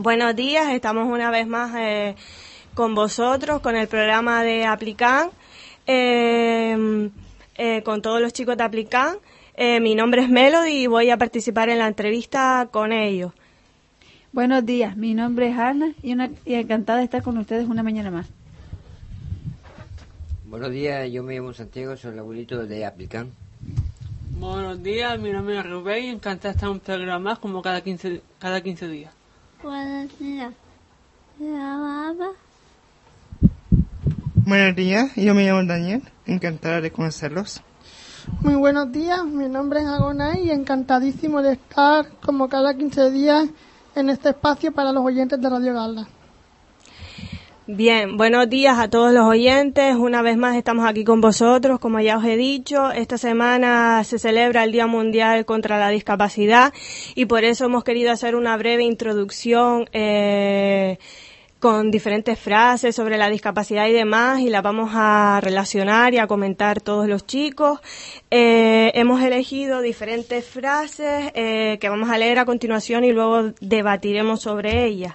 Buenos 0.00 0.36
días, 0.36 0.72
estamos 0.72 1.08
una 1.08 1.28
vez 1.32 1.48
más 1.48 1.74
eh, 1.76 2.14
con 2.74 2.94
vosotros, 2.94 3.60
con 3.60 3.74
el 3.74 3.88
programa 3.88 4.44
de 4.44 4.64
Aplican, 4.64 5.30
eh, 5.88 7.10
eh, 7.56 7.82
con 7.82 8.00
todos 8.00 8.20
los 8.20 8.32
chicos 8.32 8.56
de 8.56 8.62
Aplican. 8.62 9.16
mi 9.58 9.96
nombre 9.96 10.22
es 10.22 10.28
Melody 10.28 10.84
y 10.84 10.86
voy 10.86 11.10
a 11.10 11.16
participar 11.16 11.68
en 11.68 11.80
la 11.80 11.88
entrevista 11.88 12.68
con 12.70 12.92
ellos. 12.92 13.32
Buenos 14.30 14.64
días, 14.64 14.96
mi 14.96 15.14
nombre 15.14 15.48
es 15.48 15.58
Ana 15.58 15.92
y, 16.00 16.12
una, 16.12 16.30
y 16.44 16.54
encantada 16.54 17.00
de 17.00 17.04
estar 17.06 17.24
con 17.24 17.36
ustedes 17.36 17.68
una 17.68 17.82
mañana 17.82 18.12
más. 18.12 18.28
Buenos 20.44 20.70
días, 20.70 21.10
yo 21.10 21.24
me 21.24 21.34
llamo 21.34 21.52
Santiago, 21.52 21.96
soy 21.96 22.12
el 22.12 22.20
abuelito 22.20 22.64
de 22.64 22.86
Aplican. 22.86 23.32
Buenos 24.38 24.80
días, 24.80 25.18
mi 25.18 25.32
nombre 25.32 25.58
es 25.58 25.68
Rubén 25.68 26.04
y 26.04 26.08
encantada 26.10 26.52
de 26.52 26.54
estar 26.54 26.68
en 26.68 26.74
un 26.74 26.80
programa 26.80 27.30
más 27.30 27.40
como 27.40 27.62
cada 27.62 27.80
15, 27.80 28.22
cada 28.38 28.60
15 28.60 28.86
días. 28.86 29.17
Buenos 29.62 30.18
días. 30.20 30.54
¿La 31.40 32.14
Buenos 34.46 34.76
días, 34.76 35.14
yo 35.16 35.34
me 35.34 35.44
llamo 35.44 35.64
Daniel, 35.64 36.02
encantada 36.26 36.80
de 36.80 36.92
conocerlos. 36.92 37.60
Muy 38.40 38.54
buenos 38.54 38.92
días, 38.92 39.24
mi 39.24 39.48
nombre 39.48 39.80
es 39.80 39.86
Agonay 39.86 40.46
y 40.46 40.50
encantadísimo 40.52 41.42
de 41.42 41.54
estar 41.54 42.08
como 42.24 42.48
cada 42.48 42.74
15 42.74 43.10
días 43.10 43.48
en 43.96 44.10
este 44.10 44.30
espacio 44.30 44.72
para 44.72 44.92
los 44.92 45.04
oyentes 45.04 45.40
de 45.40 45.50
Radio 45.50 45.74
Galda. 45.74 46.08
Bien, 47.70 48.16
buenos 48.16 48.48
días 48.48 48.78
a 48.78 48.88
todos 48.88 49.12
los 49.12 49.26
oyentes. 49.26 49.94
Una 49.94 50.22
vez 50.22 50.38
más 50.38 50.56
estamos 50.56 50.88
aquí 50.88 51.04
con 51.04 51.20
vosotros. 51.20 51.78
Como 51.78 52.00
ya 52.00 52.16
os 52.16 52.24
he 52.24 52.38
dicho, 52.38 52.90
esta 52.92 53.18
semana 53.18 54.02
se 54.04 54.18
celebra 54.18 54.64
el 54.64 54.72
Día 54.72 54.86
Mundial 54.86 55.44
contra 55.44 55.78
la 55.78 55.90
Discapacidad 55.90 56.72
y 57.14 57.26
por 57.26 57.44
eso 57.44 57.66
hemos 57.66 57.84
querido 57.84 58.10
hacer 58.10 58.36
una 58.36 58.56
breve 58.56 58.84
introducción 58.84 59.86
eh, 59.92 60.96
con 61.58 61.90
diferentes 61.90 62.38
frases 62.38 62.96
sobre 62.96 63.18
la 63.18 63.28
discapacidad 63.28 63.86
y 63.86 63.92
demás 63.92 64.40
y 64.40 64.48
la 64.48 64.62
vamos 64.62 64.92
a 64.94 65.38
relacionar 65.42 66.14
y 66.14 66.18
a 66.18 66.26
comentar 66.26 66.80
todos 66.80 67.06
los 67.06 67.26
chicos. 67.26 67.80
Eh, 68.30 68.92
hemos 68.94 69.20
elegido 69.20 69.82
diferentes 69.82 70.46
frases 70.46 71.32
eh, 71.34 71.76
que 71.78 71.90
vamos 71.90 72.08
a 72.08 72.16
leer 72.16 72.38
a 72.38 72.46
continuación 72.46 73.04
y 73.04 73.12
luego 73.12 73.52
debatiremos 73.60 74.40
sobre 74.40 74.86
ellas. 74.86 75.12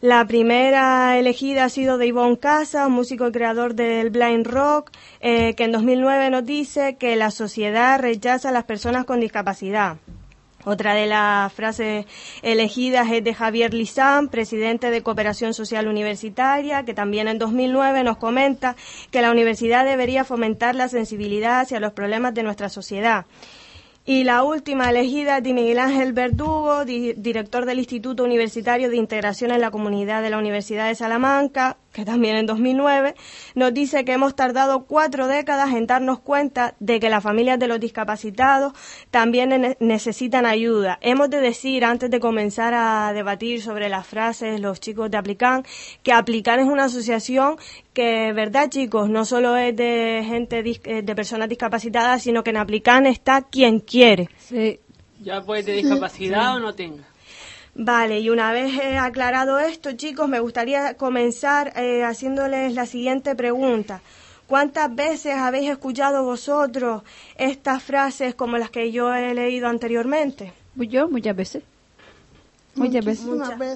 La 0.00 0.24
primera 0.26 1.18
elegida 1.18 1.64
ha 1.64 1.68
sido 1.68 1.98
de 1.98 2.06
Yvonne 2.06 2.38
Casa, 2.38 2.88
músico 2.88 3.26
y 3.26 3.32
creador 3.32 3.74
del 3.74 4.10
blind 4.10 4.46
rock, 4.46 4.92
eh, 5.20 5.54
que 5.54 5.64
en 5.64 5.72
2009 5.72 6.30
nos 6.30 6.46
dice 6.46 6.96
que 6.96 7.16
la 7.16 7.32
sociedad 7.32 7.98
rechaza 7.98 8.50
a 8.50 8.52
las 8.52 8.62
personas 8.62 9.06
con 9.06 9.18
discapacidad. 9.18 9.96
Otra 10.64 10.94
de 10.94 11.06
las 11.06 11.52
frases 11.52 12.06
elegidas 12.42 13.10
es 13.10 13.24
de 13.24 13.34
Javier 13.34 13.74
Lizán, 13.74 14.28
presidente 14.28 14.92
de 14.92 15.02
Cooperación 15.02 15.52
Social 15.52 15.88
Universitaria, 15.88 16.84
que 16.84 16.94
también 16.94 17.26
en 17.26 17.38
2009 17.38 18.04
nos 18.04 18.18
comenta 18.18 18.76
que 19.10 19.22
la 19.22 19.32
universidad 19.32 19.84
debería 19.84 20.22
fomentar 20.22 20.76
la 20.76 20.88
sensibilidad 20.88 21.60
hacia 21.60 21.80
los 21.80 21.92
problemas 21.92 22.34
de 22.34 22.44
nuestra 22.44 22.68
sociedad. 22.68 23.26
Y 24.08 24.24
la 24.24 24.42
última 24.42 24.88
elegida 24.88 25.42
de 25.42 25.52
Miguel 25.52 25.78
Ángel 25.78 26.14
Verdugo, 26.14 26.86
director 26.86 27.66
del 27.66 27.78
Instituto 27.78 28.24
Universitario 28.24 28.88
de 28.88 28.96
Integración 28.96 29.50
en 29.50 29.60
la 29.60 29.70
Comunidad 29.70 30.22
de 30.22 30.30
la 30.30 30.38
Universidad 30.38 30.88
de 30.88 30.94
Salamanca, 30.94 31.76
que 31.98 32.04
también 32.04 32.36
en 32.36 32.46
2009, 32.46 33.16
nos 33.56 33.74
dice 33.74 34.04
que 34.04 34.12
hemos 34.12 34.36
tardado 34.36 34.84
cuatro 34.84 35.26
décadas 35.26 35.74
en 35.74 35.88
darnos 35.88 36.20
cuenta 36.20 36.76
de 36.78 37.00
que 37.00 37.10
las 37.10 37.24
familias 37.24 37.58
de 37.58 37.66
los 37.66 37.80
discapacitados 37.80 38.72
también 39.10 39.74
necesitan 39.80 40.46
ayuda. 40.46 41.00
Hemos 41.00 41.28
de 41.28 41.40
decir, 41.40 41.84
antes 41.84 42.08
de 42.08 42.20
comenzar 42.20 42.72
a 42.72 43.12
debatir 43.12 43.60
sobre 43.60 43.88
las 43.88 44.06
frases, 44.06 44.60
los 44.60 44.78
chicos 44.78 45.10
de 45.10 45.16
Aplican, 45.16 45.64
que 46.04 46.12
Aplican 46.12 46.60
es 46.60 46.66
una 46.66 46.84
asociación 46.84 47.56
que, 47.92 48.32
verdad 48.32 48.70
chicos, 48.70 49.10
no 49.10 49.24
solo 49.24 49.56
es 49.56 49.74
de 49.74 50.22
gente, 50.24 50.62
eh, 50.84 51.02
de 51.02 51.14
personas 51.16 51.48
discapacitadas, 51.48 52.22
sino 52.22 52.44
que 52.44 52.50
en 52.50 52.58
Aplican 52.58 53.06
está 53.06 53.42
quien 53.42 53.80
quiere. 53.80 54.28
Sí. 54.38 54.78
Ya 55.20 55.42
puede 55.42 55.64
de 55.64 55.72
discapacidad 55.72 56.54
o 56.54 56.60
no 56.60 56.76
tenga. 56.76 57.02
Vale, 57.80 58.18
y 58.18 58.28
una 58.28 58.50
vez 58.50 58.72
aclarado 59.00 59.60
esto, 59.60 59.92
chicos, 59.92 60.28
me 60.28 60.40
gustaría 60.40 60.94
comenzar 60.94 61.72
eh, 61.76 62.02
haciéndoles 62.02 62.74
la 62.74 62.86
siguiente 62.86 63.36
pregunta. 63.36 64.00
¿Cuántas 64.48 64.92
veces 64.92 65.36
habéis 65.36 65.70
escuchado 65.70 66.24
vosotros 66.24 67.04
estas 67.36 67.80
frases 67.84 68.34
como 68.34 68.58
las 68.58 68.70
que 68.70 68.90
yo 68.90 69.14
he 69.14 69.32
leído 69.32 69.68
anteriormente? 69.68 70.52
Pues 70.76 70.88
yo 70.88 71.08
muchas 71.08 71.36
veces. 71.36 71.62
Muchas 72.74 73.04
veces. 73.04 73.24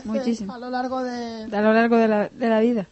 Muchas 0.04 0.48
A 0.48 0.58
lo 0.58 0.68
largo 0.68 1.00
de... 1.04 1.44
A 1.56 1.62
lo 1.62 1.72
largo 1.72 1.96
de 1.96 2.08
la, 2.08 2.28
de 2.28 2.48
la 2.48 2.58
vida. 2.58 2.88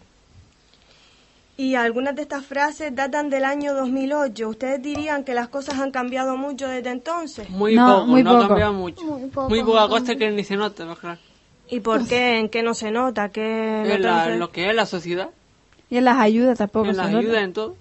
Y 1.61 1.75
algunas 1.75 2.17
de 2.17 2.23
estas 2.23 2.47
frases 2.47 2.95
datan 2.95 3.29
del 3.29 3.45
año 3.45 3.75
2008. 3.75 4.49
¿Ustedes 4.49 4.81
dirían 4.81 5.25
que 5.25 5.35
las 5.35 5.49
cosas 5.49 5.79
han 5.79 5.91
cambiado 5.91 6.39
mucho 6.39 6.67
desde 6.67 6.89
entonces? 6.89 7.51
Muy 7.51 7.77
poco, 7.77 8.07
no 8.07 8.39
ha 8.39 8.49
cambiado 8.49 8.73
mucho. 8.73 9.05
Muy, 9.05 9.63
poca 9.63 9.87
cosa 9.89 10.17
que 10.17 10.31
ni 10.31 10.43
se 10.43 10.57
nota, 10.57 10.97
claro. 10.99 11.21
¿Y 11.69 11.81
por 11.81 12.09
qué? 12.09 12.39
¿En 12.39 12.49
qué 12.49 12.63
no 12.63 12.73
se 12.73 12.91
nota? 12.91 13.29
¿Qué 13.29 13.83
en 13.93 14.39
lo 14.39 14.51
que 14.51 14.71
es 14.71 14.75
la 14.75 14.87
sociedad. 14.87 15.29
Y 15.91 15.99
en 15.99 16.07
las 16.07 16.17
ayudas 16.17 16.57
tampoco 16.57 16.89
en 16.89 16.97
las 16.97 17.09
ayudas, 17.09 17.43
en 17.43 17.53
todo. 17.53 17.77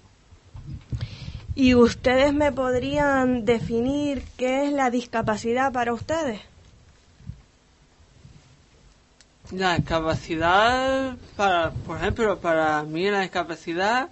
¿Y 1.54 1.74
ustedes 1.74 2.34
me 2.34 2.52
podrían 2.52 3.46
definir 3.46 4.22
qué 4.36 4.66
es 4.66 4.72
la 4.74 4.90
discapacidad 4.90 5.72
para 5.72 5.94
ustedes? 5.94 6.42
La 9.52 9.76
discapacidad, 9.76 11.16
para, 11.36 11.70
por 11.70 11.96
ejemplo, 11.96 12.38
para 12.38 12.82
mí 12.84 13.10
la 13.10 13.20
discapacidad... 13.20 14.08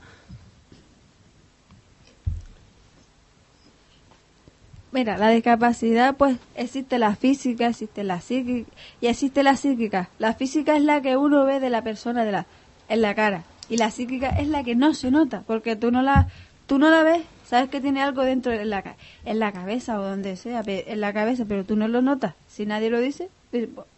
Mira, 4.91 5.19
la 5.19 5.29
discapacidad, 5.29 6.17
pues 6.17 6.39
existe 6.55 6.99
la 6.99 7.15
física, 7.15 7.69
existe 7.69 8.05
la 8.05 8.23
psíquica 8.23 8.71
y 9.03 9.07
existe 9.07 9.43
la 9.43 9.55
psíquica. 9.55 10.09
La 10.19 10.33
física 10.33 10.77
es 10.77 10.83
la 10.83 11.03
que 11.03 11.17
uno 11.17 11.45
ve 11.45 11.61
de 11.61 11.69
la 11.69 11.83
persona 11.83 12.25
de 12.25 12.33
la, 12.33 12.47
en 12.89 13.03
la 13.03 13.15
cara 13.15 13.45
y 13.69 13.77
la 13.77 13.91
psíquica 13.91 14.31
es 14.31 14.49
la 14.49 14.65
que 14.65 14.75
no 14.75 14.95
se 14.95 15.11
nota 15.11 15.43
porque 15.47 15.77
tú 15.77 15.91
no 15.91 16.03
la, 16.03 16.29
tú 16.67 16.79
no 16.79 16.91
la 16.91 17.03
ves, 17.03 17.23
sabes 17.45 17.69
que 17.69 17.81
tiene 17.81 18.03
algo 18.03 18.23
dentro 18.23 18.51
de 18.51 18.65
la, 18.65 18.97
en 19.25 19.39
la 19.39 19.53
cabeza 19.53 20.01
o 20.01 20.05
donde 20.05 20.37
sea, 20.37 20.63
en 20.67 21.01
la 21.01 21.13
cabeza, 21.13 21.45
pero 21.47 21.65
tú 21.65 21.77
no 21.77 21.87
lo 21.87 22.01
notas. 22.01 22.35
Si 22.49 22.65
nadie 22.65 22.89
lo 22.89 22.99
dice, 22.99 23.29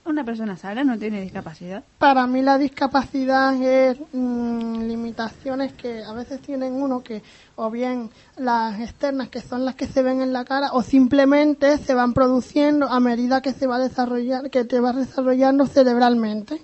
una 0.05 0.25
persona 0.25 0.57
sana 0.57 0.85
no 0.85 0.99
tiene 0.99 1.21
discapacidad. 1.21 1.83
Para 1.99 2.27
mí 2.27 2.41
la 2.41 2.57
discapacidad 2.57 3.55
es 3.61 3.99
mm, 4.13 4.83
limitaciones 4.83 5.73
que 5.73 6.05
a 6.05 6.13
veces 6.13 6.41
tienen 6.41 6.75
uno 6.75 7.03
que 7.03 7.23
o 7.57 7.71
bien 7.71 8.11
las 8.37 8.81
externas 8.81 9.29
que 9.29 9.41
son 9.41 9.65
las 9.65 9.75
que 9.75 9.87
se 9.87 10.03
ven 10.03 10.23
en 10.23 10.33
la 10.33 10.45
cara 10.45 10.73
o 10.73 10.83
simplemente 10.83 11.79
se 11.79 11.95
van 11.95 12.13
produciendo 12.13 12.87
a 12.89 13.01
medida 13.01 13.43
que 13.43 13.53
se 13.53 13.67
va 13.67 13.79
desarrollar 13.79 14.51
que 14.51 14.65
te 14.65 14.79
vas 14.79 14.97
desarrollando 14.97 15.67
cerebralmente. 15.67 16.61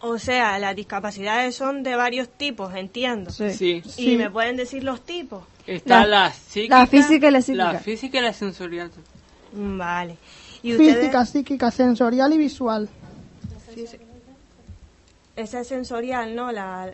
O 0.00 0.18
sea, 0.18 0.58
las 0.58 0.74
discapacidades 0.74 1.54
son 1.54 1.84
de 1.84 1.94
varios 1.94 2.28
tipos, 2.28 2.74
entiendo. 2.74 3.30
Sí. 3.30 3.82
¿Y 3.96 4.16
me 4.16 4.28
pueden 4.30 4.56
decir 4.56 4.82
los 4.82 5.02
tipos? 5.02 5.44
Está 5.64 6.04
la, 6.04 6.30
física 6.30 7.28
y 7.28 7.30
la 7.30 7.40
psíquica. 7.40 7.72
La 7.72 7.78
física 7.78 8.18
y 8.18 8.22
la 8.22 8.32
sensorial. 8.32 8.90
Vale. 9.52 10.16
Física, 10.62 11.26
psíquica, 11.26 11.70
sensorial 11.70 12.32
y 12.32 12.38
visual. 12.38 12.88
Esa 15.34 15.60
es 15.60 15.68
sensorial, 15.68 16.34
¿no? 16.34 16.52
La, 16.52 16.92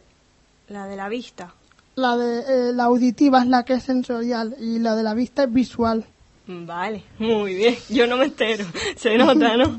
la 0.69 0.87
de 0.87 0.97
la 0.97 1.09
vista. 1.09 1.55
La 1.97 2.17
de 2.17 2.71
eh, 2.71 2.73
la 2.73 2.85
auditiva 2.85 3.43
es 3.43 3.49
la 3.49 3.65
que 3.65 3.75
es 3.75 3.83
sensorial 3.83 4.57
y 4.59 4.79
la 4.79 4.95
de 4.95 5.03
la 5.03 5.15
vista 5.15 5.45
es 5.45 5.53
visual. 5.53 6.07
Vale, 6.51 7.03
muy 7.19 7.57
bien. 7.57 7.77
Yo 7.91 8.07
no 8.07 8.17
me 8.17 8.25
entero, 8.25 8.65
se 8.97 9.19
nota, 9.19 9.59
¿no? 9.59 9.79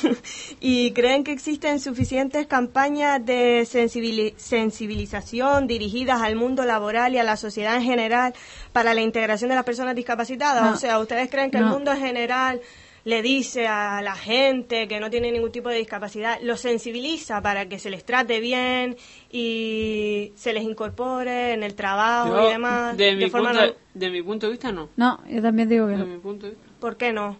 ¿Y 0.60 0.90
creen 0.90 1.22
que 1.22 1.30
existen 1.30 1.78
suficientes 1.78 2.48
campañas 2.48 3.24
de 3.24 3.64
sensibilización 3.64 5.68
dirigidas 5.68 6.20
al 6.20 6.34
mundo 6.34 6.64
laboral 6.64 7.14
y 7.14 7.18
a 7.18 7.22
la 7.22 7.36
sociedad 7.36 7.76
en 7.76 7.84
general 7.84 8.34
para 8.72 8.92
la 8.92 9.02
integración 9.02 9.50
de 9.50 9.54
las 9.54 9.64
personas 9.64 9.94
discapacitadas? 9.94 10.74
O 10.74 10.76
sea, 10.76 10.98
¿ustedes 10.98 11.30
creen 11.30 11.52
que 11.52 11.58
el 11.58 11.66
mundo 11.66 11.92
en 11.92 12.00
general 12.00 12.60
le 13.04 13.22
dice 13.22 13.66
a 13.66 14.02
la 14.02 14.14
gente 14.14 14.86
que 14.88 15.00
no 15.00 15.10
tiene 15.10 15.32
ningún 15.32 15.52
tipo 15.52 15.68
de 15.68 15.76
discapacidad, 15.76 16.38
los 16.42 16.60
sensibiliza 16.60 17.40
para 17.40 17.68
que 17.68 17.78
se 17.78 17.90
les 17.90 18.04
trate 18.04 18.40
bien 18.40 18.96
y 19.30 20.32
se 20.36 20.52
les 20.52 20.62
incorpore 20.64 21.52
en 21.54 21.62
el 21.62 21.74
trabajo 21.74 22.28
Yo, 22.28 22.48
y 22.48 22.52
demás. 22.52 22.96
de, 22.96 23.16
mi 23.16 23.30
forma 23.30 23.50
punto, 23.52 23.66
no- 23.66 23.72
de 23.94 24.10
mi 24.10 24.22
punto 24.22 24.46
de 24.46 24.52
vista, 24.52 24.72
no. 24.72 24.88
No, 24.96 25.18
yo 25.28 25.40
también 25.42 25.68
digo 25.68 25.86
que 25.86 25.92
De 25.92 25.98
no. 25.98 26.06
mi 26.06 26.18
punto 26.18 26.46
de 26.46 26.52
vista. 26.52 26.68
¿Por 26.78 26.96
qué 26.96 27.12
no? 27.12 27.36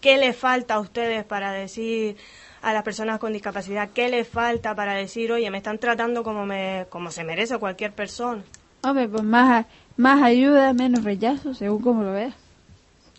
¿Qué 0.00 0.18
le 0.18 0.32
falta 0.32 0.74
a 0.74 0.80
ustedes 0.80 1.24
para 1.24 1.52
decir 1.52 2.16
a 2.62 2.72
las 2.72 2.82
personas 2.82 3.18
con 3.18 3.32
discapacidad? 3.32 3.90
¿Qué 3.94 4.08
le 4.08 4.24
falta 4.24 4.74
para 4.74 4.94
decir, 4.94 5.32
oye, 5.32 5.50
me 5.50 5.58
están 5.58 5.78
tratando 5.78 6.22
como, 6.22 6.46
me, 6.46 6.86
como 6.90 7.10
se 7.10 7.24
merece 7.24 7.58
cualquier 7.58 7.92
persona? 7.92 8.42
Hombre, 8.82 9.08
pues 9.08 9.22
más, 9.24 9.66
más 9.96 10.22
ayuda, 10.22 10.72
menos 10.74 11.02
rechazo, 11.02 11.54
según 11.54 11.82
como 11.82 12.02
lo 12.02 12.12
veas. 12.12 12.34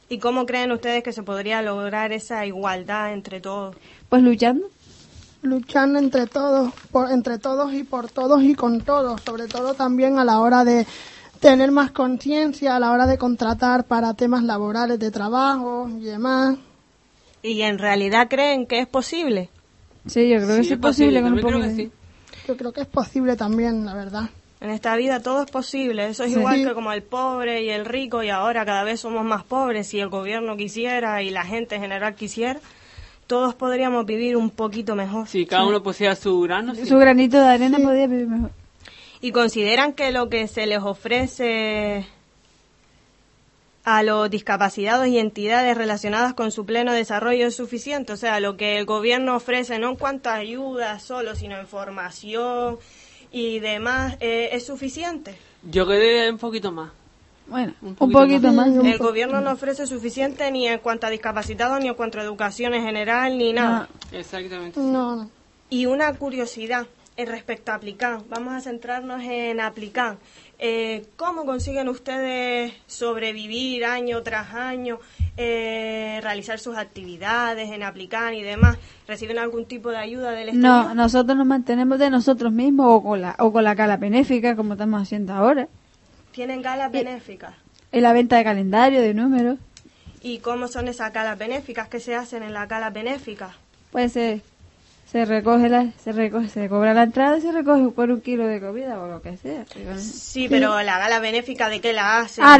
¿Y 0.09 0.19
cómo 0.19 0.45
creen 0.45 0.71
ustedes 0.71 1.03
que 1.03 1.11
se 1.11 1.23
podría 1.23 1.61
lograr 1.61 2.11
esa 2.13 2.45
igualdad 2.45 3.11
entre 3.13 3.41
todos? 3.41 3.75
Pues 4.09 4.21
luchando. 4.23 4.67
luchando 5.41 5.99
entre 5.99 6.27
todos, 6.27 6.73
por, 6.91 7.11
entre 7.11 7.37
todos 7.39 7.73
y 7.73 7.83
por 7.83 8.09
todos 8.09 8.41
y 8.43 8.55
con 8.55 8.81
todos, 8.81 9.21
sobre 9.21 9.47
todo 9.47 9.73
también 9.73 10.17
a 10.17 10.25
la 10.25 10.39
hora 10.39 10.63
de 10.63 10.85
tener 11.39 11.71
más 11.71 11.91
conciencia, 11.91 12.75
a 12.75 12.79
la 12.79 12.91
hora 12.91 13.05
de 13.05 13.17
contratar 13.17 13.85
para 13.85 14.13
temas 14.13 14.43
laborales 14.43 14.97
de 14.99 15.11
trabajo 15.11 15.89
y 15.99 16.05
demás. 16.05 16.57
¿Y 17.43 17.61
en 17.61 17.77
realidad 17.77 18.27
creen 18.29 18.65
que 18.65 18.79
es 18.79 18.87
posible? 18.87 19.49
Sí, 20.07 20.27
yo 20.29 20.37
creo 20.37 20.47
que 20.47 20.63
Sí, 20.63 20.63
sí 20.69 20.73
es 20.73 20.79
posible 20.79 21.21
con 21.21 21.33
un 21.33 21.39
también 21.39 21.45
poco 21.45 21.59
creo 21.59 21.75
que 21.75 21.83
de- 21.83 21.89
sí. 21.89 21.91
Yo 22.47 22.57
creo 22.57 22.71
que 22.73 22.81
es 22.81 22.87
posible 22.87 23.35
también, 23.35 23.85
la 23.85 23.93
verdad. 23.93 24.29
En 24.59 24.71
esta 24.71 24.95
vida 24.95 25.21
todo 25.21 25.43
es 25.43 25.51
posible. 25.51 26.07
Eso 26.07 26.23
es 26.23 26.33
Sí. 26.33 26.39
igual 26.39 26.63
que 26.67 26.73
como 26.73 26.91
el 26.91 27.03
pobre 27.03 27.61
y 27.63 27.69
el 27.69 27.85
rico 27.85 28.23
y 28.23 28.29
ahora 28.29 28.65
cada 28.65 28.83
vez 28.83 28.99
somos 29.01 29.23
más 29.23 29.43
pobres. 29.43 29.87
Si 29.87 29.99
el 29.99 30.09
gobierno 30.09 30.57
quisiera 30.57 31.21
y 31.21 31.29
la 31.29 31.45
gente 31.45 31.75
en 31.75 31.81
general 31.81 32.15
quisiera, 32.15 32.59
todos 33.27 33.53
podríamos 33.53 34.05
vivir 34.05 34.35
un 34.35 34.49
poquito 34.49 34.95
mejor. 34.95 35.27
Si 35.27 35.45
cada 35.45 35.65
uno 35.65 35.83
pusiera 35.83 36.15
su 36.15 36.39
grano, 36.41 36.73
sí. 36.73 36.85
Su 36.85 36.97
granito 36.97 37.39
de 37.39 37.45
arena 37.47 37.77
podría 37.77 38.07
vivir 38.07 38.27
mejor. 38.27 38.51
¿Y 39.21 39.31
consideran 39.31 39.93
que 39.93 40.11
lo 40.11 40.29
que 40.29 40.47
se 40.47 40.65
les 40.65 40.79
ofrece 40.79 42.07
a 43.83 44.03
los 44.03 44.29
discapacitados 44.29 45.07
y 45.07 45.17
entidades 45.17 45.77
relacionadas 45.77 46.33
con 46.33 46.51
su 46.51 46.65
pleno 46.65 46.93
desarrollo 46.93 47.47
es 47.47 47.55
suficiente? 47.55 48.13
O 48.13 48.17
sea, 48.17 48.39
lo 48.39 48.57
que 48.57 48.77
el 48.77 48.85
gobierno 48.85 49.35
ofrece, 49.35 49.79
no 49.79 49.89
en 49.89 49.95
cuanto 49.95 50.29
a 50.29 50.35
ayuda 50.35 50.99
solo, 50.99 51.35
sino 51.35 51.57
en 51.57 51.67
formación 51.67 52.77
y 53.37 53.59
demás, 53.59 54.15
eh, 54.19 54.49
¿es 54.51 54.65
suficiente? 54.65 55.37
Yo 55.69 55.85
quedé 55.85 56.29
un 56.31 56.37
poquito 56.37 56.71
más. 56.71 56.91
Bueno, 57.47 57.73
Un 57.81 57.95
un 57.99 58.11
poquito 58.11 58.51
más. 58.51 58.69
más. 58.69 58.85
El 58.85 58.97
gobierno 58.97 59.39
no 59.41 59.51
ofrece 59.51 59.85
suficiente 59.87 60.49
ni 60.51 60.67
en 60.67 60.79
cuanto 60.79 61.07
a 61.07 61.09
discapacitados, 61.09 61.79
ni 61.79 61.87
en 61.87 61.93
cuanto 61.93 62.19
a 62.19 62.23
educación 62.23 62.73
en 62.73 62.83
general, 62.83 63.37
ni 63.37 63.53
nada. 63.53 63.87
Exactamente. 64.11 64.79
No, 64.79 65.15
no. 65.15 65.29
Y 65.69 65.85
una 65.85 66.13
curiosidad 66.13 66.87
en 67.15 67.27
respecto 67.27 67.71
a 67.71 67.75
Aplicán. 67.75 68.23
Vamos 68.29 68.53
a 68.53 68.61
centrarnos 68.61 69.21
en 69.23 69.61
Aplicán. 69.61 70.17
Eh, 70.59 71.05
¿Cómo 71.17 71.45
consiguen 71.45 71.87
ustedes 71.87 72.73
sobrevivir 72.87 73.85
año 73.85 74.23
tras 74.23 74.55
año, 74.55 74.99
eh, 75.37 76.19
realizar 76.23 76.57
sus 76.57 76.75
actividades 76.77 77.69
en 77.71 77.83
Aplicán 77.83 78.33
y 78.33 78.41
demás? 78.41 78.77
¿Reciben 79.07 79.37
algún 79.37 79.65
tipo 79.65 79.91
de 79.91 79.97
ayuda 79.97 80.31
del 80.31 80.49
exterior? 80.49 80.85
No, 80.85 80.95
nosotros 80.95 81.37
nos 81.37 81.45
mantenemos 81.45 81.99
de 81.99 82.09
nosotros 82.09 82.51
mismos 82.51 82.87
o 82.89 83.03
con 83.03 83.21
la, 83.21 83.35
o 83.37 83.51
con 83.51 83.63
la 83.63 83.75
cala 83.75 83.97
benéfica, 83.97 84.55
como 84.55 84.73
estamos 84.73 85.01
haciendo 85.01 85.33
ahora. 85.33 85.67
¿Tienen 86.31 86.63
galas 86.63 86.91
benéficas? 86.91 87.53
En 87.91 88.01
la 88.01 88.13
venta 88.13 88.37
de 88.37 88.43
calendario, 88.43 89.01
de 89.01 89.13
números. 89.13 89.59
¿Y 90.23 90.39
cómo 90.39 90.67
son 90.67 90.87
esas 90.87 91.13
galas 91.13 91.37
benéficas? 91.37 91.87
¿Qué 91.87 91.99
se 91.99 92.15
hacen 92.15 92.41
en 92.41 92.53
las 92.53 92.67
galas 92.67 92.91
benéficas? 92.91 93.51
Pues 93.91 94.13
se, 94.13 94.41
se 95.11 95.25
recoge 95.25 95.69
la, 95.69 95.91
se 96.03 96.11
recoge, 96.11 96.49
se 96.49 96.67
cobra 96.69 96.93
la 96.93 97.03
entrada 97.03 97.37
y 97.37 97.41
se 97.41 97.51
recoge 97.51 97.87
por 97.89 98.11
un 98.11 98.21
kilo 98.21 98.45
de 98.45 98.59
comida 98.59 98.99
o 98.99 99.07
lo 99.07 99.21
que 99.21 99.37
sea. 99.37 99.65
Sí, 99.97 100.47
pero 100.49 100.81
la 100.81 100.99
gala 100.99 101.19
benéfica, 101.19 101.69
¿de 101.69 101.79
qué 101.81 101.93
la 101.93 102.19
hacen? 102.19 102.43
Ah, 102.45 102.57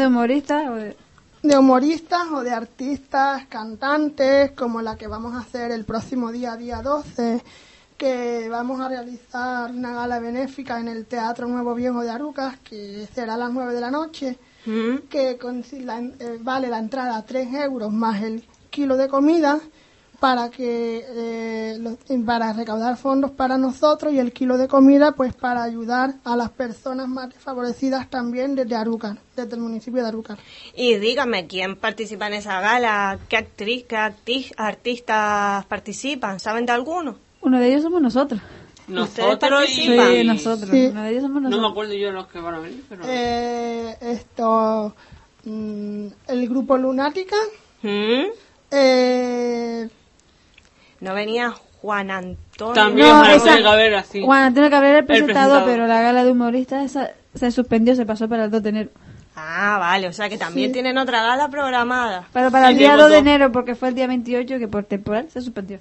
de 0.00 0.06
humoristas. 0.06 0.68
o 0.68 0.74
de- 0.74 0.96
De 1.42 1.58
humoristas 1.58 2.22
o 2.32 2.42
de 2.42 2.50
artistas, 2.50 3.44
cantantes, 3.46 4.52
como 4.52 4.80
la 4.82 4.96
que 4.96 5.06
vamos 5.06 5.34
a 5.34 5.40
hacer 5.40 5.70
el 5.72 5.84
próximo 5.84 6.32
día, 6.32 6.56
día 6.56 6.80
12, 6.82 7.42
que 7.96 8.48
vamos 8.50 8.80
a 8.80 8.88
realizar 8.88 9.70
una 9.70 9.92
gala 9.94 10.18
benéfica 10.18 10.80
en 10.80 10.88
el 10.88 11.06
Teatro 11.06 11.46
Nuevo 11.46 11.74
Viejo 11.74 12.00
de 12.02 12.10
Arucas, 12.10 12.58
que 12.58 13.06
será 13.14 13.34
a 13.34 13.36
las 13.36 13.52
9 13.52 13.72
de 13.74 13.80
la 13.80 13.90
noche. 13.90 14.38
¿Mm? 14.66 15.08
que 15.10 15.38
consi- 15.38 15.82
la- 15.84 15.98
eh, 16.00 16.38
vale 16.40 16.68
la 16.68 16.78
entrada 16.78 17.18
a 17.18 17.22
3 17.26 17.52
euros 17.52 17.92
más 17.92 18.22
el 18.22 18.42
kilo 18.70 18.96
de 18.96 19.08
comida 19.08 19.60
para 20.24 20.48
que 20.50 21.04
eh, 21.06 21.96
para 22.24 22.54
recaudar 22.54 22.96
fondos 22.96 23.30
para 23.32 23.58
nosotros 23.58 24.10
y 24.14 24.18
el 24.18 24.32
kilo 24.32 24.56
de 24.56 24.68
comida 24.68 25.12
pues 25.12 25.34
para 25.34 25.62
ayudar 25.62 26.14
a 26.24 26.34
las 26.34 26.50
personas 26.50 27.08
más 27.08 27.28
desfavorecidas 27.28 28.08
también 28.08 28.54
desde 28.54 28.74
Arucar, 28.74 29.18
desde 29.36 29.54
el 29.56 29.60
municipio 29.60 30.00
de 30.00 30.08
Arucar. 30.08 30.38
Y 30.74 30.94
dígame, 30.96 31.46
¿quién 31.46 31.76
participa 31.76 32.26
en 32.28 32.32
esa 32.34 32.58
gala? 32.62 33.18
¿Qué 33.28 33.36
actriz, 33.36 33.84
qué 33.86 33.96
acti- 33.96 34.54
artistas 34.56 35.66
participan? 35.66 36.40
¿Saben 36.40 36.64
de 36.64 36.72
alguno? 36.72 37.16
Uno 37.42 37.58
de 37.60 37.68
ellos 37.68 37.82
somos 37.82 38.00
nosotros. 38.00 38.40
Nosotros 38.88 39.68
y... 39.68 39.74
Sí, 39.74 40.24
nosotros. 40.24 40.70
Sí. 40.70 40.86
Uno 40.90 41.02
de 41.02 41.10
ellos 41.10 41.22
somos 41.24 41.42
No 41.42 41.48
me 41.50 41.50
nosotros. 41.50 41.70
acuerdo 41.72 41.92
yo 41.92 42.06
de 42.06 42.12
los 42.14 42.26
que 42.28 42.40
van 42.40 42.54
a 42.54 42.60
venir, 42.60 42.82
pero... 42.88 43.02
Eh, 43.06 43.94
esto 44.00 44.94
mm, 45.44 46.06
el 46.28 46.48
grupo 46.48 46.78
Lunática 46.78 47.36
¿Mm? 47.82 48.22
eh, 48.70 49.88
¿No 51.00 51.14
venía 51.14 51.52
Juan 51.80 52.10
Antonio? 52.10 52.74
También 52.74 53.08
No, 53.08 53.18
Juan 53.18 53.30
esa- 53.32 53.44
Antonio 53.50 53.64
Cabrera, 53.70 54.04
sí. 54.04 54.22
Juan 54.24 54.42
Antonio 54.44 54.70
Cabrera 54.70 54.98
el 55.00 55.04
presentador, 55.04 55.34
presentador. 55.64 55.70
pero 55.70 55.86
la 55.86 56.02
gala 56.02 56.24
de 56.24 56.30
humoristas 56.30 56.84
esa 56.84 57.10
se 57.34 57.50
suspendió, 57.50 57.94
se 57.96 58.06
pasó 58.06 58.28
para 58.28 58.44
el 58.44 58.50
2 58.50 58.62
de 58.62 58.68
enero. 58.70 58.90
Ah, 59.36 59.78
vale, 59.80 60.06
o 60.06 60.12
sea 60.12 60.28
que 60.28 60.38
también 60.38 60.70
tienen 60.72 60.96
otra 60.96 61.20
gala 61.24 61.48
programada. 61.48 62.28
Pero 62.32 62.52
para 62.52 62.68
el 62.68 62.74
Sí, 62.74 62.78
día 62.78 62.90
tenemos 62.90 63.10
2 63.10 63.10
de 63.12 63.18
enero, 63.18 63.50
porque 63.52 63.74
fue 63.74 63.88
el 63.88 63.96
día 63.96 64.06
28 64.06 64.58
que 64.60 64.68
por 64.68 64.84
temporal 64.84 65.26
se 65.28 65.40
suspendió. 65.40 65.80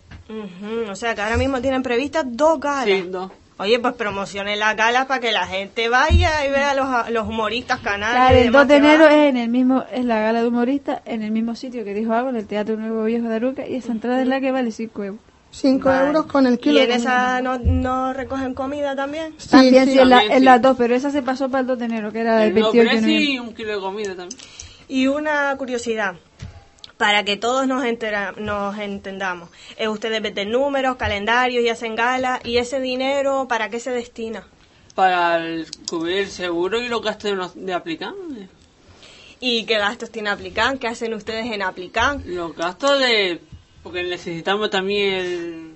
O 0.90 0.96
sea 0.96 1.14
que 1.14 1.22
ahora 1.22 1.38
mismo 1.38 1.62
tienen 1.62 1.84
previstas 1.84 2.26
dos 2.28 2.60
galas. 2.60 2.86
Sí, 2.86 3.02
dos. 3.04 3.32
Oye, 3.64 3.80
pues 3.80 3.94
promocionen 3.94 4.60
las 4.60 4.76
galas 4.76 5.06
para 5.06 5.20
que 5.22 5.32
la 5.32 5.48
gente 5.48 5.88
vaya 5.88 6.46
y 6.46 6.52
vea 6.52 6.72
a 6.72 6.76
los, 6.76 7.10
los 7.12 7.28
humoristas 7.28 7.80
canales. 7.80 8.16
La 8.20 8.32
del 8.34 8.44
demás 8.46 8.62
2 8.64 8.68
de 8.68 8.76
enero 8.76 9.08
es 9.08 9.30
en 9.30 9.38
el 9.38 9.50
mismo 9.50 9.86
es 9.92 10.04
la 10.04 10.20
gala 10.20 10.42
de 10.42 10.48
humoristas 10.50 11.02
en 11.06 11.22
el 11.24 11.32
mismo 11.32 11.56
sitio 11.56 11.84
que 11.86 11.94
dijo 11.94 12.14
algo, 12.14 12.30
en 12.30 12.36
el 12.36 12.46
Teatro 12.46 12.76
Nuevo 12.76 13.04
Viejo 13.06 13.30
de 13.30 13.36
Aruca, 13.36 13.66
y 13.66 13.76
esa 13.76 13.94
entrada 13.94 14.22
es 14.22 14.28
la 14.28 14.42
que 14.42 14.52
vale 14.52 14.72
5 14.72 15.04
euros. 15.04 15.22
5 15.52 15.88
Vale. 15.88 16.08
euros 16.08 16.26
con 16.26 16.46
el 16.48 16.60
kilo 16.60 16.80
¿Y 16.80 16.82
en 16.82 16.92
esa 16.92 17.40
no, 17.42 17.58
no 17.60 18.12
recogen 18.12 18.54
comida 18.54 18.96
también? 18.96 19.34
Sí, 19.38 19.50
También 19.50 19.86
sí, 19.86 19.94
sí. 19.94 20.00
en, 20.00 20.10
la- 20.10 20.16
También 20.18 20.32
en 20.34 20.40
sí. 20.40 20.46
las 20.46 20.62
dos, 20.62 20.76
pero 20.78 20.96
esa 20.96 21.10
se 21.12 21.22
pasó 21.22 21.48
para 21.50 21.62
el 21.62 21.68
2 21.68 21.80
de 21.80 21.86
enero, 21.86 22.12
que 22.12 22.20
era 22.22 22.42
el 22.44 22.48
El 22.50 22.54
mismo 22.56 22.72
28 22.74 23.06
de 23.06 23.12
y 23.14 23.40
un 23.40 23.54
kilo 23.54 23.72
de 23.76 23.80
comida 23.80 24.16
también. 24.16 24.40
Y 24.90 25.08
una 25.08 25.56
curiosidad, 25.58 26.16
para 26.98 27.24
que 27.24 27.38
todos 27.38 27.68
nos, 27.68 27.84
entera- 27.86 28.34
nos 28.38 28.78
entendamos. 28.78 29.50
Eh, 29.78 29.88
ustedes 29.88 30.22
venden 30.22 30.52
números, 30.52 30.96
calendarios 30.96 31.64
y 31.64 31.70
hacen 31.70 31.96
gala. 31.96 32.40
¿Y 32.44 32.58
ese 32.58 32.80
dinero 32.80 33.48
para 33.50 33.70
qué 33.70 33.80
se 33.80 33.92
destina? 33.92 34.46
Para 34.96 35.38
el- 35.38 35.68
cubrir 35.90 36.20
el 36.20 36.30
seguro 36.30 36.80
y 36.82 36.88
los 36.88 37.02
gastos 37.02 37.32
de, 37.32 37.36
los- 37.36 37.56
de 37.66 37.74
aplicar. 37.74 38.14
¿Y 39.40 39.66
qué 39.66 39.78
gastos 39.78 40.10
tiene 40.10 40.30
Aplican? 40.30 40.78
¿Qué 40.78 40.88
hacen 40.88 41.14
ustedes 41.14 41.48
en 41.52 41.62
Aplican? 41.64 42.24
Los 42.26 42.56
gastos 42.56 43.00
de... 43.00 43.42
Porque 43.82 44.02
necesitamos 44.04 44.70
también 44.70 45.14
el, 45.16 45.72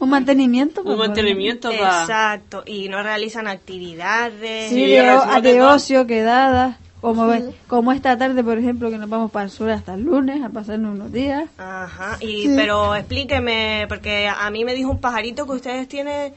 Un 0.00 0.10
mantenimiento. 0.10 0.80
un 0.80 0.86
pues, 0.86 0.98
mantenimiento 0.98 1.70
para... 1.70 2.00
Exacto. 2.00 2.64
¿Y 2.66 2.88
no 2.88 3.00
realizan 3.04 3.46
actividades? 3.46 4.70
Sí, 4.70 4.86
de, 4.86 5.40
de 5.42 5.62
ocio, 5.62 6.06
quedadas. 6.08 6.76
Como, 7.00 7.26
ve- 7.28 7.54
como 7.68 7.92
esta 7.92 8.18
tarde, 8.18 8.42
por 8.42 8.58
ejemplo, 8.58 8.90
que 8.90 8.98
nos 8.98 9.08
vamos 9.08 9.30
para 9.30 9.44
el 9.44 9.50
sur 9.50 9.70
hasta 9.70 9.94
el 9.94 10.02
lunes 10.02 10.42
a 10.42 10.48
pasarnos 10.48 10.94
unos 10.96 11.12
días. 11.12 11.44
Ajá. 11.56 12.16
Y, 12.20 12.42
Sí. 12.48 12.52
Pero 12.56 12.94
explíqueme, 12.96 13.86
porque 13.88 14.26
a 14.28 14.50
mí 14.50 14.64
me 14.64 14.74
dijo 14.74 14.90
un 14.90 15.00
pajarito 15.00 15.46
que 15.46 15.52
ustedes 15.52 15.86
tienen 15.86 16.34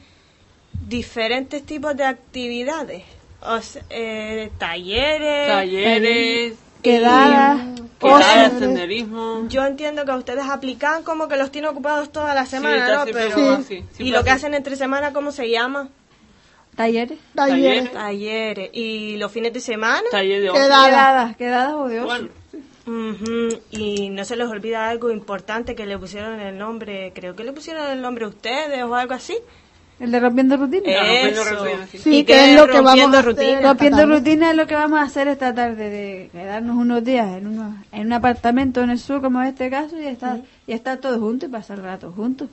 diferentes 0.86 1.64
tipos 1.64 1.96
de 1.96 2.04
actividades. 2.04 3.02
O 3.44 3.60
sea, 3.60 3.82
eh, 3.90 4.50
talleres. 4.58 5.48
Talleres, 5.48 6.54
Quedadas. 6.82 7.60
quedadas, 7.98 8.52
senderismo. 8.58 9.46
Yo 9.48 9.64
entiendo 9.64 10.04
que 10.04 10.12
ustedes 10.12 10.44
aplican 10.44 11.02
como 11.02 11.28
que 11.28 11.36
los 11.36 11.50
tienen 11.50 11.70
ocupados 11.70 12.10
toda 12.12 12.34
la 12.34 12.46
semana, 12.46 12.76
está 12.76 13.04
¿no? 13.04 13.12
Pero, 13.12 13.62
sí, 13.64 13.84
¿Y 13.98 14.10
lo 14.10 14.22
que 14.24 14.30
hacen 14.30 14.54
entre 14.54 14.76
semana 14.76 15.12
cómo 15.12 15.32
se 15.32 15.50
llama? 15.50 15.88
Talleres. 16.74 17.18
Talleres. 17.34 17.92
Talleres. 17.92 18.70
¿Y 18.72 19.16
los 19.16 19.30
fines 19.30 19.52
de 19.52 19.60
semana? 19.60 20.02
Taller 20.10 20.42
de 20.42 20.50
ocio. 20.50 20.62
Queda- 20.62 20.86
Quedadas, 20.86 21.36
quedadas 21.36 21.74
o 21.74 21.88
de 21.88 22.00
ocio. 22.00 22.06
Bueno, 22.06 22.28
Ujú, 22.84 23.60
Y 23.70 24.08
no 24.10 24.24
se 24.24 24.34
les 24.34 24.48
olvida 24.48 24.88
algo 24.88 25.12
importante 25.12 25.76
que 25.76 25.86
le 25.86 25.96
pusieron 25.98 26.40
el 26.40 26.58
nombre, 26.58 27.12
creo 27.14 27.36
que 27.36 27.44
le 27.44 27.52
pusieron 27.52 27.86
el 27.88 28.02
nombre 28.02 28.24
a 28.24 28.28
ustedes 28.28 28.82
o 28.82 28.94
algo 28.96 29.14
así. 29.14 29.36
El 30.00 30.10
de 30.10 30.18
rompiendo 30.18 30.56
rutina. 30.56 30.92
rompiendo 30.98 31.42
Eso. 31.42 31.54
rutina, 31.64 31.86
sí. 31.86 31.98
Sí, 31.98 32.16
¿Y 32.18 32.24
que 32.24 32.50
es 32.50 32.56
lo 32.56 32.66
que 32.66 32.80
vamos 32.80 33.14
a 33.14 33.22
rutina? 33.22 33.42
hacer. 33.58 33.62
Rompiendo 33.62 33.98
esta 33.98 34.08
tarde. 34.08 34.18
rutina 34.18 34.50
es 34.50 34.56
lo 34.56 34.66
que 34.66 34.74
vamos 34.74 34.98
a 34.98 35.02
hacer 35.02 35.28
esta 35.28 35.54
tarde, 35.54 35.90
de 35.90 36.28
quedarnos 36.32 36.76
unos 36.76 37.04
días 37.04 37.36
en, 37.38 37.46
uno, 37.46 37.84
en 37.92 38.06
un 38.06 38.12
apartamento 38.14 38.80
en 38.82 38.90
el 38.90 38.98
sur, 38.98 39.20
como 39.22 39.40
en 39.42 39.46
este 39.48 39.70
caso, 39.70 39.96
y 40.00 40.06
estar, 40.06 40.40
y 40.66 40.72
estar 40.72 40.98
todos 40.98 41.18
juntos 41.20 41.48
y 41.48 41.52
pasar 41.52 41.78
el 41.78 41.84
rato 41.84 42.10
juntos. 42.10 42.48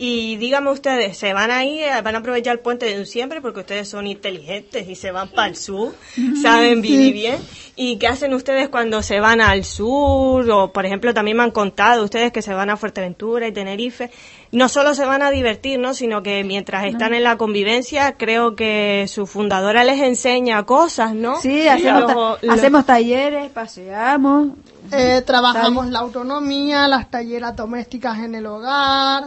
Y 0.00 0.36
díganme 0.36 0.70
ustedes, 0.70 1.18
¿se 1.18 1.32
van 1.32 1.50
a 1.50 1.64
ir, 1.64 1.84
van 2.04 2.14
a 2.14 2.18
aprovechar 2.18 2.52
el 2.52 2.60
puente 2.60 2.86
de 2.86 2.96
diciembre 3.00 3.40
porque 3.40 3.60
ustedes 3.60 3.88
son 3.88 4.06
inteligentes 4.06 4.88
y 4.88 4.94
se 4.94 5.10
van 5.10 5.28
para 5.30 5.48
el 5.48 5.56
sur, 5.56 5.92
saben 6.42 6.80
vivir 6.82 7.12
bien? 7.12 7.36
¿Y 7.74 7.96
qué 7.98 8.06
hacen 8.06 8.32
ustedes 8.32 8.68
cuando 8.68 9.02
se 9.02 9.18
van 9.18 9.40
al 9.40 9.64
sur? 9.64 10.48
O, 10.50 10.72
por 10.72 10.86
ejemplo, 10.86 11.12
también 11.14 11.36
me 11.36 11.42
han 11.42 11.50
contado 11.50 12.04
ustedes 12.04 12.30
que 12.30 12.42
se 12.42 12.54
van 12.54 12.70
a 12.70 12.76
Fuerteventura 12.76 13.48
y 13.48 13.52
Tenerife. 13.52 14.10
No 14.52 14.68
solo 14.68 14.94
se 14.94 15.04
van 15.04 15.22
a 15.22 15.30
divertir, 15.32 15.80
¿no? 15.80 15.92
Sino 15.94 16.22
que 16.22 16.44
mientras 16.44 16.84
están 16.86 17.12
en 17.12 17.24
la 17.24 17.36
convivencia, 17.36 18.12
creo 18.12 18.54
que 18.54 19.04
su 19.08 19.26
fundadora 19.26 19.82
les 19.82 20.00
enseña 20.00 20.62
cosas, 20.64 21.12
¿no? 21.12 21.40
Sí, 21.40 21.66
hacemos, 21.66 22.06
ta- 22.06 22.14
Los- 22.14 22.42
los- 22.44 22.54
hacemos 22.58 22.86
talleres, 22.86 23.50
paseamos. 23.50 24.50
Eh, 24.92 25.22
trabajamos 25.26 25.88
la 25.88 25.98
autonomía, 25.98 26.86
las 26.88 27.10
talleras 27.10 27.54
domésticas 27.56 28.18
en 28.20 28.36
el 28.36 28.46
hogar. 28.46 29.24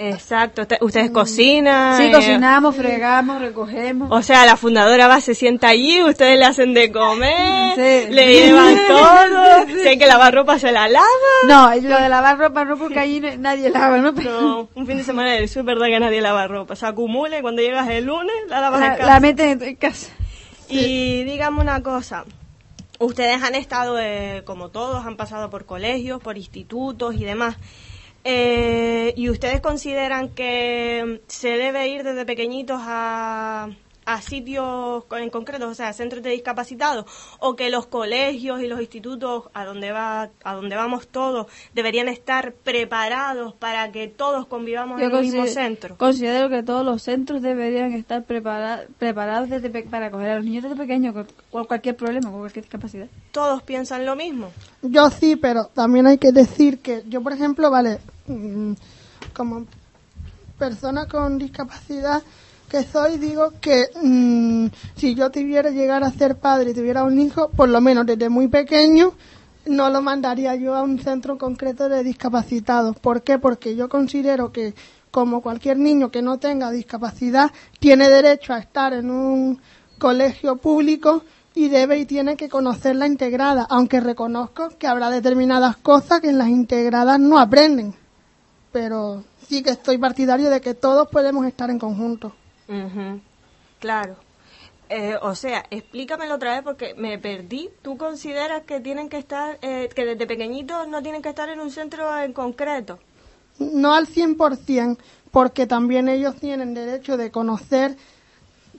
Exacto. 0.00 0.62
Usted- 0.62 0.78
Ustedes 0.80 1.10
cocinan. 1.10 1.96
Sí, 1.96 2.04
eh, 2.04 2.12
cocinamos, 2.12 2.76
fregamos, 2.76 3.40
recogemos. 3.40 4.08
O 4.12 4.22
sea, 4.22 4.46
la 4.46 4.56
fundadora 4.56 5.08
va, 5.08 5.20
se 5.20 5.34
sienta 5.34 5.68
allí, 5.68 6.00
ustedes 6.04 6.38
le 6.38 6.44
hacen 6.44 6.72
de 6.72 6.92
comer, 6.92 7.74
Sí. 7.74 8.12
le 8.14 8.26
llevan 8.32 8.76
todo, 8.88 9.88
hay 9.88 9.98
que 9.98 10.06
lavar 10.06 10.32
ropa 10.34 10.58
se 10.58 10.70
la 10.70 10.86
lava. 10.88 11.04
No, 11.48 11.74
lo 11.74 12.00
de 12.00 12.08
lavar 12.08 12.38
ropa 12.38 12.64
no, 12.64 12.78
porque 12.78 13.00
allí 13.00 13.20
nadie 13.38 13.70
lava, 13.70 13.98
¿no? 13.98 14.14
Pero 14.14 14.40
No, 14.40 14.68
un 14.74 14.86
fin 14.86 14.96
de 14.98 15.04
semana 15.04 15.32
del 15.32 15.48
sur, 15.48 15.64
verdad 15.64 15.86
que 15.86 15.98
nadie 15.98 16.20
lava 16.20 16.46
ropa. 16.46 16.76
Se 16.76 16.86
acumula 16.86 17.38
y 17.38 17.42
cuando 17.42 17.60
llegas 17.60 17.88
el 17.88 18.04
lunes 18.04 18.34
la 18.48 18.60
lavas 18.60 18.80
en 18.82 18.86
la, 18.88 18.96
casa. 18.98 19.06
la 19.14 19.20
meten 19.20 19.62
en 19.62 19.76
casa. 19.76 20.12
Y 20.68 21.24
dígame 21.24 21.60
una 21.60 21.82
cosa, 21.82 22.24
ustedes 23.00 23.42
han 23.42 23.54
estado, 23.54 23.98
eh, 23.98 24.42
como 24.44 24.68
todos, 24.68 25.04
han 25.06 25.16
pasado 25.16 25.50
por 25.50 25.64
colegios, 25.64 26.20
por 26.22 26.36
institutos 26.36 27.14
y 27.16 27.24
demás. 27.24 27.56
Eh, 28.24 29.14
¿Y 29.16 29.30
ustedes 29.30 29.60
consideran 29.60 30.30
que 30.30 31.22
se 31.28 31.48
debe 31.56 31.88
ir 31.88 32.02
desde 32.04 32.26
pequeñitos 32.26 32.80
a, 32.82 33.70
a 34.10 34.22
sitios 34.22 35.04
en 35.10 35.28
concretos, 35.28 35.70
o 35.70 35.74
sea, 35.74 35.92
centros 35.92 36.22
de 36.22 36.30
discapacitados, 36.30 37.04
o 37.40 37.56
que 37.56 37.68
los 37.68 37.84
colegios 37.86 38.62
y 38.62 38.66
los 38.66 38.80
institutos 38.80 39.44
a 39.52 39.66
donde 39.66 39.92
va, 39.92 40.30
a 40.44 40.54
donde 40.54 40.76
vamos 40.76 41.08
todos 41.08 41.46
deberían 41.74 42.08
estar 42.08 42.54
preparados 42.54 43.52
para 43.52 43.92
que 43.92 44.08
todos 44.08 44.46
convivamos 44.46 44.98
en 44.98 45.10
el 45.14 45.20
mismo 45.20 45.46
centro? 45.46 45.96
considero 45.98 46.48
que 46.48 46.62
todos 46.62 46.86
los 46.86 47.02
centros 47.02 47.42
deberían 47.42 47.92
estar 47.92 48.24
prepara- 48.24 48.86
preparados 48.98 49.50
desde 49.50 49.68
pe- 49.68 49.82
para 49.82 50.06
acoger 50.06 50.30
a 50.30 50.36
los 50.36 50.44
niños 50.46 50.62
desde 50.62 50.76
pequeños 50.76 51.12
con, 51.12 51.26
con 51.52 51.64
cualquier 51.66 51.94
problema, 51.94 52.30
con 52.30 52.40
cualquier 52.40 52.64
discapacidad. 52.64 53.08
Todos 53.30 53.62
piensan 53.62 54.06
lo 54.06 54.16
mismo. 54.16 54.50
Yo 54.80 55.10
sí, 55.10 55.36
pero 55.36 55.66
también 55.66 56.06
hay 56.06 56.16
que 56.16 56.32
decir 56.32 56.78
que 56.80 57.02
yo, 57.08 57.20
por 57.22 57.34
ejemplo, 57.34 57.70
vale, 57.70 57.98
mm, 58.26 58.72
como 59.34 59.66
persona 60.58 61.06
con 61.06 61.36
discapacidad 61.38 62.22
que 62.68 62.82
soy, 62.84 63.18
digo 63.18 63.52
que 63.60 63.86
mm, 64.02 64.66
si 64.96 65.14
yo 65.14 65.30
tuviera 65.30 65.70
llegar 65.70 66.04
a 66.04 66.10
ser 66.10 66.36
padre 66.36 66.70
y 66.70 66.74
tuviera 66.74 67.04
un 67.04 67.18
hijo, 67.20 67.48
por 67.50 67.68
lo 67.68 67.80
menos 67.80 68.06
desde 68.06 68.28
muy 68.28 68.48
pequeño, 68.48 69.14
no 69.66 69.90
lo 69.90 70.02
mandaría 70.02 70.54
yo 70.54 70.74
a 70.74 70.82
un 70.82 70.98
centro 70.98 71.38
concreto 71.38 71.88
de 71.88 72.02
discapacitados. 72.02 72.98
¿Por 72.98 73.22
qué? 73.22 73.38
Porque 73.38 73.76
yo 73.76 73.88
considero 73.88 74.52
que 74.52 74.74
como 75.10 75.40
cualquier 75.40 75.78
niño 75.78 76.10
que 76.10 76.22
no 76.22 76.38
tenga 76.38 76.70
discapacidad 76.70 77.50
tiene 77.78 78.08
derecho 78.08 78.52
a 78.52 78.58
estar 78.58 78.92
en 78.92 79.10
un 79.10 79.60
colegio 79.98 80.56
público 80.56 81.22
y 81.54 81.68
debe 81.68 81.98
y 81.98 82.06
tiene 82.06 82.36
que 82.36 82.48
conocer 82.48 82.94
la 82.96 83.06
integrada, 83.06 83.66
aunque 83.68 84.00
reconozco 84.00 84.68
que 84.78 84.86
habrá 84.86 85.10
determinadas 85.10 85.76
cosas 85.76 86.20
que 86.20 86.28
en 86.28 86.38
las 86.38 86.48
integradas 86.48 87.18
no 87.18 87.38
aprenden. 87.38 87.94
Pero 88.70 89.24
sí 89.48 89.62
que 89.62 89.70
estoy 89.70 89.98
partidario 89.98 90.50
de 90.50 90.60
que 90.60 90.74
todos 90.74 91.08
podemos 91.08 91.46
estar 91.46 91.70
en 91.70 91.78
conjunto. 91.78 92.32
Ujú, 92.68 93.20
Claro. 93.80 94.16
Eh, 94.90 95.16
o 95.20 95.34
sea, 95.34 95.64
explícamelo 95.70 96.36
otra 96.36 96.54
vez 96.54 96.62
porque 96.62 96.94
me 96.94 97.18
perdí. 97.18 97.68
¿Tú 97.82 97.98
consideras 97.98 98.62
que 98.62 98.80
tienen 98.80 99.10
que 99.10 99.18
estar, 99.18 99.58
eh, 99.60 99.90
que 99.94 100.06
desde 100.06 100.26
pequeñitos 100.26 100.88
no 100.88 101.02
tienen 101.02 101.20
que 101.20 101.28
estar 101.28 101.48
en 101.50 101.60
un 101.60 101.70
centro 101.70 102.18
en 102.20 102.32
concreto? 102.32 102.98
No 103.58 103.92
al 103.94 104.06
100%, 104.06 104.98
porque 105.30 105.66
también 105.66 106.08
ellos 106.08 106.36
tienen 106.36 106.72
derecho 106.72 107.18
de 107.18 107.30
conocer 107.30 107.96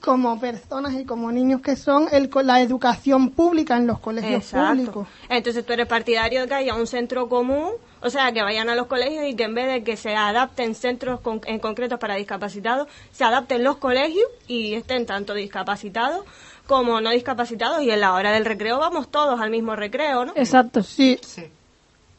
como 0.01 0.39
personas 0.39 0.93
y 0.93 1.05
como 1.05 1.31
niños 1.31 1.61
que 1.61 1.75
son 1.75 2.07
el, 2.11 2.29
la 2.43 2.61
educación 2.61 3.31
pública 3.31 3.77
en 3.77 3.85
los 3.85 3.99
colegios 3.99 4.45
públicos. 4.45 5.07
Entonces 5.29 5.65
tú 5.65 5.73
eres 5.73 5.87
partidario 5.87 6.41
de 6.41 6.47
que 6.47 6.53
haya 6.55 6.75
un 6.75 6.87
centro 6.87 7.27
común, 7.29 7.73
o 8.01 8.09
sea, 8.09 8.31
que 8.31 8.41
vayan 8.41 8.69
a 8.69 8.75
los 8.75 8.87
colegios 8.87 9.25
y 9.27 9.35
que 9.35 9.43
en 9.43 9.55
vez 9.55 9.67
de 9.67 9.83
que 9.83 9.97
se 9.97 10.15
adapten 10.15 10.75
centros 10.75 11.19
con- 11.21 11.41
en 11.45 11.59
concretos 11.59 11.99
para 11.99 12.15
discapacitados, 12.15 12.87
se 13.11 13.23
adapten 13.23 13.63
los 13.63 13.77
colegios 13.77 14.27
y 14.47 14.73
estén 14.73 15.05
tanto 15.05 15.33
discapacitados 15.33 16.25
como 16.67 17.01
no 17.01 17.09
discapacitados 17.09 17.81
y 17.81 17.89
en 17.91 17.99
la 17.99 18.13
hora 18.13 18.31
del 18.31 18.45
recreo 18.45 18.77
vamos 18.79 19.09
todos 19.09 19.39
al 19.41 19.49
mismo 19.49 19.75
recreo, 19.75 20.25
¿no? 20.25 20.33
Exacto. 20.35 20.83
Sí, 20.83 21.19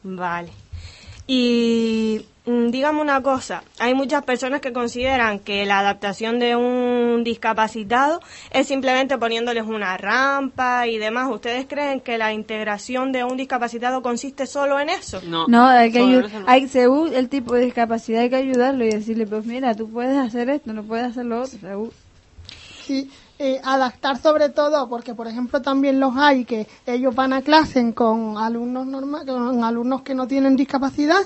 Vale. 0.03 0.51
Y 1.27 2.25
mm, 2.45 2.69
dígame 2.69 3.01
una 3.01 3.21
cosa, 3.21 3.63
hay 3.79 3.93
muchas 3.93 4.23
personas 4.23 4.61
que 4.61 4.73
consideran 4.73 5.39
que 5.39 5.65
la 5.65 5.79
adaptación 5.79 6.39
de 6.39 6.55
un 6.55 7.23
discapacitado 7.23 8.19
es 8.51 8.67
simplemente 8.67 9.17
poniéndoles 9.17 9.65
una 9.65 9.97
rampa 9.97 10.87
y 10.87 10.97
demás. 10.97 11.29
¿Ustedes 11.31 11.65
creen 11.67 12.01
que 12.01 12.17
la 12.17 12.33
integración 12.33 13.11
de 13.11 13.23
un 13.23 13.37
discapacitado 13.37 14.01
consiste 14.01 14.47
solo 14.47 14.79
en 14.79 14.89
eso? 14.89 15.21
No, 15.27 15.47
No, 15.47 15.67
hay 15.67 15.91
que 15.91 16.23
hay 16.47 16.67
según 16.67 17.13
el 17.13 17.29
tipo 17.29 17.53
de 17.53 17.65
discapacidad 17.65 18.21
hay 18.21 18.29
que 18.29 18.35
ayudarlo 18.37 18.83
y 18.83 18.89
decirle, 18.89 19.27
pues 19.27 19.45
mira, 19.45 19.75
tú 19.75 19.89
puedes 19.89 20.17
hacer 20.17 20.49
esto, 20.49 20.73
no 20.73 20.83
puedes 20.83 21.05
hacer 21.05 21.25
lo 21.25 21.43
otro. 21.43 21.59
según. 21.59 21.91
Sí, 22.85 23.09
eh, 23.43 23.59
adaptar 23.63 24.17
sobre 24.21 24.49
todo, 24.49 24.87
porque 24.87 25.15
por 25.15 25.27
ejemplo 25.27 25.61
también 25.61 25.99
los 25.99 26.15
hay 26.15 26.45
que 26.45 26.67
ellos 26.85 27.15
van 27.15 27.33
a 27.33 27.41
clase 27.41 27.93
con 27.93 28.37
alumnos 28.37 28.85
normal, 28.85 29.25
con 29.25 29.63
alumnos 29.63 30.03
que 30.03 30.13
no 30.13 30.27
tienen 30.27 30.55
discapacidad, 30.55 31.21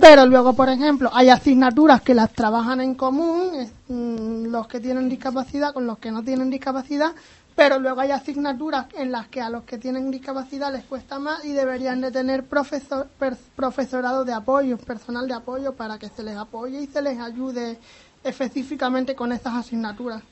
pero 0.00 0.24
luego 0.26 0.54
por 0.54 0.68
ejemplo 0.70 1.10
hay 1.12 1.28
asignaturas 1.28 2.00
que 2.00 2.14
las 2.14 2.32
trabajan 2.32 2.80
en 2.80 2.94
común, 2.94 3.50
eh, 3.54 3.70
mm, 3.88 4.46
los 4.46 4.66
que 4.66 4.80
tienen 4.80 5.08
discapacidad 5.08 5.74
con 5.74 5.86
los 5.86 5.98
que 5.98 6.10
no 6.10 6.22
tienen 6.22 6.48
discapacidad, 6.50 7.12
pero 7.54 7.78
luego 7.78 8.00
hay 8.00 8.12
asignaturas 8.12 8.86
en 8.96 9.12
las 9.12 9.28
que 9.28 9.42
a 9.42 9.50
los 9.50 9.64
que 9.64 9.76
tienen 9.76 10.10
discapacidad 10.10 10.72
les 10.72 10.84
cuesta 10.84 11.18
más 11.18 11.44
y 11.44 11.52
deberían 11.52 12.00
de 12.00 12.10
tener 12.10 12.44
profesor, 12.44 13.08
per- 13.18 13.36
profesorado 13.56 14.24
de 14.24 14.32
apoyo, 14.32 14.78
personal 14.78 15.28
de 15.28 15.34
apoyo 15.34 15.74
para 15.74 15.98
que 15.98 16.08
se 16.08 16.22
les 16.22 16.36
apoye 16.38 16.80
y 16.80 16.86
se 16.86 17.02
les 17.02 17.18
ayude 17.20 17.78
específicamente 18.24 19.14
con 19.14 19.32
esas 19.32 19.54
asignaturas. 19.54 20.22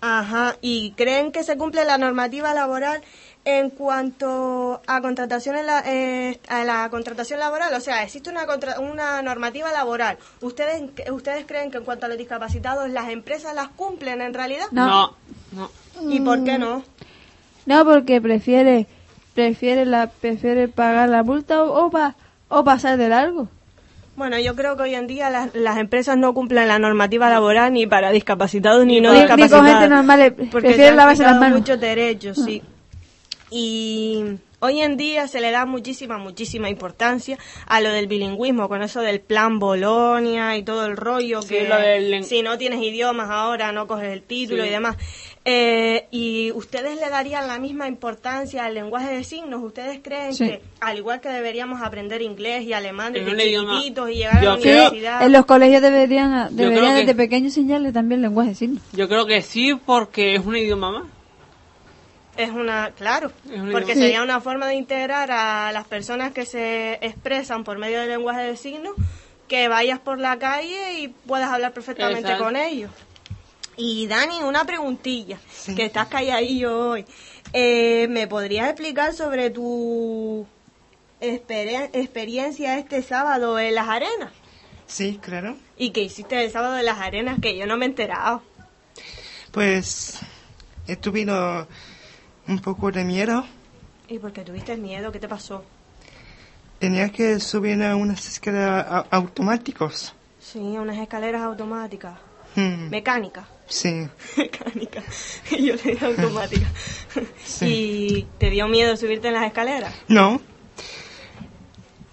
Ajá, 0.00 0.56
¿y 0.60 0.92
creen 0.92 1.32
que 1.32 1.42
se 1.42 1.56
cumple 1.56 1.84
la 1.84 1.98
normativa 1.98 2.54
laboral 2.54 3.00
en 3.44 3.70
cuanto 3.70 4.80
a 4.86 5.00
contratación 5.00 5.56
en 5.56 5.66
la, 5.66 5.82
eh, 5.86 6.38
a 6.48 6.62
la 6.64 6.88
contratación 6.90 7.40
laboral? 7.40 7.74
O 7.74 7.80
sea, 7.80 8.02
existe 8.04 8.30
una 8.30 8.46
contra- 8.46 8.78
una 8.78 9.20
normativa 9.22 9.72
laboral. 9.72 10.18
¿Ustedes 10.40 10.82
ustedes 11.10 11.46
creen 11.46 11.70
que 11.72 11.78
en 11.78 11.84
cuanto 11.84 12.06
a 12.06 12.08
los 12.08 12.18
discapacitados 12.18 12.88
las 12.90 13.08
empresas 13.10 13.54
las 13.56 13.68
cumplen 13.70 14.20
en 14.22 14.34
realidad? 14.34 14.66
No. 14.70 15.16
No, 15.52 15.70
no. 16.00 16.12
¿Y 16.12 16.20
por 16.20 16.44
qué 16.44 16.58
no? 16.58 16.84
No, 17.66 17.84
porque 17.84 18.20
prefiere 18.20 18.86
prefiere 19.34 19.84
la 19.84 20.08
prefiere 20.08 20.68
pagar 20.68 21.08
la 21.08 21.22
multa 21.24 21.62
o, 21.64 21.86
o, 21.86 21.90
pa- 21.90 22.14
o 22.48 22.62
pasar 22.64 22.96
de 22.98 23.08
largo. 23.08 23.48
Bueno, 24.18 24.36
yo 24.40 24.56
creo 24.56 24.76
que 24.76 24.82
hoy 24.82 24.94
en 24.96 25.06
día 25.06 25.30
las, 25.30 25.54
las 25.54 25.78
empresas 25.78 26.16
no 26.18 26.34
cumplen 26.34 26.66
la 26.66 26.80
normativa 26.80 27.30
laboral 27.30 27.72
ni 27.72 27.86
para 27.86 28.10
discapacitados 28.10 28.84
ni 28.84 29.00
no 29.00 29.12
ni 29.12 29.20
con 29.26 29.36
discapacitados. 29.36 29.66
gente 29.68 29.88
normal, 29.88 30.20
eh, 30.22 30.30
porque 30.32 30.66
prefieren 30.68 30.96
lavarse 30.96 31.22
las 31.22 31.38
manos. 31.38 31.60
muchos 31.60 31.78
derechos, 31.78 32.36
sí. 32.44 32.60
Y 33.50 34.24
hoy 34.58 34.80
en 34.80 34.96
día 34.96 35.28
se 35.28 35.40
le 35.40 35.50
da 35.52 35.64
muchísima, 35.66 36.18
muchísima 36.18 36.68
importancia 36.68 37.38
a 37.66 37.80
lo 37.80 37.90
del 37.90 38.08
bilingüismo, 38.08 38.68
con 38.68 38.82
eso 38.82 39.00
del 39.00 39.20
plan 39.20 39.58
Bolonia 39.60 40.56
y 40.56 40.64
todo 40.64 40.84
el 40.86 40.96
rollo 40.96 41.40
Sí, 41.42 41.48
que 41.54 41.68
lo 41.68 41.76
del 41.78 42.24
si 42.24 42.42
no 42.42 42.58
tienes 42.58 42.82
idiomas 42.82 43.30
ahora 43.30 43.72
no 43.72 43.86
coges 43.86 44.12
el 44.12 44.22
título 44.22 44.64
Sí. 44.64 44.68
y 44.68 44.72
demás. 44.72 44.96
Eh, 45.50 46.06
¿Y 46.10 46.52
ustedes 46.52 47.00
le 47.00 47.08
darían 47.08 47.48
la 47.48 47.58
misma 47.58 47.88
importancia 47.88 48.66
al 48.66 48.74
lenguaje 48.74 49.16
de 49.16 49.24
signos? 49.24 49.62
¿Ustedes 49.62 50.00
creen 50.02 50.34
Sí. 50.34 50.44
que, 50.44 50.62
al 50.80 50.98
igual 50.98 51.22
que 51.22 51.30
deberíamos 51.30 51.80
aprender 51.80 52.20
inglés 52.20 52.64
y 52.64 52.74
alemán 52.74 53.16
Es 53.16 53.24
desde 53.24 53.44
chiquititos 53.58 54.10
y 54.10 54.14
llegar 54.16 54.36
a 54.36 54.42
la 54.42 54.56
creo- 54.58 54.74
universidad? 54.74 55.22
En 55.22 55.32
los 55.32 55.46
colegios 55.46 55.80
deberían 55.80 56.54
deberían 56.54 56.92
que- 56.96 57.00
desde 57.00 57.14
pequeños 57.14 57.56
enseñarle 57.56 57.92
también 57.92 58.20
lenguaje 58.20 58.50
de 58.50 58.54
signos. 58.56 58.82
Yo 58.92 59.08
creo 59.08 59.24
que 59.24 59.40
sí, 59.40 59.74
porque 59.74 60.34
es 60.34 60.44
un 60.44 60.54
idioma 60.54 60.90
más. 60.92 61.04
Es 62.36 62.50
una, 62.50 62.90
claro, 62.94 63.32
Es 63.50 63.58
un 63.58 63.72
porque 63.72 63.94
sería 63.94 64.22
una 64.22 64.40
forma 64.42 64.66
de 64.68 64.74
integrar 64.74 65.30
a 65.32 65.72
las 65.72 65.86
personas 65.86 66.32
que 66.32 66.44
se 66.44 66.98
expresan 67.00 67.64
por 67.64 67.78
medio 67.78 68.00
del 68.00 68.10
lenguaje 68.10 68.42
de 68.42 68.56
signos 68.56 68.92
que 69.48 69.66
vayas 69.68 69.98
por 69.98 70.18
la 70.20 70.38
calle 70.38 71.00
y 71.00 71.08
puedas 71.08 71.48
hablar 71.50 71.72
perfectamente 71.72 72.20
Exacto. 72.20 72.44
con 72.44 72.54
ellos. 72.54 72.90
Y 73.78 74.06
Dani, 74.08 74.42
una 74.42 74.64
preguntilla, 74.64 75.38
Sí. 75.50 75.74
que 75.74 75.84
estás 75.86 76.08
calladillo 76.08 76.90
hoy. 76.90 77.06
Eh, 77.52 78.08
¿Me 78.10 78.26
podrías 78.26 78.68
explicar 78.68 79.14
sobre 79.14 79.50
tu 79.50 80.46
exper- 81.20 81.90
experiencia 81.92 82.76
este 82.78 83.02
sábado 83.02 83.58
en 83.58 83.74
las 83.76 83.88
arenas? 83.88 84.32
Sí, 84.86 85.18
claro. 85.22 85.56
¿Y 85.76 85.90
qué 85.90 86.02
hiciste 86.02 86.44
el 86.44 86.50
sábado 86.50 86.76
en 86.78 86.84
las 86.86 86.98
arenas? 86.98 87.38
Que 87.40 87.56
yo 87.56 87.66
no 87.66 87.76
me 87.76 87.84
he 87.84 87.88
enterado. 87.88 88.42
Pues 89.52 90.18
tenido 91.00 91.68
un 92.48 92.58
poco 92.58 92.90
de 92.90 93.04
miedo. 93.04 93.46
¿Y 94.08 94.18
por 94.18 94.32
qué 94.32 94.42
tuviste 94.42 94.76
miedo? 94.76 95.12
¿Qué 95.12 95.20
te 95.20 95.28
pasó? 95.28 95.64
Tenía 96.80 97.10
que 97.10 97.38
subir 97.40 97.82
a 97.82 97.94
unas 97.96 98.26
escaleras 98.26 98.86
au- 98.88 99.06
automáticos. 99.10 100.14
Sí, 100.40 100.58
unas 100.58 100.96
escaleras 100.98 101.42
automáticas. 101.42 102.18
Hmm, 102.56 102.88
Mecánicas. 102.88 103.44
Sí, 103.68 104.08
Mecánica. 104.36 105.02
Yo 105.50 105.74
le 105.74 105.82
dije 105.82 106.04
automática. 106.06 106.66
Sí. 107.44 107.66
¿Y 107.66 108.26
te 108.38 108.50
dio 108.50 108.68
miedo 108.68 108.96
subirte 108.96 109.28
en 109.28 109.34
las 109.34 109.46
escaleras? 109.46 109.94
no. 110.08 110.40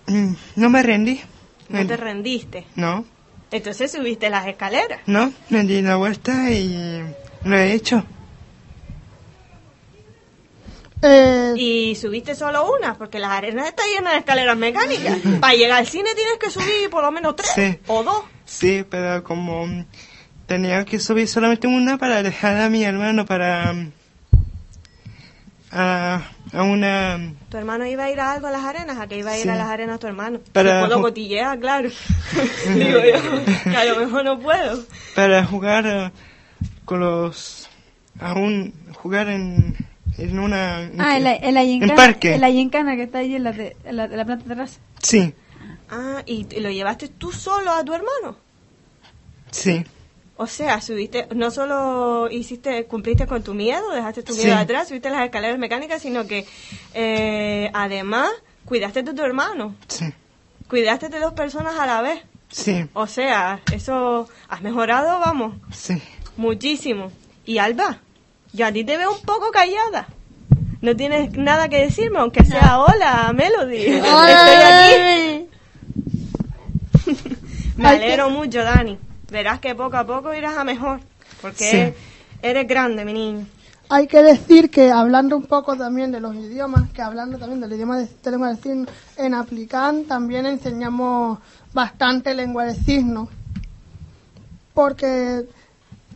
Mm, 0.08 0.34
No 0.56 0.70
me 0.70 0.84
rendí. 0.84 1.20
No 1.70 1.86
te 1.88 1.98
rendiste. 1.98 2.66
No, 2.76 3.06
Entonces 3.52 3.92
subiste 3.92 4.30
las 4.30 4.46
escaleras. 4.48 5.00
no, 5.08 5.34
me 5.50 5.64
di 5.64 5.82
la 5.82 5.96
vuelta 5.96 6.52
y 6.52 7.02
lo 7.44 7.58
he 7.58 7.74
hecho. 7.74 8.04
Eh, 11.02 11.54
Y 11.58 11.96
subiste 11.96 12.36
solo 12.36 12.72
una, 12.72 12.98
porque 12.98 13.20
las 13.20 13.32
arenas 13.32 13.68
están 13.68 13.86
llenas 13.90 14.14
de 14.14 14.20
escaleras 14.20 14.58
mecánicas. 14.58 15.18
Para 15.42 15.54
llegar 15.56 15.80
al 15.80 15.88
cine 15.88 16.10
tienes 16.16 16.38
que 16.40 16.50
subir 16.50 16.90
por 16.90 17.04
lo 17.04 17.12
menos 17.12 17.36
tres 17.36 17.52
Sí. 17.54 17.80
o 17.88 18.04
dos. 18.04 18.24
Sí, 18.46 18.86
pero 18.90 19.24
como 19.24 19.68
tenía 20.48 20.86
que 20.86 21.00
subir 21.00 21.28
solamente 21.28 21.68
una 21.68 21.98
para 21.98 22.22
dejar 22.24 22.58
a 22.58 22.70
mi 22.70 22.84
hermano 22.84 23.26
para 23.26 23.74
mm, 23.74 23.92
a, 25.72 26.22
a 26.54 26.64
una 26.64 27.18
mm, 27.18 27.36
¿Tu 27.50 27.58
hermano 27.58 27.86
iba 27.86 28.06
a 28.06 28.12
ir 28.12 28.20
a 28.20 28.32
algo 28.34 28.48
a 28.48 28.52
las 28.52 28.64
arenas? 28.64 28.98
¿A 29.00 29.08
qué 29.08 29.18
iba 29.20 29.32
a 29.32 29.38
ir 29.38 29.44
Sí. 29.44 29.50
a 29.50 29.56
las 29.56 29.68
arenas 29.68 30.00
tu 30.00 30.08
hermano? 30.08 30.40
Para 30.54 30.82
puedo 30.88 31.02
cotillear, 31.02 31.60
claro. 31.60 31.90
Digo 32.76 33.00
yo, 33.00 33.46
que 33.72 33.78
a 33.78 33.86
lo 33.86 34.00
mejor 34.00 34.24
no 34.26 34.40
puedo. 34.40 34.84
para 35.16 35.46
jugar 35.46 35.86
eh, 35.88 36.12
con 36.86 37.00
los 37.00 37.70
aún 38.20 38.74
jugar 38.94 39.28
en 39.30 39.76
en 40.18 40.40
una 40.40 40.90
Ah, 40.98 41.18
en 41.18 41.24
la, 41.26 41.36
en 41.36 41.54
la 41.54 41.64
gincana, 41.64 41.92
en 41.94 41.98
parque 41.98 42.34
en 42.36 42.42
la 42.42 42.50
gincana 42.50 42.96
que 42.96 43.04
está 43.04 43.18
ahí 43.20 43.36
en 43.36 43.44
la, 43.44 43.52
de- 43.52 43.76
en 43.84 43.96
la, 43.98 44.06
en 44.06 44.16
la 44.18 44.24
planta 44.26 44.46
de 44.46 44.54
atrás. 44.54 44.80
sí 45.02 45.34
Ah, 45.90 46.24
¿y 46.26 46.46
te- 46.46 46.62
lo 46.62 46.70
llevaste 46.72 47.10
tú 47.10 47.32
solo 47.34 47.72
a 47.72 47.84
tu 47.84 47.94
hermano? 47.94 48.38
sí 49.52 49.84
O 50.38 50.48
sea, 50.48 50.82
subiste, 50.82 51.28
no 51.34 51.50
solo 51.50 52.30
hiciste, 52.30 52.86
cumpliste 52.86 53.26
con 53.26 53.42
tu 53.42 53.54
miedo, 53.54 53.90
dejaste 53.92 54.22
tu 54.24 54.34
miedo 54.34 54.48
Sí. 54.56 54.62
atrás, 54.62 54.90
subiste 54.90 55.10
las 55.10 55.24
escaleras 55.24 55.58
mecánicas, 55.58 56.02
sino 56.02 56.28
que 56.28 56.46
eh, 56.94 57.70
además 57.74 58.30
cuidaste 58.66 59.04
de 59.04 59.14
tu 59.14 59.24
hermano, 59.24 59.76
sí 59.88 60.06
cuidaste 60.68 61.10
de 61.10 61.20
dos 61.20 61.34
personas 61.34 61.78
a 61.80 61.86
la 61.86 62.02
vez. 62.02 62.22
sí 62.50 62.86
O 62.94 63.08
sea, 63.08 63.62
eso 63.72 64.28
has 64.50 64.62
mejorado, 64.62 65.20
vamos, 65.20 65.54
sí 65.72 66.02
muchísimo. 66.38 67.12
Y 67.46 67.60
Alba, 67.60 68.00
yo 68.52 68.66
a 68.66 68.72
ti 68.72 68.84
te 68.84 68.98
veo 68.98 69.12
un 69.14 69.22
poco 69.22 69.52
callada. 69.52 70.08
No 70.82 70.96
tienes 70.96 71.32
nada 71.38 71.70
que 71.70 71.78
decirme, 71.82 72.20
aunque 72.20 72.44
sea 72.44 72.80
hola, 72.80 73.32
Melody. 73.34 73.78
Estoy 73.78 74.56
aquí. 74.66 75.48
Me 77.78 77.88
alegro 77.90 78.30
mucho, 78.30 78.64
Dani. 78.64 78.98
Verás 79.32 79.60
que 79.60 79.76
poco 79.76 79.98
a 79.98 80.06
poco 80.06 80.34
irás 80.34 80.58
a 80.58 80.64
mejor. 80.64 81.00
Porque 81.42 81.64
Sí. 81.64 81.78
eres, 81.78 81.96
eres 82.42 82.68
grande, 82.68 83.06
mi 83.06 83.14
niño. 83.14 83.46
Hay 83.90 84.08
que 84.08 84.24
decir 84.24 84.72
que 84.72 84.92
hablando 84.92 85.38
un 85.38 85.44
poco 85.46 85.76
también 85.76 86.12
de 86.12 86.20
los 86.20 86.36
idiomas, 86.36 86.90
que 86.92 87.04
hablando 87.04 87.38
también 87.38 87.62
del 87.62 87.74
idioma 87.74 88.00
de, 88.00 88.32
lengua 88.32 88.50
de 88.50 88.58
signos, 88.58 88.90
en 89.16 89.34
Aplicán 89.36 90.06
también 90.06 90.48
enseñamos 90.48 91.40
bastante 91.72 92.34
lengua 92.34 92.66
de 92.66 92.74
signos. 92.74 93.30
Porque 94.74 95.46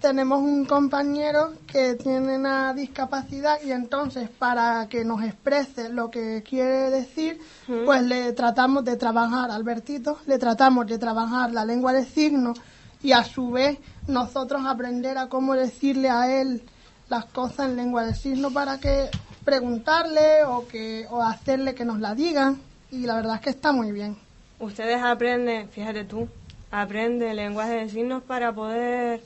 tenemos 0.02 0.40
un 0.40 0.66
compañero 0.66 1.54
que 1.68 1.94
tiene 1.96 2.38
una 2.38 2.74
discapacidad 2.74 3.62
y 3.64 3.72
entonces 3.72 4.30
para 4.30 4.88
que 4.90 5.06
nos 5.06 5.24
exprese 5.24 5.90
lo 5.90 6.10
que 6.10 6.42
quiere 6.48 6.90
decir, 6.90 7.40
pues 7.86 8.02
le 8.02 8.34
tratamos 8.34 8.84
de 8.84 8.96
trabajar, 8.96 9.52
Albertito, 9.52 10.18
le 10.26 10.40
tratamos 10.40 10.88
de 10.88 10.98
trabajar 10.98 11.52
la 11.52 11.66
lengua 11.66 11.94
de 11.94 12.06
signos 12.06 12.60
y 13.02 13.12
a 13.14 13.24
su 13.24 13.52
vez 13.52 13.80
nosotros 14.08 14.64
aprender 14.66 15.18
a 15.18 15.28
cómo 15.28 15.56
decirle 15.56 16.10
a 16.10 16.42
él 16.42 16.64
las 17.08 17.26
cosas 17.26 17.70
en 17.70 17.76
lengua 17.76 18.06
de 18.06 18.14
signos 18.14 18.54
para 18.54 18.80
que 18.80 19.10
preguntarle 19.44 20.44
o 20.46 20.68
que 20.68 21.08
o 21.10 21.24
hacerle 21.24 21.74
que 21.76 21.86
nos 21.86 22.00
la 22.00 22.14
digan 22.14 22.62
y 22.92 23.06
la 23.06 23.16
verdad 23.16 23.36
es 23.36 23.42
que 23.42 23.50
está 23.50 23.72
muy 23.72 23.92
bien. 23.92 24.18
Ustedes 24.60 25.02
aprenden, 25.02 25.70
fíjate 25.70 26.04
tú, 26.04 26.28
aprenden 26.72 27.36
lenguaje 27.36 27.76
de 27.76 27.90
signos 27.90 28.24
para 28.24 28.54
poder 28.54 29.22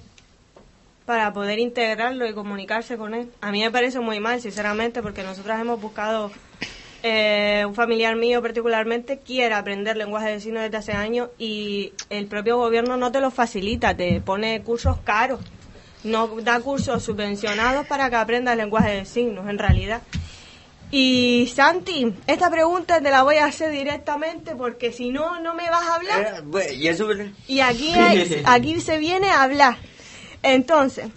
para 1.06 1.34
poder 1.34 1.60
integrarlo 1.60 2.26
y 2.26 2.34
comunicarse 2.34 2.98
con 2.98 3.14
él. 3.14 3.30
A 3.42 3.52
mí 3.52 3.62
me 3.62 3.72
parece 3.72 4.00
muy 4.00 4.20
mal, 4.20 4.40
sinceramente, 4.40 5.02
porque 5.02 5.24
nosotras 5.24 5.60
hemos 5.60 5.82
buscado 5.82 6.32
eh, 7.04 7.66
un 7.68 7.76
familiar 7.76 8.16
mío 8.16 8.42
particularmente 8.42 9.20
quiere 9.20 9.54
aprender 9.56 9.98
lenguaje 9.98 10.30
de 10.32 10.40
signos 10.40 10.64
desde 10.64 10.78
hace 10.78 10.94
años 10.94 11.30
y 11.38 11.94
el 12.10 12.28
propio 12.28 12.58
gobierno 12.58 12.96
no 12.98 13.12
te 13.12 13.20
lo 13.20 13.30
facilita, 13.30 13.96
te 13.96 14.22
pone 14.22 14.62
cursos 14.62 14.98
caros, 15.04 15.42
no 16.06 16.28
da 16.42 16.60
cursos 16.62 17.04
subvencionados 17.04 17.86
para 17.88 18.10
que 18.10 18.16
aprendas 18.16 18.56
lenguaje 18.58 18.92
de 18.92 19.06
signos, 19.06 19.50
en 19.50 19.58
realidad. 19.60 20.02
Y 20.92 21.52
Santi, 21.54 22.14
esta 22.28 22.50
pregunta 22.52 23.02
te 23.02 23.10
la 23.10 23.24
voy 23.24 23.38
a 23.38 23.46
hacer 23.46 23.72
directamente 23.72 24.56
porque 24.56 24.92
si 24.92 25.10
no, 25.10 25.40
no 25.42 25.56
me 25.56 25.70
vas 25.70 25.84
a 25.88 25.96
hablar. 25.96 26.22
Eh. 26.22 27.32
Y 27.48 27.62
aquí, 27.62 27.94
hay- 27.94 28.42
aquí 28.46 28.80
se 28.80 28.98
viene 29.00 29.30
a 29.30 29.42
hablar. 29.44 29.78
Entonces, 30.44 31.08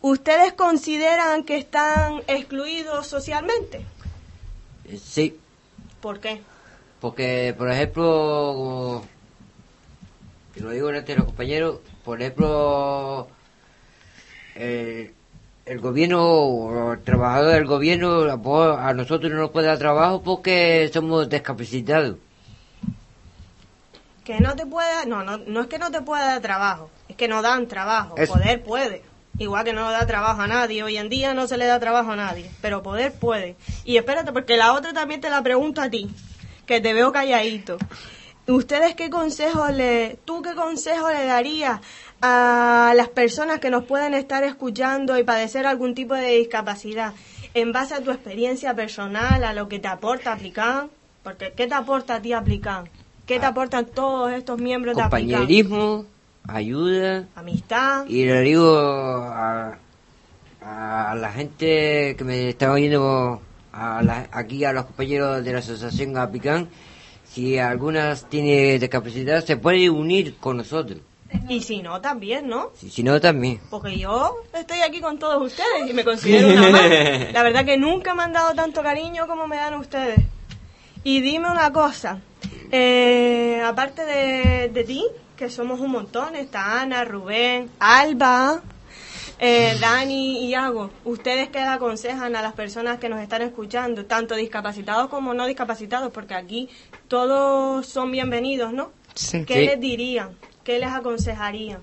¿ustedes 0.00 0.52
consideran 0.52 1.44
que 1.44 1.56
están 1.56 2.22
excluidos 2.26 3.06
socialmente? 3.06 3.80
Eh, 4.90 4.98
Sí, 4.98 5.38
¿Por 6.00 6.20
qué? 6.20 6.40
porque, 7.00 7.54
por 7.56 7.70
ejemplo, 7.70 9.02
y 10.54 10.60
lo 10.60 10.70
digo 10.70 10.88
delante 10.88 11.12
de 11.12 11.18
los 11.18 11.26
compañeros, 11.26 11.78
por 12.04 12.20
ejemplo, 12.20 13.28
el, 14.56 15.12
el 15.66 15.80
gobierno, 15.80 16.24
o 16.24 16.92
el 16.94 17.02
trabajador 17.02 17.52
del 17.52 17.66
gobierno, 17.66 18.22
a 18.22 18.92
nosotros 18.94 19.30
no 19.30 19.38
nos 19.38 19.50
puede 19.50 19.66
dar 19.68 19.78
trabajo 19.78 20.22
porque 20.22 20.90
somos 20.92 21.28
discapacitados. 21.28 22.16
Que 24.24 24.40
no 24.40 24.54
te 24.56 24.66
pueda, 24.66 25.04
no, 25.06 25.22
no, 25.22 25.38
no 25.38 25.60
es 25.62 25.66
que 25.68 25.78
no 25.78 25.90
te 25.90 26.02
pueda 26.02 26.26
dar 26.26 26.42
trabajo, 26.42 26.90
es 27.08 27.16
que 27.16 27.28
no 27.28 27.40
dan 27.40 27.66
trabajo. 27.66 28.14
Poder 28.16 28.62
puede. 28.62 29.02
Igual 29.38 29.64
que 29.64 29.72
no 29.72 29.90
da 29.90 30.06
trabajo 30.06 30.42
a 30.42 30.48
nadie. 30.48 30.82
Hoy 30.82 30.96
en 30.96 31.08
día 31.08 31.32
no 31.32 31.46
se 31.46 31.56
le 31.56 31.66
da 31.66 31.78
trabajo 31.78 32.12
a 32.12 32.16
nadie, 32.16 32.50
pero 32.60 32.82
poder 32.82 33.12
puede. 33.12 33.56
Y 33.84 33.96
espérate, 33.96 34.32
porque 34.32 34.56
la 34.56 34.72
otra 34.72 34.92
también 34.92 35.20
te 35.20 35.30
la 35.30 35.42
pregunto 35.42 35.80
a 35.80 35.88
ti, 35.88 36.10
que 36.66 36.80
te 36.80 36.92
veo 36.92 37.12
calladito. 37.12 37.78
¿Ustedes 38.48 38.94
qué 38.94 39.10
consejo 39.10 39.68
le, 39.68 40.18
tú 40.24 40.42
qué 40.42 40.54
consejo 40.54 41.10
le 41.10 41.26
darías 41.26 41.80
a 42.20 42.92
las 42.96 43.08
personas 43.08 43.60
que 43.60 43.70
nos 43.70 43.84
pueden 43.84 44.14
estar 44.14 44.42
escuchando 44.42 45.18
y 45.18 45.22
padecer 45.22 45.66
algún 45.66 45.94
tipo 45.94 46.14
de 46.14 46.38
discapacidad 46.38 47.12
en 47.54 47.72
base 47.72 47.94
a 47.94 48.02
tu 48.02 48.10
experiencia 48.10 48.74
personal, 48.74 49.44
a 49.44 49.52
lo 49.52 49.68
que 49.68 49.78
te 49.78 49.88
aporta 49.88 50.32
Aplican? 50.32 50.88
Porque 51.22 51.52
¿qué 51.56 51.66
te 51.66 51.74
aporta 51.74 52.16
a 52.16 52.22
ti 52.22 52.32
Aplican? 52.32 52.88
¿Qué 53.26 53.38
te 53.38 53.46
aportan 53.46 53.86
todos 53.86 54.32
estos 54.32 54.58
miembros 54.58 54.96
de 54.96 55.02
Aplican? 55.02 55.40
Compañerismo, 55.40 56.06
ayuda, 56.48 57.26
Amistad. 57.36 58.06
y 58.08 58.24
le 58.24 58.40
digo 58.40 58.76
a, 58.78 59.78
a 60.62 61.14
la 61.14 61.32
gente 61.32 62.14
que 62.16 62.24
me 62.24 62.48
está 62.48 62.72
oyendo 62.72 63.40
a 63.72 64.02
la- 64.02 64.28
aquí 64.32 64.64
a 64.64 64.72
los 64.72 64.86
compañeros 64.86 65.44
de 65.44 65.52
la 65.52 65.58
asociación 65.60 66.16
Apicán, 66.16 66.68
si 67.30 67.58
algunas 67.58 68.28
tiene 68.28 68.78
discapacidad, 68.78 69.44
se 69.44 69.56
puede 69.56 69.88
unir 69.90 70.36
con 70.40 70.56
nosotros. 70.56 70.98
Y 71.46 71.60
si 71.60 71.82
no, 71.82 72.00
también, 72.00 72.48
¿no? 72.48 72.70
Si, 72.74 72.88
si 72.88 73.02
no, 73.02 73.20
también. 73.20 73.60
Porque 73.68 73.98
yo 73.98 74.36
estoy 74.58 74.80
aquí 74.80 74.98
con 75.02 75.18
todos 75.18 75.42
ustedes 75.42 75.88
y 75.88 75.92
me 75.92 76.02
considero 76.02 76.48
una 76.48 76.70
más. 76.70 76.88
La 77.34 77.42
verdad 77.42 77.66
que 77.66 77.76
nunca 77.76 78.14
me 78.14 78.22
han 78.22 78.32
dado 78.32 78.54
tanto 78.54 78.82
cariño 78.82 79.26
como 79.26 79.46
me 79.46 79.56
dan 79.56 79.74
ustedes. 79.74 80.18
Y 81.04 81.20
dime 81.20 81.50
una 81.50 81.70
cosa, 81.70 82.18
eh, 82.72 83.62
aparte 83.64 84.04
de, 84.06 84.70
de 84.70 84.84
ti, 84.84 85.04
que 85.38 85.48
somos 85.50 85.78
un 85.80 85.92
montón, 85.92 86.34
está 86.34 86.80
Ana, 86.82 87.04
Rubén, 87.04 87.70
Alba, 87.78 88.60
eh, 89.38 89.76
Dani 89.80 90.44
y 90.44 90.48
Iago, 90.48 90.90
¿ustedes 91.04 91.48
qué 91.48 91.60
le 91.60 91.66
aconsejan 91.66 92.34
a 92.34 92.42
las 92.42 92.54
personas 92.54 92.98
que 92.98 93.08
nos 93.08 93.20
están 93.20 93.42
escuchando, 93.42 94.04
tanto 94.04 94.34
discapacitados 94.34 95.08
como 95.08 95.32
no 95.34 95.46
discapacitados? 95.46 96.12
Porque 96.12 96.34
aquí 96.34 96.68
todos 97.06 97.86
son 97.86 98.10
bienvenidos, 98.10 98.72
¿no? 98.72 98.90
Sí. 99.14 99.44
¿qué 99.44 99.54
Sí. 99.54 99.66
les 99.66 99.80
dirían? 99.80 100.30
¿Qué 100.64 100.80
les 100.80 100.90
aconsejarían? 100.90 101.80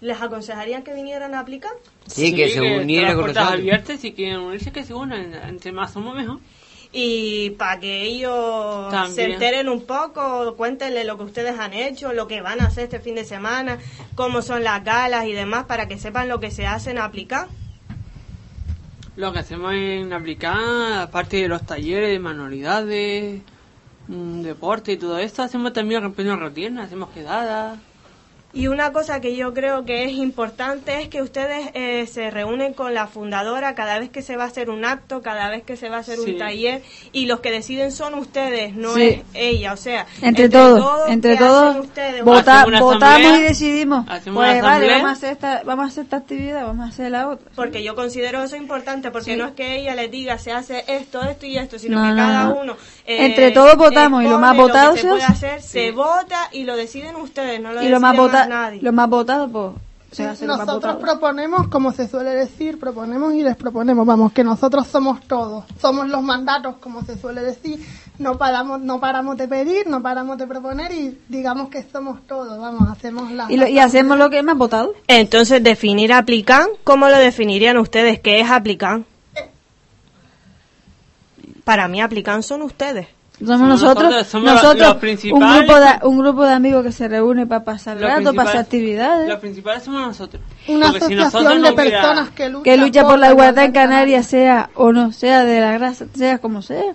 ¿Les 0.00 0.20
aconsejarían 0.22 0.82
que 0.84 0.94
vinieran 0.94 1.34
a 1.34 1.40
aplicar? 1.40 1.72
Sí, 2.06 2.34
que 2.34 2.48
se 2.48 2.60
uniera 2.60 3.08
las 3.08 3.16
con 3.16 3.26
nosotros. 3.26 3.52
abiertas 3.52 4.04
y 4.04 4.12
quieren 4.12 4.38
unirse, 4.38 4.70
que 4.72 4.84
se 4.84 4.94
unan. 4.94 5.34
Entre 5.48 5.72
más 5.72 5.92
somos 5.92 6.14
mejor. 6.14 6.38
Y 6.94 7.50
para 7.50 7.80
que 7.80 8.02
ellos 8.02 8.90
También. 8.90 9.14
se 9.14 9.24
enteren 9.32 9.70
un 9.70 9.86
poco, 9.86 10.54
cuéntenle 10.56 11.04
lo 11.04 11.16
que 11.16 11.24
ustedes 11.24 11.58
han 11.58 11.72
hecho, 11.72 12.12
lo 12.12 12.28
que 12.28 12.42
van 12.42 12.60
a 12.60 12.66
hacer 12.66 12.84
este 12.84 13.00
fin 13.00 13.14
de 13.14 13.24
semana, 13.24 13.78
cómo 14.14 14.42
son 14.42 14.62
las 14.62 14.84
galas 14.84 15.26
y 15.26 15.32
demás, 15.32 15.64
para 15.64 15.88
que 15.88 15.98
sepan 15.98 16.28
lo 16.28 16.38
que 16.38 16.50
se 16.50 16.66
hace 16.66 16.90
en 16.90 16.98
aplicar. 16.98 17.48
Lo 19.16 19.32
que 19.32 19.38
hacemos 19.38 19.72
en 19.74 20.12
aplicar, 20.12 21.00
aparte 21.00 21.38
de 21.38 21.48
los 21.48 21.64
talleres 21.64 22.10
de 22.10 22.18
manualidades, 22.18 23.40
mm, 24.08 24.42
deporte 24.42 24.92
y 24.92 24.96
todo 24.98 25.18
esto, 25.18 25.42
hacemos 25.42 25.72
también 25.72 26.12
pequeñas 26.12 26.38
rutinas, 26.38 26.86
hacemos 26.86 27.08
quedadas. 27.10 27.78
Y 28.54 28.66
una 28.66 28.92
cosa 28.92 29.20
que 29.22 29.34
yo 29.34 29.54
creo 29.54 29.86
que 29.86 30.04
es 30.04 30.12
importante 30.12 31.00
es 31.00 31.08
que 31.08 31.22
ustedes 31.22 31.70
eh, 31.72 32.06
se 32.06 32.30
reúnen 32.30 32.74
con 32.74 32.92
la 32.92 33.06
fundadora 33.06 33.74
cada 33.74 33.98
vez 33.98 34.10
que 34.10 34.20
se 34.20 34.36
va 34.36 34.44
a 34.44 34.48
hacer 34.48 34.68
un 34.68 34.84
acto, 34.84 35.22
cada 35.22 35.48
vez 35.48 35.62
que 35.62 35.76
se 35.78 35.88
va 35.88 35.96
a 35.96 36.00
hacer 36.00 36.18
Sí. 36.18 36.32
un 36.32 36.38
taller 36.38 36.82
y 37.12 37.24
los 37.24 37.40
que 37.40 37.50
deciden 37.50 37.92
son 37.92 38.12
ustedes, 38.14 38.74
no 38.74 38.94
Sí. 38.94 39.02
es 39.04 39.20
ella. 39.32 39.72
O 39.72 39.78
sea, 39.78 40.06
Entre, 40.20 40.50
todos, 40.50 40.80
todos, 40.80 41.08
entre 41.10 41.32
¿qué 41.32 41.38
todos, 41.38 41.76
ustedes? 41.78 42.22
vota- 42.24 42.64
votamos 42.66 43.02
asamblea, 43.02 43.38
y 43.38 43.42
decidimos. 43.42 44.04
Pues 44.06 44.34
vale, 44.60 44.60
vamos 44.90 45.08
a, 45.08 45.12
hacer 45.12 45.32
esta, 45.32 45.62
vamos 45.64 45.84
a 45.86 45.88
hacer 45.88 46.04
esta 46.04 46.16
actividad, 46.18 46.66
vamos 46.66 46.86
a 46.86 46.88
hacer 46.90 47.10
la 47.10 47.28
otra. 47.30 47.50
Porque 47.56 47.82
yo 47.82 47.94
considero 47.94 48.42
eso 48.42 48.56
importante, 48.56 49.10
porque 49.10 49.32
Sí. 49.32 49.36
no 49.38 49.46
es 49.46 49.52
que 49.54 49.76
ella 49.76 49.94
les 49.94 50.10
diga 50.10 50.36
se 50.36 50.52
hace 50.52 50.84
esto, 50.88 51.22
esto 51.22 51.46
y 51.46 51.56
esto, 51.56 51.78
sino 51.78 51.98
No, 52.00 52.04
que 52.04 52.10
no, 52.10 52.16
cada 52.16 52.44
no. 52.44 52.56
uno. 52.60 52.76
eh, 53.06 53.24
Entre 53.26 53.50
todos 53.52 53.76
votamos 53.78 54.22
y 54.24 54.28
lo 54.28 54.38
más 54.38 54.54
votado 54.54 54.92
que 54.94 55.00
se 55.00 55.08
puede 55.08 55.24
hace. 55.24 55.46
hacer, 55.48 55.62
se 55.62 55.90
vota 55.90 56.48
y 56.52 56.64
lo 56.64 56.76
deciden 56.76 57.16
ustedes, 57.16 57.58
no 57.60 57.72
lo 57.72 57.82
Y 57.82 57.88
lo 57.88 57.98
más, 57.98 58.14
vota, 58.44 58.48
nadie. 58.48 58.80
lo 58.82 58.92
más 58.92 59.08
votado, 59.08 59.48
pues, 59.48 60.40
Nosotros 60.42 60.96
proponemos, 60.96 61.68
como 61.68 61.90
se 61.92 62.06
suele 62.06 62.30
decir, 62.34 62.78
proponemos 62.78 63.32
y 63.34 63.42
les 63.42 63.56
proponemos, 63.56 64.06
vamos, 64.06 64.32
que 64.32 64.44
nosotros 64.44 64.86
somos 64.86 65.20
todos, 65.22 65.64
somos 65.80 66.06
los 66.08 66.22
mandatos, 66.22 66.76
como 66.76 67.02
se 67.02 67.18
suele 67.18 67.40
decir, 67.40 67.78
no 68.18 68.36
paramos, 68.36 68.80
no 68.82 69.00
paramos 69.00 69.38
de 69.38 69.48
pedir, 69.48 69.86
no 69.86 70.02
paramos 70.02 70.36
de 70.36 70.46
proponer 70.46 70.92
y 70.92 71.18
digamos 71.28 71.70
que 71.70 71.82
somos 71.90 72.26
todos, 72.26 72.60
vamos, 72.60 72.90
hacemos 72.90 73.30
la... 73.32 73.46
Y, 73.50 73.56
lo- 73.56 73.66
y 73.68 73.78
hacemos 73.78 74.18
lo 74.18 74.28
que 74.28 74.42
más 74.42 74.58
votado. 74.58 74.92
Entonces, 75.08 75.62
definir 75.62 76.12
aplican, 76.12 76.66
¿cómo 76.84 77.08
lo 77.08 77.16
definirían 77.16 77.78
ustedes? 77.78 78.20
¿Qué 78.20 78.40
es 78.40 78.50
aplican? 78.50 79.06
Para 81.64 81.88
mí, 81.88 82.00
aplican 82.02 82.42
son 82.42 82.62
ustedes. 82.62 83.06
Somos 83.44 83.58
Somos 83.58 83.68
nosotros, 83.68 84.04
nosotros, 84.04 84.26
somos 84.28 84.52
nosotros 84.52 85.02
los 85.02 85.24
un, 85.24 85.40
grupo 85.40 85.80
de, 85.80 86.06
un 86.06 86.18
grupo 86.18 86.44
de 86.44 86.52
amigos 86.52 86.84
que 86.84 86.92
se 86.92 87.08
reúne 87.08 87.44
para 87.44 87.64
pasar 87.64 88.00
rato, 88.00 88.32
para 88.32 88.48
hacer 88.48 88.60
actividades. 88.60 89.28
Los 89.28 89.40
principales 89.40 89.82
somos 89.82 90.00
nosotros. 90.00 90.40
Una 90.68 90.92
Porque 90.92 91.06
si 91.06 91.14
nosotros 91.16 91.42
asociación 91.42 91.62
no 91.62 91.68
de 91.68 91.74
personas 91.74 92.30
que 92.30 92.48
lucha, 92.48 92.62
que 92.62 92.76
lucha 92.76 93.04
por 93.04 93.18
la 93.18 93.30
igualdad 93.30 93.64
en 93.64 93.72
Canarias, 93.72 94.26
sea 94.26 94.70
o 94.74 94.92
no, 94.92 95.10
sea 95.10 95.44
de 95.44 95.60
la 95.60 95.72
grasa, 95.72 96.06
sea 96.14 96.38
como 96.38 96.62
sea. 96.62 96.94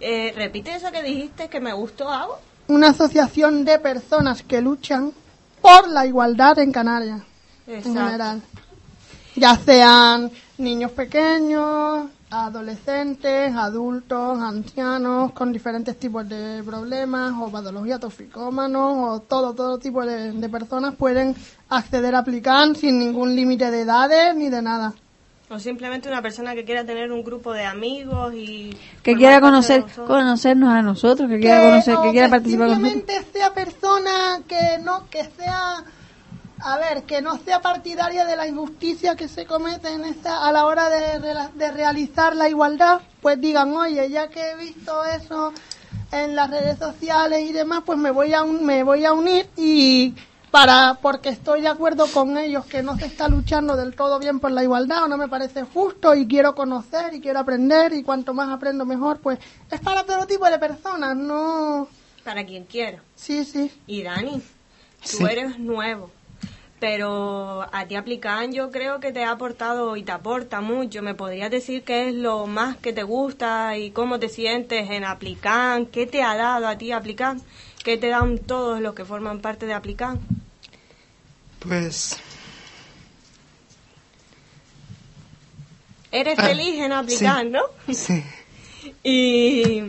Eh, 0.00 0.32
repite 0.34 0.74
eso 0.74 0.90
que 0.90 1.02
dijiste 1.02 1.48
que 1.48 1.60
me 1.60 1.74
gustó 1.74 2.10
algo. 2.10 2.38
Una 2.68 2.88
asociación 2.88 3.66
de 3.66 3.78
personas 3.78 4.42
que 4.42 4.62
luchan 4.62 5.12
por 5.60 5.88
la 5.88 6.06
igualdad 6.06 6.58
en 6.60 6.72
Canarias, 6.72 7.20
en 7.66 7.82
general. 7.82 8.40
Ya 9.34 9.54
sean 9.56 10.30
niños 10.56 10.92
pequeños, 10.92 12.06
adolescentes, 12.30 13.54
adultos, 13.54 14.38
ancianos, 14.40 15.32
con 15.32 15.52
diferentes 15.52 15.96
tipos 15.98 16.28
de 16.28 16.62
problemas 16.64 17.32
o 17.40 17.50
patología 17.50 17.98
toxicómanos 17.98 18.96
o 18.98 19.20
todo, 19.20 19.54
todo 19.54 19.78
tipo 19.78 20.04
de, 20.04 20.32
de 20.32 20.48
personas 20.48 20.94
pueden 20.96 21.34
acceder 21.68 22.14
a 22.14 22.20
aplicar 22.20 22.74
sin 22.76 22.98
ningún 22.98 23.36
límite 23.36 23.70
de 23.70 23.82
edades 23.82 24.34
ni 24.34 24.48
de 24.48 24.62
nada. 24.62 24.94
O 25.48 25.60
simplemente 25.60 26.08
una 26.08 26.20
persona 26.20 26.56
que 26.56 26.64
quiera 26.64 26.84
tener 26.84 27.12
un 27.12 27.22
grupo 27.22 27.52
de 27.52 27.64
amigos 27.64 28.34
y... 28.34 28.76
Que 29.04 29.14
quiera 29.14 29.40
conocer, 29.40 29.84
conocernos 29.94 30.70
a 30.70 30.82
nosotros, 30.82 31.30
que 31.30 31.38
quiera 31.38 31.62
conocer, 31.62 31.94
o 31.94 32.02
que 32.02 32.10
quiera 32.10 32.28
participar 32.28 32.68
con 32.70 32.82
nosotros. 32.82 33.04
simplemente 33.04 33.32
sea 33.32 33.54
persona 33.54 34.40
que 34.48 34.78
no 34.82 35.08
que 35.08 35.22
sea 35.22 35.84
a 36.66 36.76
ver 36.78 37.04
que 37.04 37.22
no 37.22 37.38
sea 37.38 37.60
partidaria 37.60 38.24
de 38.26 38.34
la 38.36 38.46
injusticia 38.48 39.14
que 39.14 39.28
se 39.28 39.46
comete 39.46 39.88
en 39.92 40.04
esta 40.04 40.46
a 40.48 40.50
la 40.52 40.64
hora 40.66 40.88
de, 40.90 41.20
de 41.54 41.70
realizar 41.70 42.34
la 42.34 42.48
igualdad 42.48 43.00
pues 43.22 43.40
digan 43.40 43.72
oye 43.72 44.10
ya 44.10 44.28
que 44.28 44.50
he 44.50 44.56
visto 44.56 45.04
eso 45.04 45.52
en 46.10 46.34
las 46.34 46.50
redes 46.50 46.78
sociales 46.78 47.48
y 47.48 47.52
demás 47.52 47.82
pues 47.86 47.98
me 47.98 48.10
voy 48.10 48.34
a 48.34 48.42
un- 48.42 48.64
me 48.64 48.82
voy 48.82 49.04
a 49.04 49.12
unir 49.12 49.48
y 49.56 50.14
para 50.50 50.94
porque 51.00 51.28
estoy 51.28 51.60
de 51.60 51.68
acuerdo 51.68 52.10
con 52.10 52.36
ellos 52.36 52.64
que 52.66 52.82
no 52.82 52.96
se 52.98 53.06
está 53.06 53.28
luchando 53.28 53.76
del 53.76 53.94
todo 53.94 54.18
bien 54.18 54.40
por 54.40 54.50
la 54.50 54.64
igualdad 54.64 55.04
o 55.04 55.08
no 55.08 55.16
me 55.16 55.28
parece 55.28 55.62
justo 55.62 56.14
y 56.16 56.26
quiero 56.26 56.56
conocer 56.56 57.14
y 57.14 57.20
quiero 57.20 57.38
aprender 57.38 57.92
y 57.92 58.02
cuanto 58.02 58.34
más 58.34 58.48
aprendo 58.48 58.84
mejor 58.84 59.18
pues 59.20 59.38
es 59.70 59.80
para 59.80 60.04
todo 60.04 60.26
tipo 60.26 60.46
de 60.46 60.58
personas 60.58 61.14
no 61.16 61.86
Para 62.24 62.44
quien 62.44 62.64
quiera. 62.64 63.02
sí 63.14 63.44
sí 63.44 63.70
Y 63.86 64.02
Dani, 64.02 64.42
tú 65.10 65.18
Sí. 65.18 65.24
eres 65.24 65.58
nuevo, 65.60 66.10
pero 66.78 67.66
a 67.72 67.86
ti 67.86 67.94
aplican 67.96 68.52
yo 68.52 68.70
creo 68.70 69.00
que 69.00 69.12
te 69.12 69.24
ha 69.24 69.30
aportado 69.30 69.96
y 69.96 70.02
te 70.02 70.12
aporta 70.12 70.60
mucho. 70.60 71.02
¿Me 71.02 71.14
podrías 71.14 71.50
decir 71.50 71.82
qué 71.84 72.08
es 72.08 72.14
lo 72.14 72.46
más 72.46 72.76
que 72.76 72.92
te 72.92 73.02
gusta 73.02 73.76
y 73.78 73.90
cómo 73.92 74.18
te 74.18 74.28
sientes 74.28 74.90
en 74.90 75.04
aplican? 75.04 75.86
¿Qué 75.86 76.06
te 76.06 76.22
ha 76.22 76.36
dado 76.36 76.66
a 76.68 76.76
ti 76.78 76.92
aplican? 76.92 77.40
¿Qué 77.82 77.96
te 77.96 78.08
dan 78.08 78.38
todos 78.38 78.80
los 78.80 78.94
que 78.94 79.04
forman 79.04 79.40
parte 79.40 79.66
de 79.66 79.74
aplican? 79.74 80.20
Pues 81.60 82.18
Eres 86.12 86.38
Ah, 86.38 86.48
feliz 86.48 86.80
en 86.80 86.92
aplican, 86.92 87.46
sí. 87.46 87.52
¿no? 87.52 87.94
sí, 87.94 88.22
Y 89.02 89.82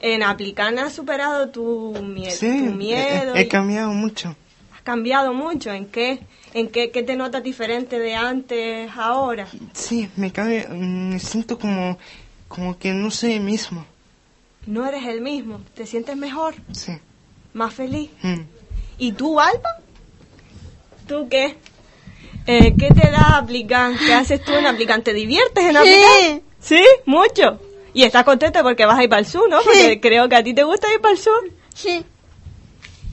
en 0.00 0.22
aplican 0.22 0.78
has 0.78 0.92
superado 0.94 1.50
tu, 1.50 1.92
mie- 2.02 2.30
sí, 2.30 2.58
tu 2.58 2.64
miedo. 2.74 3.36
he, 3.36 3.46
cambiado 3.48 3.90
mucho. 3.92 4.34
¿Has 4.80 4.84
cambiado 4.84 5.34
mucho? 5.34 5.70
¿En 5.70 5.84
qué? 5.84 6.20
¿En 6.54 6.68
qué, 6.68 6.90
qué 6.90 7.02
te 7.02 7.14
notas 7.14 7.42
diferente 7.42 7.98
de 7.98 8.14
antes 8.14 8.90
ahora? 8.96 9.46
Sí, 9.74 10.08
me 10.16 10.32
cabe, 10.32 10.66
mm, 10.70 11.10
me 11.10 11.18
siento 11.18 11.58
como, 11.58 11.98
como 12.48 12.78
que 12.78 12.92
no 12.94 13.10
soy 13.10 13.34
el 13.34 13.40
mismo. 13.42 13.84
No 14.66 14.86
eres 14.86 15.04
el 15.04 15.20
mismo. 15.20 15.60
¿Te 15.74 15.84
sientes 15.84 16.16
mejor? 16.16 16.54
Sí. 16.72 16.92
¿Más 17.52 17.74
feliz? 17.74 18.10
mm. 18.22 18.40
¿Y 18.96 19.12
tú, 19.12 19.38
Alba? 19.38 19.68
¿Tú 21.06 21.28
qué? 21.28 21.56
Eh, 22.46 22.74
¿Qué 22.78 22.88
te 22.88 23.10
da 23.10 23.36
aplicar? 23.36 23.92
¿Qué 23.98 24.14
haces 24.14 24.42
tú 24.42 24.52
en 24.52 24.66
aplicar? 24.66 25.02
¿Te 25.02 25.12
diviertes 25.12 25.62
en 25.62 25.76
aplicar? 25.76 26.40
Sí, 26.58 26.82
mucho. 27.04 27.60
Y 27.92 28.04
estás 28.04 28.24
contenta 28.24 28.62
porque 28.62 28.86
vas 28.86 28.98
a 28.98 29.02
ir 29.02 29.10
para 29.10 29.20
el 29.20 29.26
sur, 29.26 29.46
¿no? 29.50 29.58
Porque 29.62 30.00
creo 30.00 30.26
que 30.30 30.36
a 30.36 30.42
ti 30.42 30.54
te 30.54 30.62
gusta 30.64 30.90
ir 30.94 31.02
para 31.02 31.12
el 31.12 31.20
sur. 31.20 31.50
sí 31.74 32.02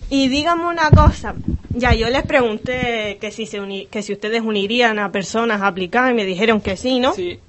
Y 0.10 0.30
dígame 0.30 0.66
una 0.66 0.90
cosa. 0.92 1.36
Ya, 1.78 1.94
yo 1.94 2.10
les 2.10 2.24
pregunté 2.24 3.18
que 3.22 3.32
si, 3.32 3.46
se 3.46 3.60
uni- 3.62 3.86
que 3.88 4.02
si 4.02 4.14
ustedes 4.14 4.42
unirían 4.42 5.00
a 5.00 5.12
personas 5.12 5.62
a 5.62 5.68
aplicar 5.68 6.12
y 6.12 6.16
me 6.16 6.26
dijeron 6.26 6.60
que 6.62 6.76
sí, 6.78 7.00
¿no? 7.00 7.14
Sí. 7.14 7.40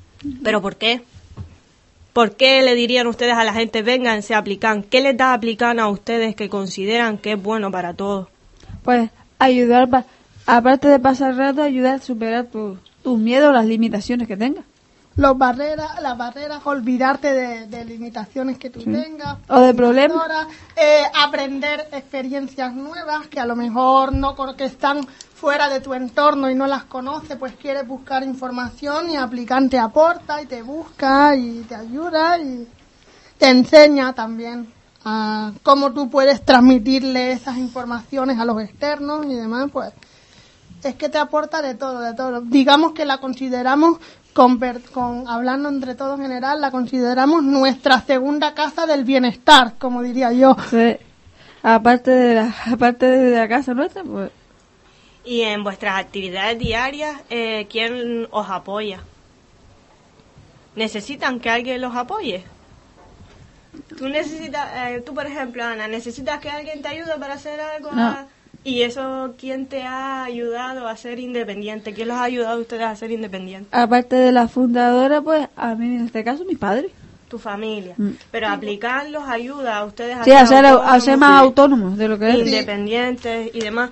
¿Pero 0.45 0.61
por 0.61 0.77
qué? 0.77 1.01
¿Por 2.13 2.35
qué 2.37 2.63
le 2.63 2.75
dirían 2.75 3.07
ustedes 3.07 3.35
a 3.35 3.45
la 3.45 3.53
gente, 3.55 3.83
vénganse 3.83 4.35
a 4.35 4.39
aplicar? 4.39 4.83
¿Qué 4.85 5.01
les 5.01 5.17
da 5.17 5.33
aplicar 5.33 5.79
a 5.79 5.89
ustedes 5.89 6.35
que 6.35 6.49
consideran 6.49 7.17
que 7.19 7.33
es 7.33 7.43
bueno 7.43 7.71
para 7.71 7.95
todos? 7.95 8.29
Pues 8.83 9.11
ayudar, 9.39 9.89
pa- 9.89 10.05
aparte 10.47 10.89
de 10.89 10.99
pasar 10.99 11.37
rato, 11.37 11.63
ayudar 11.63 11.97
a 11.97 12.03
superar 12.03 12.47
tu- 12.47 12.77
tus 13.05 13.19
miedos, 13.19 13.53
las 13.55 13.67
limitaciones 13.67 14.27
que 14.27 14.37
tengas. 14.37 14.65
Los 15.19 15.37
barreras 15.37 16.01
las 16.01 16.17
barreras 16.17 16.61
olvidarte 16.65 17.33
de, 17.35 17.67
de 17.67 17.85
limitaciones 17.85 18.57
que 18.57 18.71
tú 18.71 18.81
tengas 18.85 19.39
O 19.49 19.59
de 19.61 19.75
problemas. 19.75 20.17
Eh, 20.77 21.03
aprender 21.23 21.89
experiencias 21.93 22.73
nuevas 22.73 23.27
que 23.27 23.41
a 23.41 23.45
lo 23.47 23.57
mejor 23.57 24.13
no 24.13 24.37
con- 24.37 24.57
que 24.57 24.65
están 24.65 25.05
fuera 25.35 25.69
de 25.69 25.81
tu 25.81 25.93
entorno 25.95 26.49
y 26.51 26.55
no 26.55 26.67
las 26.69 26.85
conoces, 26.85 27.37
pues 27.37 27.55
quieres 27.61 27.87
buscar 27.87 28.23
información 28.23 29.11
y 29.11 29.17
aplicante 29.17 29.77
aporta 29.79 30.41
y 30.41 30.47
te 30.47 30.63
busca 30.63 31.35
y 31.37 31.65
te 31.69 31.75
ayuda 31.75 32.39
y 32.39 32.67
te 33.39 33.49
enseña 33.49 34.13
también 34.13 34.73
a 35.05 35.53
cómo 35.65 35.93
tú 35.93 36.09
puedes 36.11 36.45
transmitirle 36.45 37.33
esas 37.33 37.57
informaciones 37.57 38.39
a 38.39 38.45
los 38.45 38.61
externos 38.63 39.27
y 39.27 39.35
demás, 39.35 39.69
pues 39.73 39.93
es 40.83 40.95
que 40.95 41.09
te 41.09 41.19
aporta 41.19 41.61
de 41.61 41.75
todo, 41.75 41.99
de 42.01 42.15
todo. 42.15 42.41
Digamos 42.41 42.93
que 42.93 43.05
la 43.05 43.19
consideramos, 43.19 43.99
con, 44.33 44.59
per- 44.59 44.83
con 44.91 45.27
hablando 45.29 45.69
entre 45.69 45.95
todos 45.95 46.19
en 46.19 46.27
general, 46.27 46.61
la 46.61 46.71
consideramos 46.71 47.43
nuestra 47.43 48.01
segunda 48.03 48.55
casa 48.55 48.87
del 48.87 49.05
bienestar, 49.05 49.75
como 49.79 50.03
diría 50.03 50.33
yo. 50.33 50.57
Sí. 50.71 50.97
Aparte 51.63 52.11
de 52.11 52.35
la, 52.35 52.55
aparte 52.73 53.07
de 53.07 53.37
la 53.37 53.49
casa 53.49 53.75
nuestra, 53.75 54.03
pues 54.05 54.31
Y 55.25 55.43
en 55.43 55.63
vuestras 55.65 55.99
actividades 56.01 56.59
diarias, 56.59 57.21
eh, 57.31 57.67
¿quién 57.71 58.27
os 58.31 58.49
apoya? 58.51 59.09
¿Necesitan 60.75 61.41
que 61.41 61.51
alguien 61.51 61.81
los 61.81 61.95
apoye? 61.95 62.45
Tú 63.97 64.09
necesitas, 64.09 64.71
eh, 64.75 65.03
tú 65.05 65.15
por 65.15 65.27
ejemplo, 65.27 65.65
Ana, 65.65 65.89
necesitas 65.89 66.41
que 66.41 66.51
alguien 66.51 66.83
te 66.83 66.89
ayude 66.89 67.19
para 67.19 67.35
hacer 67.35 67.61
algo. 67.61 67.91
No. 67.93 68.29
Y 68.65 68.83
eso, 68.83 69.35
¿quién 69.39 69.67
te 69.67 69.85
ha 69.85 70.25
ayudado 70.25 70.89
a 70.89 70.97
ser 70.97 71.19
independiente? 71.21 71.95
¿Quién 71.95 72.09
los 72.09 72.19
ha 72.19 72.25
ayudado 72.25 72.59
a 72.59 72.61
ustedes 72.61 72.83
a 72.85 72.97
ser 72.97 73.11
independientes? 73.11 73.73
Aparte 73.73 74.17
de 74.17 74.33
la 74.33 74.49
fundadora, 74.49 75.23
pues 75.23 75.49
a 75.57 75.75
mí 75.75 75.87
en 75.97 76.07
este 76.07 76.25
caso 76.25 76.45
mi 76.45 76.57
padre. 76.57 76.91
Tu 77.29 77.39
familia. 77.39 77.95
Mm. 77.97 78.11
Pero 78.31 78.49
aplicarlos 78.49 79.23
ayuda 79.29 79.79
a 79.79 79.85
ustedes 79.85 80.17
a 80.17 80.25
Sí, 80.25 80.33
a 80.33 80.47
ser, 80.47 80.67
a 80.67 80.71
autónomos, 80.71 81.05
ser 81.05 81.17
más 81.19 81.41
autónomos 81.41 81.99
de 81.99 82.09
lo 82.09 82.19
que 82.19 82.31
es. 82.31 82.39
independientes 82.47 83.51
y 83.55 83.61
demás. 83.61 83.91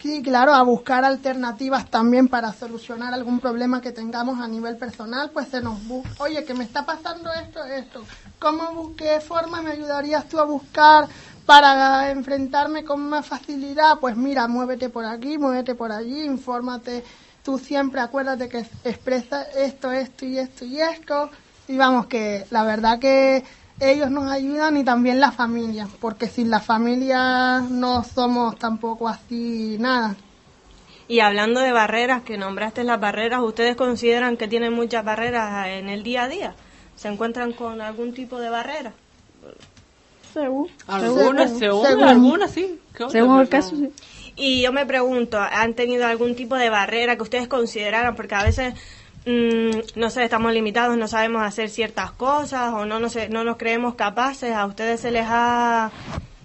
Sí, 0.00 0.22
claro, 0.22 0.54
a 0.54 0.62
buscar 0.62 1.04
alternativas 1.04 1.90
también 1.90 2.28
para 2.28 2.54
solucionar 2.54 3.12
algún 3.12 3.38
problema 3.38 3.82
que 3.82 3.92
tengamos 3.92 4.40
a 4.40 4.48
nivel 4.48 4.76
personal, 4.78 5.30
pues 5.30 5.48
se 5.48 5.60
nos 5.60 5.86
busca, 5.86 6.10
oye, 6.20 6.42
que 6.44 6.54
me 6.54 6.64
está 6.64 6.86
pasando 6.86 7.30
esto, 7.34 7.62
esto, 7.66 8.02
¿cómo, 8.38 8.94
qué 8.96 9.20
forma 9.20 9.60
me 9.60 9.72
ayudarías 9.72 10.26
tú 10.26 10.38
a 10.38 10.44
buscar 10.44 11.06
para 11.50 12.12
enfrentarme 12.12 12.84
con 12.84 13.08
más 13.08 13.26
facilidad? 13.26 13.98
Pues 14.00 14.16
mira, 14.16 14.46
muévete 14.46 14.88
por 14.88 15.04
aquí, 15.04 15.36
muévete 15.36 15.74
por 15.74 15.90
allí, 15.90 16.22
infórmate, 16.22 17.02
tú 17.42 17.58
siempre 17.58 18.00
acuérdate 18.00 18.48
que 18.48 18.64
expresa 18.84 19.42
esto, 19.56 19.90
esto 19.90 20.26
y 20.26 20.38
esto 20.38 20.64
y 20.64 20.80
esto, 20.80 21.28
y 21.66 21.76
vamos, 21.76 22.06
que 22.06 22.46
la 22.50 22.62
verdad 22.62 23.00
que 23.00 23.42
ellos 23.80 24.12
nos 24.12 24.30
ayudan 24.30 24.76
y 24.76 24.84
también 24.84 25.18
la 25.18 25.32
familia, 25.32 25.88
porque 26.00 26.28
sin 26.28 26.50
la 26.50 26.60
familia 26.60 27.58
no 27.68 28.04
somos 28.04 28.56
tampoco 28.56 29.08
así 29.08 29.76
nada. 29.80 30.14
Y 31.08 31.18
hablando 31.18 31.58
de 31.58 31.72
barreras, 31.72 32.22
que 32.22 32.38
nombraste 32.38 32.84
las 32.84 33.00
barreras, 33.00 33.40
¿ustedes 33.42 33.74
consideran 33.74 34.36
que 34.36 34.46
tienen 34.46 34.72
muchas 34.72 35.04
barreras 35.04 35.66
en 35.66 35.88
el 35.88 36.04
día 36.04 36.22
a 36.22 36.28
día? 36.28 36.54
¿Se 36.94 37.08
encuentran 37.08 37.54
con 37.54 37.80
algún 37.80 38.14
tipo 38.14 38.38
de 38.38 38.50
barrera? 38.50 38.92
Según, 40.32 40.68
Algunas, 40.86 41.58
según, 41.58 41.86
según. 41.86 42.04
algunas 42.04 42.50
sí. 42.50 42.78
Según 43.10 43.40
el 43.40 43.48
caso, 43.48 43.76
sí. 43.76 43.90
Y 44.36 44.62
yo 44.62 44.72
me 44.72 44.86
pregunto, 44.86 45.38
¿han 45.38 45.74
tenido 45.74 46.06
algún 46.06 46.34
tipo 46.34 46.56
de 46.56 46.70
barrera 46.70 47.16
que 47.16 47.22
ustedes 47.22 47.48
consideraran? 47.48 48.14
Porque 48.16 48.34
a 48.34 48.44
veces, 48.44 48.74
mm, 49.26 49.70
no 49.98 50.08
sé, 50.10 50.24
estamos 50.24 50.52
limitados, 50.52 50.96
no 50.96 51.08
sabemos 51.08 51.42
hacer 51.42 51.68
ciertas 51.68 52.12
cosas 52.12 52.72
o 52.74 52.86
no, 52.86 53.00
no, 53.00 53.08
sé, 53.08 53.28
no 53.28 53.44
nos 53.44 53.56
creemos 53.56 53.94
capaces. 53.96 54.54
¿A 54.54 54.66
ustedes 54.66 55.00
se 55.00 55.10
les 55.10 55.26
ha, 55.28 55.90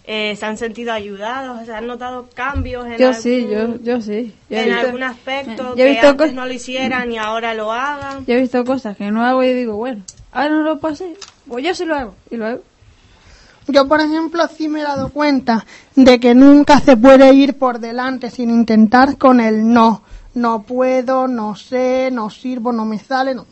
eh, 0.05 0.35
se 0.35 0.45
han 0.45 0.57
sentido 0.57 0.91
ayudados? 0.93 1.65
¿Se 1.65 1.73
han 1.73 1.87
notado 1.87 2.27
cambios 2.33 2.85
en, 2.85 2.97
Yo 2.97 3.07
algún, 3.07 3.21
sí, 3.21 3.47
yo, 3.49 3.75
yo 3.81 4.01
sí. 4.01 4.33
Yo 4.49 4.57
en 4.57 4.65
visto- 4.65 4.85
algún 4.87 5.03
aspecto 5.03 5.63
yo 5.75 5.83
he 5.83 5.87
que 5.87 5.91
visto 5.91 6.07
antes 6.07 6.33
no 6.33 6.45
lo 6.45 6.53
hicieran 6.53 7.11
y 7.11 7.17
ahora 7.17 7.53
lo 7.53 7.71
hagan? 7.71 8.25
Yo 8.25 8.33
he 8.33 8.41
visto 8.41 8.63
cosas 8.65 8.97
que 8.97 9.09
no 9.11 9.23
hago 9.25 9.43
y 9.43 9.53
digo, 9.53 9.75
bueno, 9.77 10.03
ahora 10.31 10.49
no 10.49 10.63
lo 10.63 10.79
hacer, 10.87 11.15
pues 11.47 11.63
yo 11.63 11.73
sí 11.75 11.85
lo 11.85 11.95
hago. 11.95 12.15
Y 12.29 12.35
lo 12.37 12.45
hago. 12.47 12.61
Yo, 13.67 13.87
por 13.87 13.99
ejemplo, 13.99 14.47
sí 14.47 14.69
me 14.69 14.81
he 14.81 14.83
dado 14.83 15.09
cuenta 15.09 15.65
de 15.95 16.19
que 16.19 16.35
nunca 16.35 16.79
se 16.79 16.95
puede 16.97 17.33
ir 17.33 17.57
por 17.57 17.79
delante 17.79 18.29
sin 18.29 18.51
intentar 18.51 19.17
con 19.17 19.41
el 19.41 19.67
no. 19.67 20.03
No 20.35 20.63
puedo, 20.63 21.27
no 21.27 21.55
sé, 21.55 22.09
no 22.11 22.29
sirvo, 22.29 22.71
no 22.71 22.85
me 22.85 22.99
sale, 22.99 23.33
no. 23.33 23.45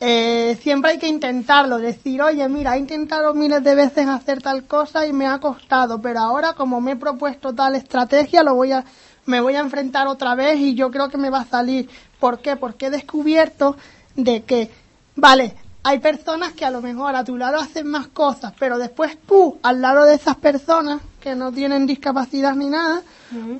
Eh, 0.00 0.58
siempre 0.60 0.92
hay 0.92 0.98
que 0.98 1.06
intentarlo, 1.06 1.78
decir, 1.78 2.20
oye, 2.20 2.46
mira, 2.48 2.74
he 2.74 2.78
intentado 2.78 3.32
miles 3.32 3.62
de 3.62 3.74
veces 3.74 4.08
hacer 4.08 4.42
tal 4.42 4.64
cosa 4.64 5.06
y 5.06 5.12
me 5.12 5.26
ha 5.26 5.38
costado, 5.38 6.00
pero 6.02 6.20
ahora 6.20 6.54
como 6.54 6.80
me 6.80 6.92
he 6.92 6.96
propuesto 6.96 7.54
tal 7.54 7.76
estrategia, 7.76 8.42
lo 8.42 8.54
voy 8.54 8.72
a, 8.72 8.84
me 9.24 9.40
voy 9.40 9.54
a 9.54 9.60
enfrentar 9.60 10.08
otra 10.08 10.34
vez 10.34 10.58
y 10.58 10.74
yo 10.74 10.90
creo 10.90 11.08
que 11.08 11.16
me 11.16 11.30
va 11.30 11.42
a 11.42 11.46
salir. 11.46 11.88
¿Por 12.18 12.40
qué? 12.40 12.56
Porque 12.56 12.86
he 12.86 12.90
descubierto 12.90 13.76
de 14.16 14.42
que, 14.42 14.70
vale, 15.14 15.54
hay 15.84 15.98
personas 16.00 16.52
que 16.52 16.64
a 16.64 16.70
lo 16.70 16.80
mejor 16.80 17.14
a 17.14 17.24
tu 17.24 17.36
lado 17.36 17.58
hacen 17.58 17.86
más 17.86 18.06
cosas, 18.08 18.52
pero 18.58 18.78
después 18.78 19.16
tú, 19.26 19.58
al 19.62 19.80
lado 19.82 20.04
de 20.04 20.14
esas 20.14 20.36
personas 20.36 21.00
que 21.20 21.34
no 21.34 21.52
tienen 21.52 21.86
discapacidad 21.86 22.54
ni 22.54 22.68
nada, 22.70 23.02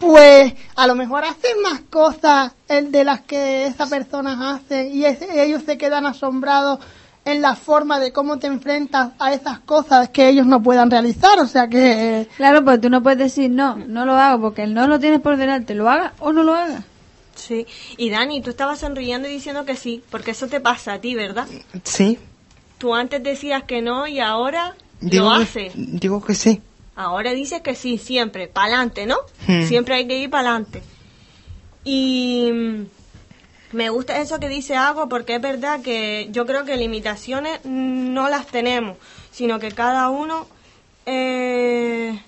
pues 0.01 0.55
a 0.77 0.87
lo 0.87 0.95
mejor 0.95 1.25
hacen 1.25 1.61
más 1.63 1.81
cosas 1.91 2.53
el 2.69 2.91
de 2.93 3.05
las 3.05 3.21
que 3.23 3.67
esa 3.67 3.87
persona 3.87 4.55
hace 4.55 4.89
y 4.89 5.05
es- 5.05 5.21
ellos 5.23 5.63
se 5.65 5.77
quedan 5.79 6.07
asombrados 6.07 6.79
en 7.27 7.41
la 7.41 7.57
forma 7.57 7.99
de 7.99 8.13
cómo 8.13 8.39
te 8.39 8.47
enfrentas 8.47 9.13
a 9.19 9.33
esas 9.33 9.59
cosas 9.61 10.11
que 10.11 10.29
ellos 10.29 10.47
no 10.47 10.63
puedan 10.63 10.91
realizar, 10.91 11.39
o 11.41 11.47
sea 11.47 11.69
que 11.69 12.29
Claro, 12.37 12.63
pues 12.65 12.81
tú 12.81 12.91
no 12.91 13.03
puedes 13.03 13.19
decir 13.19 13.51
no, 13.51 13.77
no 13.77 14.05
lo 14.05 14.15
hago, 14.15 14.43
porque 14.43 14.63
el 14.65 14.75
no 14.75 14.87
lo 14.87 14.99
tienes 15.01 15.21
por 15.21 15.37
delante, 15.37 15.75
lo 15.75 15.89
haga 15.89 16.13
o 16.21 16.33
no 16.33 16.43
lo 16.43 16.55
haga. 16.55 16.83
Sí. 17.35 17.67
Y 17.97 18.11
Dani, 18.11 18.41
tú 18.43 18.51
estabas 18.51 18.81
sonriendo 18.81 19.29
y 19.29 19.33
diciendo 19.33 19.65
que 19.65 19.77
sí, 19.77 20.03
porque 20.11 20.31
eso 20.33 20.47
te 20.49 20.61
pasa 20.61 20.95
a 20.95 21.01
ti, 21.01 21.15
¿verdad? 21.15 21.47
Sí, 21.85 22.19
Tú 22.79 22.95
antes 22.95 23.23
decías 23.23 23.63
que 23.65 23.81
no 23.83 24.07
y 24.07 24.21
ahora 24.21 24.75
digo, 25.01 25.31
lo 25.31 25.37
que- 25.39 25.43
haces. 25.45 25.73
digo 25.77 26.23
que 26.25 26.35
sí. 26.35 26.61
Ahora 26.97 27.33
dices 27.33 27.61
que 27.63 27.75
sí, 27.75 27.99
siempre, 27.99 28.47
pa'lante, 28.47 29.07
¿no? 29.07 29.17
Hmm. 29.47 29.63
Siempre 29.67 29.95
hay 29.97 30.07
que 30.07 30.19
ir 30.19 30.31
pa'lante. 30.31 30.83
Y 31.85 32.51
mm, 32.53 32.87
me 33.73 33.91
gusta 33.91 34.19
eso 34.21 34.39
que 34.39 34.49
dice 34.49 34.77
Agua 34.77 35.09
porque 35.09 35.37
es 35.37 35.41
verdad 35.41 35.83
que 35.83 36.29
yo 36.31 36.47
creo 36.47 36.65
que 36.65 36.77
limitaciones 36.77 37.61
no 37.65 38.29
las 38.29 38.47
tenemos, 38.47 38.97
sino 39.33 39.59
que 39.59 39.73
cada 39.73 40.09
uno 40.11 40.47
eh, 41.07 42.19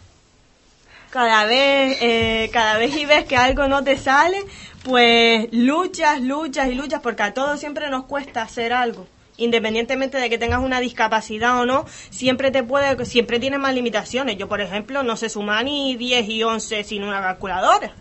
cada 1.11 1.45
vez 1.47 1.99
eh, 2.01 2.51
cada 2.53 2.77
vez 2.79 2.97
y 2.97 3.07
ves 3.07 3.25
que 3.25 3.37
algo 3.37 3.69
no 3.69 3.83
te 3.85 3.97
sale, 3.97 4.39
pues 4.87 5.49
luchas, 5.51 6.21
luchas 6.21 6.69
y 6.69 6.77
luchas 6.77 7.01
porque 7.03 7.25
a 7.25 7.35
todos 7.35 7.59
siempre 7.59 7.91
nos 7.91 8.05
cuesta 8.05 8.43
hacer 8.43 8.73
algo. 8.73 9.09
Independientemente 9.37 10.19
de 10.19 10.31
que 10.31 10.39
tengas 10.39 10.63
una 10.63 10.79
discapacidad 10.79 11.61
o 11.61 11.67
no, 11.67 11.87
siempre 12.11 12.53
te 12.53 12.63
puede, 12.63 13.05
siempre 13.05 13.41
tienes 13.41 13.59
más 13.59 13.75
limitaciones. 13.75 14.39
Yo, 14.39 14.49
por 14.49 14.61
ejemplo, 14.61 15.03
no 15.03 15.17
sé 15.17 15.29
sumar 15.29 15.65
ni 15.65 15.97
10 15.97 16.29
y 16.29 16.43
11 16.45 16.85
sin 16.85 17.03
una 17.03 17.21
calculadora. 17.21 17.95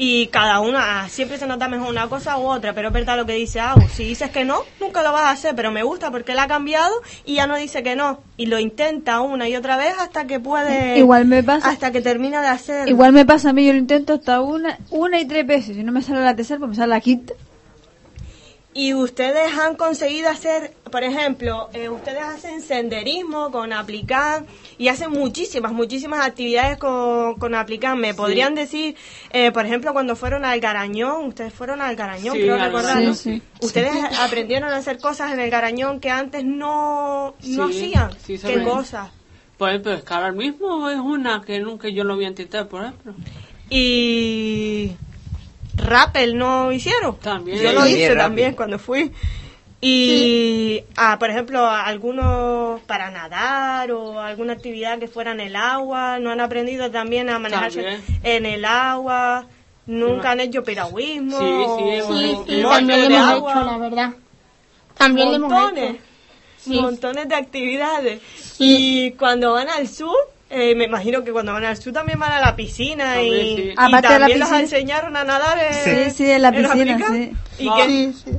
Y 0.00 0.28
cada 0.28 0.60
una, 0.60 1.08
siempre 1.08 1.38
se 1.38 1.46
nota 1.48 1.68
mejor 1.68 1.90
una 1.90 2.08
cosa 2.08 2.38
u 2.38 2.46
otra, 2.46 2.72
pero 2.72 2.88
es 2.88 2.94
verdad 2.94 3.16
lo 3.16 3.26
que 3.26 3.32
dice 3.32 3.58
Au. 3.58 3.80
Si 3.92 4.04
dices 4.04 4.30
que 4.30 4.44
no, 4.44 4.62
nunca 4.80 5.02
lo 5.02 5.12
vas 5.12 5.24
a 5.24 5.30
hacer, 5.30 5.56
pero 5.56 5.72
me 5.72 5.82
gusta 5.82 6.12
porque 6.12 6.32
él 6.32 6.38
ha 6.38 6.46
cambiado 6.46 6.94
y 7.24 7.34
ya 7.34 7.48
no 7.48 7.56
dice 7.56 7.82
que 7.82 7.96
no. 7.96 8.20
Y 8.36 8.46
lo 8.46 8.60
intenta 8.60 9.20
una 9.20 9.48
y 9.48 9.56
otra 9.56 9.76
vez 9.76 9.94
hasta 9.98 10.28
que 10.28 10.38
puede. 10.38 10.98
Igual 10.98 11.24
me 11.24 11.42
pasa. 11.42 11.68
Hasta 11.68 11.90
que 11.90 12.00
termina 12.00 12.40
de 12.40 12.46
hacerlo. 12.46 12.88
Igual 12.88 13.12
me 13.12 13.26
pasa 13.26 13.50
a 13.50 13.52
mí, 13.52 13.66
yo 13.66 13.72
lo 13.72 13.78
intento 13.78 14.14
hasta 14.14 14.40
una, 14.40 14.78
una 14.90 15.18
y 15.18 15.26
tres 15.26 15.44
veces. 15.44 15.74
Si 15.74 15.82
no 15.82 15.90
me 15.90 16.00
sale 16.00 16.20
la 16.20 16.36
tercera, 16.36 16.60
pues 16.60 16.70
me 16.70 16.76
sale 16.76 16.90
la 16.90 17.00
quinta. 17.00 17.34
Y 18.74 18.92
ustedes 18.94 19.56
han 19.58 19.74
conseguido 19.76 20.28
hacer, 20.28 20.74
por 20.92 21.02
ejemplo, 21.02 21.68
eh, 21.72 21.88
ustedes 21.88 22.22
hacen 22.22 22.60
senderismo 22.60 23.50
con 23.50 23.72
Aplican 23.72 24.46
y 24.76 24.88
hacen 24.88 25.10
muchísimas, 25.10 25.72
muchísimas 25.72 26.24
actividades 26.24 26.76
con, 26.78 27.36
con 27.36 27.54
Aplican. 27.54 27.98
¿Me 27.98 28.14
podrían 28.14 28.54
decir, 28.54 28.94
eh, 29.32 29.50
por 29.52 29.64
ejemplo, 29.66 29.92
cuando 29.94 30.14
fueron 30.16 30.44
al 30.44 30.60
Garañón? 30.60 31.26
Ustedes 31.26 31.52
fueron 31.52 31.80
al 31.80 31.96
Garañón, 31.96 32.36
Sí, 32.36 32.42
creo 32.42 32.54
al 32.54 32.60
recordar, 32.66 32.86
Garañón, 32.88 33.10
¿no? 33.10 33.14
sí. 33.16 33.42
Ustedes 33.62 33.92
aprendieron 34.20 34.70
a 34.70 34.76
hacer 34.76 34.98
cosas 34.98 35.32
en 35.32 35.40
el 35.40 35.50
Garañón 35.50 35.98
que 35.98 36.10
antes 36.10 36.44
no, 36.44 37.34
no 37.42 37.68
Sí, 37.72 37.92
hacían. 37.94 38.10
sí, 38.24 38.38
¿Qué 38.38 38.62
cosas? 38.62 39.10
Por 39.56 39.70
ejemplo, 39.70 39.92
escalar 39.94 40.34
mismo 40.34 40.88
es 40.90 40.98
una 40.98 41.42
que 41.44 41.58
nunca 41.58 41.88
yo 41.88 42.04
lo 42.04 42.16
a 42.16 42.22
intentar, 42.22 42.68
por 42.68 42.82
ejemplo. 42.82 43.14
Y 43.70 44.92
rappel 45.78 46.36
no 46.36 46.72
hicieron. 46.72 47.16
También. 47.18 47.58
Yo 47.58 47.72
lo 47.72 47.82
Sí, 47.84 47.94
hice 47.94 48.14
también 48.16 48.54
cuando 48.54 48.78
fui. 48.78 49.12
Y, 49.80 50.82
ah, 50.96 51.18
por 51.20 51.30
ejemplo, 51.30 51.64
algunos 51.68 52.80
para 52.82 53.10
nadar 53.12 53.92
o 53.92 54.20
alguna 54.20 54.54
actividad 54.54 54.98
que 54.98 55.06
fuera 55.06 55.30
en 55.30 55.40
el 55.40 55.54
agua, 55.54 56.18
no 56.18 56.30
han 56.30 56.40
aprendido 56.40 56.90
también 56.90 57.30
a 57.30 57.38
manejarse 57.38 57.82
También. 57.82 58.20
en 58.24 58.46
el 58.46 58.64
agua, 58.64 59.46
nunca 59.86 60.32
han 60.32 60.40
hecho 60.40 60.64
piragüismo. 60.64 61.38
Sí, 61.38 61.44
sí, 61.46 62.00
o 62.00 62.08
sí, 62.18 62.36
sí, 62.56 62.62
también 62.62 62.62
montones 63.02 63.04
hemos 63.06 63.28
agua, 63.30 63.52
hecho, 63.52 63.64
la 63.64 63.78
verdad. 63.78 64.12
También 64.96 65.28
lo 65.28 65.36
hemos 65.36 65.52
montones, 65.52 65.90
hecho. 65.90 66.02
Sí. 66.58 66.80
montones 66.80 67.28
de 67.28 67.34
actividades. 67.36 68.20
Y 68.58 69.12
cuando 69.12 69.52
van 69.52 69.68
al 69.68 69.86
sur, 69.86 70.16
eh, 70.50 70.74
me 70.74 70.84
imagino 70.84 71.22
que 71.24 71.32
cuando 71.32 71.52
van 71.52 71.64
al 71.64 71.76
sur 71.76 71.92
también 71.92 72.18
van 72.18 72.32
a 72.32 72.40
la 72.40 72.56
piscina 72.56 73.14
También, 73.14 73.34
y, 73.46 73.56
sí. 73.56 73.62
y 73.68 73.72
Aparte 73.76 74.08
de 74.08 74.12
la 74.14 74.18
también 74.20 74.38
los 74.40 74.48
piscina. 74.48 74.60
enseñaron 74.60 75.16
a 75.16 75.24
nadar 75.24 75.58
en, 75.58 75.74
Sí, 76.10 76.10
sí, 76.16 76.30
en 76.30 76.42
la 76.42 76.52
piscina, 76.52 76.98
sí. 77.10 77.32
¿Y 77.58 77.68
Ah. 77.68 77.74
qué- 77.76 77.86
Sí, 77.86 78.12
sí. 78.24 78.30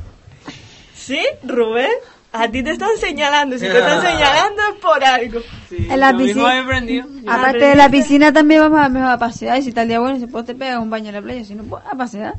¿Sí, 0.96 1.22
Rubén? 1.44 1.90
A 2.32 2.48
ti 2.48 2.62
te 2.62 2.70
están 2.72 2.96
señalando. 3.00 3.58
Si 3.58 3.66
te 3.66 3.78
están 3.80 4.02
señalando 4.04 4.62
es 4.74 4.80
por 4.80 5.04
algo. 5.04 5.40
Sí, 5.68 5.88
En 5.90 6.00
la 6.00 6.16
piscina. 6.16 7.06
Aparte 7.28 7.66
de 7.66 7.76
la 7.76 7.90
piscina 7.90 8.32
también 8.32 8.62
vamos 8.62 8.80
a, 8.80 8.90
mejor 8.90 9.10
a 9.10 9.18
pasear. 9.18 9.58
Y 9.58 9.64
si 9.64 9.72
tal 9.72 9.88
día 9.88 10.00
bueno, 10.00 10.20
si 10.20 10.28
puedes 10.28 10.46
te 10.46 10.54
pegas 10.54 10.78
un 10.80 10.90
baño 10.92 11.10
en 11.10 11.16
la 11.16 11.22
playa. 11.24 11.44
Si 11.44 11.56
no, 11.56 11.64
pues 11.64 11.84
a 11.92 11.96
pasear. 11.96 12.36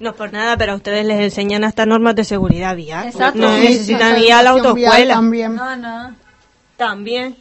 No 0.00 0.10
es 0.10 0.16
por 0.16 0.32
nada, 0.32 0.56
pero 0.56 0.72
a 0.72 0.76
ustedes 0.76 1.04
les 1.04 1.20
enseñan 1.20 1.64
hasta 1.64 1.84
normas 1.84 2.14
de 2.16 2.24
seguridad 2.24 2.74
vial. 2.76 3.08
Exacto. 3.08 3.38
No 3.38 3.54
Sí, 3.56 3.60
necesitan 3.62 4.16
sí, 4.16 4.26
ir 4.26 4.32
a 4.32 4.42
la 4.42 4.50
autoescuela. 4.50 5.14
También. 5.14 5.54
No, 5.54 5.76
no. 5.76 6.14
También. 6.78 7.36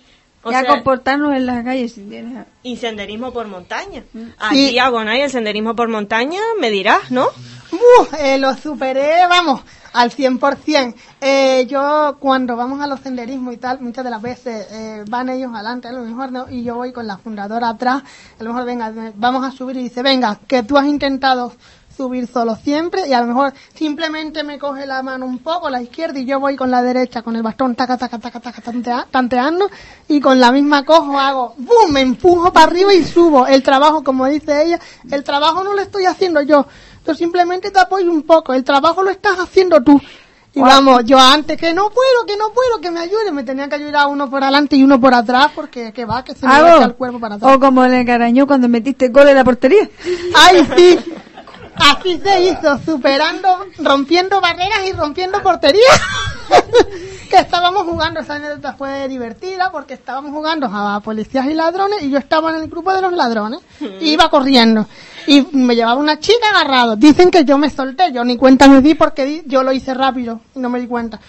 O 0.47 0.51
ya 0.51 0.61
sea, 0.61 0.69
comportarnos 0.69 1.33
en 1.35 1.47
las 1.47 1.63
calles 1.63 1.93
si 1.93 2.01
tienes... 2.01 2.45
y 2.61 2.77
senderismo 2.77 3.33
por 3.33 3.47
montaña. 3.47 4.03
Mm. 4.13 4.27
Aquí, 4.37 4.69
Sí. 4.69 4.79
Agonay, 4.79 5.21
el 5.21 5.31
senderismo 5.31 5.75
por 5.75 5.89
montaña, 5.89 6.39
me 6.59 6.69
dirás, 6.69 7.09
¿no? 7.09 7.25
¡Uf! 7.71 8.13
Eh, 8.19 8.37
lo 8.37 8.55
superé, 8.55 9.25
vamos, 9.27 9.61
al 9.91 10.11
100%. 10.11 10.93
Eh, 11.19 11.65
yo 11.67 12.17
cuando 12.19 12.55
vamos 12.55 12.79
a 12.79 12.85
los 12.85 12.99
senderismos 12.99 13.55
y 13.55 13.57
tal, 13.57 13.81
muchas 13.81 14.03
de 14.03 14.11
las 14.11 14.21
veces 14.21 14.67
eh, 14.71 15.03
van 15.09 15.29
ellos 15.29 15.51
adelante, 15.51 15.87
a 15.87 15.91
lo 15.93 16.03
mejor 16.03 16.31
no, 16.31 16.45
y 16.47 16.63
yo 16.63 16.75
voy 16.75 16.91
con 16.93 17.07
la 17.07 17.17
fundadora 17.17 17.69
atrás, 17.69 18.03
a 18.39 18.43
lo 18.43 18.51
mejor 18.53 18.65
venga, 18.65 18.93
vamos 19.15 19.43
a 19.43 19.51
subir 19.51 19.77
y 19.77 19.83
dice, 19.83 20.03
venga, 20.03 20.39
que 20.47 20.61
tú 20.61 20.77
has 20.77 20.85
intentado 20.85 21.53
subir 21.95 22.27
solo 22.27 22.55
siempre 22.55 23.07
y 23.07 23.13
a 23.13 23.21
lo 23.21 23.27
mejor 23.27 23.53
simplemente 23.73 24.43
me 24.43 24.59
coge 24.59 24.85
la 24.85 25.01
mano 25.01 25.25
un 25.25 25.39
poco 25.39 25.69
la 25.69 25.81
izquierda 25.81 26.19
y 26.19 26.25
yo 26.25 26.39
voy 26.39 26.55
con 26.55 26.69
la 26.71 26.81
derecha 26.81 27.21
con 27.21 27.35
el 27.35 27.43
bastón 27.43 27.75
taca 27.75 27.97
taca 27.97 28.19
taca 28.19 28.39
taca 28.39 28.61
tantea- 28.61 29.07
tanteando 29.09 29.69
y 30.07 30.19
con 30.19 30.39
la 30.39 30.51
misma 30.51 30.83
cojo 30.83 31.19
hago 31.19 31.53
¡bum! 31.57 31.91
me 31.91 32.01
empujo 32.01 32.51
para 32.51 32.65
arriba 32.67 32.93
y 32.93 33.03
subo 33.03 33.47
el 33.47 33.63
trabajo 33.63 34.03
como 34.03 34.25
dice 34.25 34.63
ella 34.63 34.79
el 35.09 35.23
trabajo 35.23 35.63
no 35.63 35.73
lo 35.73 35.81
estoy 35.81 36.05
haciendo 36.05 36.41
yo 36.41 36.65
yo 37.05 37.13
simplemente 37.13 37.71
te 37.71 37.79
apoyo 37.79 38.11
un 38.11 38.23
poco 38.23 38.53
el 38.53 38.63
trabajo 38.63 39.03
lo 39.03 39.11
estás 39.11 39.39
haciendo 39.39 39.81
tú 39.81 40.01
y 40.57 40.61
vamos, 40.61 41.03
yo 41.03 41.19
antes 41.19 41.57
que 41.57 41.73
no 41.73 41.89
puedo, 41.89 42.25
que 42.25 42.37
no 42.37 42.53
puedo, 42.53 42.79
que 42.79 42.89
me 42.89 43.01
ayude, 43.01 43.29
me 43.33 43.43
tenía 43.43 43.67
que 43.67 43.75
ayudar 43.75 44.07
uno 44.07 44.29
por 44.29 44.41
adelante 44.41 44.77
y 44.77 44.85
uno 44.85 45.01
por 45.01 45.13
atrás 45.13 45.51
porque 45.53 45.91
que 45.91 46.05
va, 46.05 46.23
que 46.23 46.33
se 46.33 46.47
me 46.47 46.53
echa 46.53 46.85
el 46.85 46.95
cuerpo 46.95 47.19
para 47.19 47.35
atrás. 47.35 47.53
O 47.53 47.59
como 47.59 47.83
encarañó 47.83 48.47
cuando 48.47 48.69
metiste 48.69 49.09
gol 49.09 49.27
en 49.27 49.35
la 49.35 49.43
portería. 49.43 49.89
¡Ay, 50.33 50.65
sí! 50.77 50.99
Así 51.77 52.19
se 52.19 52.41
hizo, 52.41 52.79
superando, 52.85 53.65
rompiendo 53.77 54.39
barreras 54.41 54.85
y 54.87 54.93
rompiendo 54.93 55.41
porterías. 55.41 56.01
que 57.29 57.37
estábamos 57.37 57.83
jugando, 57.83 58.19
esa 58.19 58.35
anécdota 58.35 58.73
fue 58.73 59.07
divertida 59.07 59.71
porque 59.71 59.95
estábamos 59.95 60.31
jugando 60.31 60.67
a 60.67 60.99
policías 61.01 61.45
y 61.47 61.53
ladrones 61.53 62.03
y 62.03 62.09
yo 62.09 62.17
estaba 62.17 62.51
en 62.51 62.63
el 62.63 62.69
grupo 62.69 62.93
de 62.93 63.01
los 63.01 63.13
ladrones. 63.13 63.61
y 63.79 64.11
iba 64.11 64.29
corriendo. 64.29 64.87
Y 65.27 65.41
me 65.51 65.75
llevaba 65.75 65.99
una 65.99 66.19
chica 66.19 66.49
agarrado. 66.49 66.95
Dicen 66.95 67.31
que 67.31 67.43
yo 67.43 67.57
me 67.57 67.69
solté, 67.69 68.11
yo 68.11 68.23
ni 68.23 68.37
cuenta 68.37 68.67
me 68.67 68.81
di 68.81 68.93
porque 68.93 69.43
yo 69.45 69.63
lo 69.63 69.71
hice 69.71 69.93
rápido 69.93 70.41
y 70.55 70.59
no 70.59 70.69
me 70.69 70.79
di 70.79 70.87
cuenta. 70.87 71.19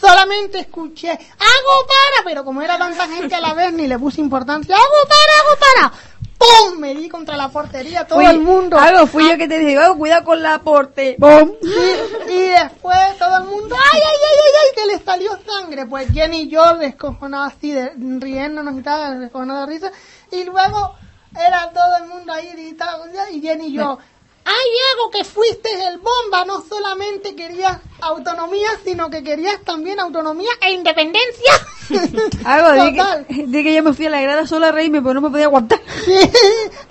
Solamente 0.00 0.58
escuché, 0.58 1.10
hago 1.10 1.86
para, 1.86 2.24
pero 2.24 2.44
como 2.44 2.60
era 2.60 2.76
tanta 2.76 3.06
gente 3.06 3.36
a 3.36 3.40
la 3.40 3.54
vez 3.54 3.72
ni 3.72 3.86
le 3.86 4.00
puse 4.00 4.20
importancia, 4.20 4.74
hago 4.74 5.08
para, 5.08 5.32
hago 5.40 5.60
para. 5.60 6.11
¡Pum! 6.42 6.78
Me 6.80 6.94
di 6.94 7.08
contra 7.08 7.36
la 7.36 7.48
portería, 7.48 8.06
todo 8.06 8.18
Fui- 8.18 8.26
el 8.26 8.40
mundo. 8.40 8.76
Algo 8.78 9.06
fui 9.06 9.28
yo 9.28 9.36
que 9.38 9.48
te 9.48 9.58
dije, 9.58 9.78
"Oh, 9.78 9.96
cuidado 9.96 10.24
con 10.24 10.42
la 10.42 10.58
porte. 10.60 11.16
¡Bum! 11.18 11.52
Sí, 11.62 12.32
y 12.32 12.42
después 12.48 13.18
todo 13.18 13.38
el 13.38 13.44
mundo, 13.44 13.76
¡ay, 13.76 14.00
ay, 14.00 14.16
ay, 14.20 14.38
ay, 14.44 14.52
ay! 14.62 14.74
Que 14.74 14.86
le 14.92 15.04
salió 15.04 15.30
sangre. 15.46 15.86
Pues 15.86 16.08
Jenny 16.12 16.42
y 16.42 16.48
yo 16.48 16.76
descojonados 16.78 17.54
así, 17.56 17.72
de, 17.72 17.92
riéndonos 17.96 18.78
y 18.78 18.82
tal, 18.82 19.20
descojonados 19.20 19.68
de 19.68 19.74
risa. 19.74 19.92
Y 20.30 20.44
luego 20.44 20.94
era 21.34 21.70
todo 21.72 21.96
el 22.02 22.08
mundo 22.08 22.32
ahí 22.32 22.50
gritando, 22.52 23.06
y 23.32 23.40
Jenny 23.40 23.66
y 23.68 23.72
yo, 23.72 23.98
¡ay, 24.44 24.64
Diego, 24.70 25.10
que 25.10 25.24
fuiste 25.24 25.68
el 25.88 25.98
bomba! 25.98 26.44
No 26.44 26.62
solamente 26.62 27.34
querías 27.34 27.78
autonomía, 28.00 28.68
sino 28.84 29.10
que 29.10 29.22
querías 29.22 29.60
también 29.64 30.00
autonomía 30.00 30.50
e 30.60 30.72
independencia. 30.72 31.52
Algo, 32.44 32.72
di 32.84 32.96
Total. 32.96 33.26
que, 33.26 33.46
di 33.46 33.62
que 33.64 33.74
yo 33.74 33.82
me 33.82 33.92
fui 33.92 34.06
a 34.06 34.10
la 34.10 34.20
grada 34.20 34.46
sola 34.46 34.68
a 34.68 34.72
reírme, 34.72 35.00
pero 35.02 35.14
no 35.14 35.20
me 35.20 35.30
podía 35.30 35.44
aguantar. 35.46 35.80
Sí, 36.04 36.14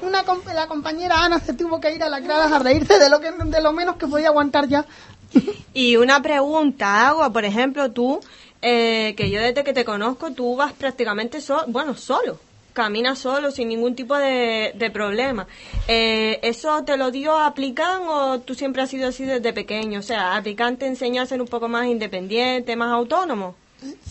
una 0.01 0.23
com- 0.23 0.41
la 0.53 0.67
compañera 0.67 1.23
Ana 1.23 1.39
se 1.39 1.53
tuvo 1.53 1.79
que 1.81 1.93
ir 1.93 2.03
a 2.03 2.09
las 2.09 2.23
gradas 2.23 2.51
a 2.51 2.59
reírse 2.59 2.97
de 2.99 3.09
lo 3.09 3.19
que 3.19 3.31
de 3.31 3.61
lo 3.61 3.73
menos 3.73 3.95
que 3.97 4.07
podía 4.07 4.27
aguantar 4.29 4.67
ya. 4.67 4.85
Y 5.73 5.95
una 5.95 6.21
pregunta, 6.21 7.07
Agua, 7.07 7.31
por 7.31 7.45
ejemplo, 7.45 7.91
tú, 7.91 8.19
eh, 8.61 9.13
que 9.15 9.29
yo 9.29 9.39
desde 9.41 9.63
que 9.63 9.73
te 9.73 9.85
conozco, 9.85 10.31
tú 10.31 10.55
vas 10.57 10.73
prácticamente 10.73 11.39
solo, 11.41 11.63
bueno, 11.67 11.95
solo, 11.95 12.37
caminas 12.73 13.19
solo, 13.19 13.51
sin 13.51 13.69
ningún 13.69 13.95
tipo 13.95 14.15
de, 14.17 14.73
de 14.75 14.89
problema. 14.89 15.47
Eh, 15.87 16.39
¿Eso 16.43 16.83
te 16.83 16.97
lo 16.97 17.11
dio 17.11 17.37
Aplicán 17.37 18.01
o 18.07 18.39
tú 18.39 18.55
siempre 18.55 18.81
has 18.81 18.89
sido 18.89 19.07
así 19.07 19.25
desde 19.25 19.53
pequeño? 19.53 19.99
O 19.99 20.03
sea, 20.03 20.35
Aplicán 20.35 20.77
te 20.77 20.87
enseñó 20.87 21.21
a 21.21 21.25
ser 21.25 21.41
un 21.41 21.47
poco 21.47 21.67
más 21.67 21.87
independiente, 21.87 22.75
más 22.75 22.91
autónomo. 22.91 23.55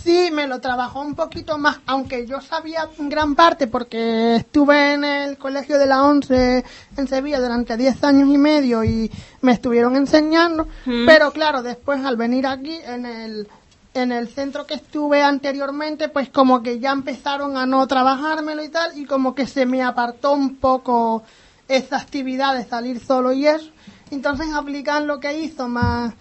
Sí, 0.03 0.31
me 0.33 0.49
lo 0.49 0.61
trabajó 0.61 1.01
un 1.01 1.15
poquito 1.15 1.57
más, 1.57 1.79
aunque 1.87 2.27
yo 2.27 2.41
sabía 2.41 2.89
en 2.99 3.09
gran 3.09 3.37
parte 3.37 3.69
porque 3.69 4.37
estuve 4.37 4.95
en 4.95 5.05
el 5.05 5.39
colegio 5.39 5.79
de 5.79 5.87
la 5.87 6.03
ONCE 6.03 6.65
en 6.97 7.07
Sevilla 7.07 7.39
durante 7.39 7.77
10 7.77 8.03
años 8.03 8.29
y 8.31 8.39
medio 8.39 8.83
y 8.83 9.11
me 9.43 9.53
estuvieron 9.53 9.95
enseñando, 9.95 10.67
pero 11.07 11.31
claro, 11.31 11.63
después 11.63 12.05
al 12.05 12.17
venir 12.17 12.49
aquí 12.49 12.81
en 12.85 13.07
el 13.07 13.49
en 13.95 14.13
el 14.13 14.29
centro 14.29 14.67
que 14.67 14.75
estuve 14.75 15.23
anteriormente, 15.23 16.09
pues 16.09 16.29
como 16.29 16.63
que 16.63 16.79
ya 16.79 16.93
empezaron 16.93 17.57
a 17.57 17.67
no 17.67 17.87
trabajármelo 17.87 18.63
y 18.63 18.69
tal 18.69 18.97
y 18.99 19.05
como 19.05 19.35
que 19.35 19.47
se 19.47 19.67
me 19.67 19.83
apartó 19.83 20.33
un 20.33 20.57
poco 20.57 21.23
esa 21.69 21.99
actividad 21.99 22.55
de 22.55 22.65
salir 22.65 23.01
solo 23.01 23.33
y 23.33 23.47
eso. 23.47 23.71
Entonces 24.11 24.49
aplican 24.55 25.07
lo 25.07 25.21
que 25.21 25.39
hizo 25.39 25.69
más 25.69 26.15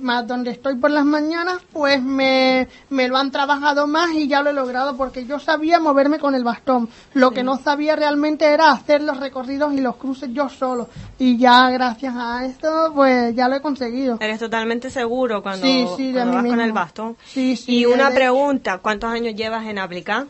más 0.00 0.26
donde 0.26 0.52
estoy 0.52 0.76
por 0.76 0.90
las 0.90 1.04
mañanas, 1.04 1.58
pues 1.72 2.00
me, 2.00 2.68
me 2.90 3.08
lo 3.08 3.16
han 3.16 3.30
trabajado 3.32 3.86
más 3.88 4.12
y 4.12 4.28
ya 4.28 4.40
lo 4.42 4.50
he 4.50 4.52
logrado 4.52 4.96
porque 4.96 5.26
yo 5.26 5.40
sabía 5.40 5.80
moverme 5.80 6.18
con 6.20 6.34
el 6.36 6.44
bastón. 6.44 6.88
Lo 7.14 7.32
que 7.32 7.42
no 7.42 7.58
sabía 7.58 7.96
realmente 7.96 8.44
era 8.44 8.70
hacer 8.70 9.02
los 9.02 9.18
recorridos 9.18 9.72
y 9.74 9.80
los 9.80 9.96
cruces 9.96 10.30
yo 10.32 10.48
solo. 10.48 10.88
Y 11.18 11.36
ya 11.38 11.68
gracias 11.70 12.14
a 12.16 12.44
esto, 12.46 12.92
pues 12.94 13.34
ya 13.34 13.48
lo 13.48 13.56
he 13.56 13.60
conseguido. 13.60 14.18
Eres 14.20 14.38
totalmente 14.38 14.90
seguro 14.90 15.42
cuando, 15.42 15.66
Sí, 15.66 15.84
cuando 16.12 16.34
vas 16.36 16.46
con 16.46 16.60
el 16.60 16.72
bastón. 16.72 17.16
Sí, 17.26 17.56
sí, 17.56 17.78
y 17.80 17.86
una 17.86 18.10
de- 18.10 18.14
pregunta, 18.14 18.78
¿cuántos 18.78 19.10
años 19.10 19.34
llevas 19.34 19.66
en 19.66 19.78
Aplicán? 19.78 20.28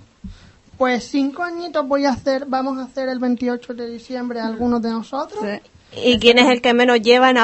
Pues 0.79 1.05
cinco 1.09 1.42
añitos 1.42 1.87
voy 1.87 2.07
a 2.07 2.11
hacer, 2.12 2.46
vamos 2.46 2.79
a 2.79 2.85
hacer 2.85 3.11
el 3.11 3.18
28 3.18 3.75
de 3.75 3.90
diciembre 3.90 4.40
algunos 4.40 4.81
de 4.81 4.88
nosotros. 4.90 5.44
¿Y 6.03 6.18
quién 6.18 6.38
es 6.38 6.49
el 6.49 6.62
que 6.62 6.73
menos 6.73 7.03
lleva 7.03 7.29
en 7.29 7.37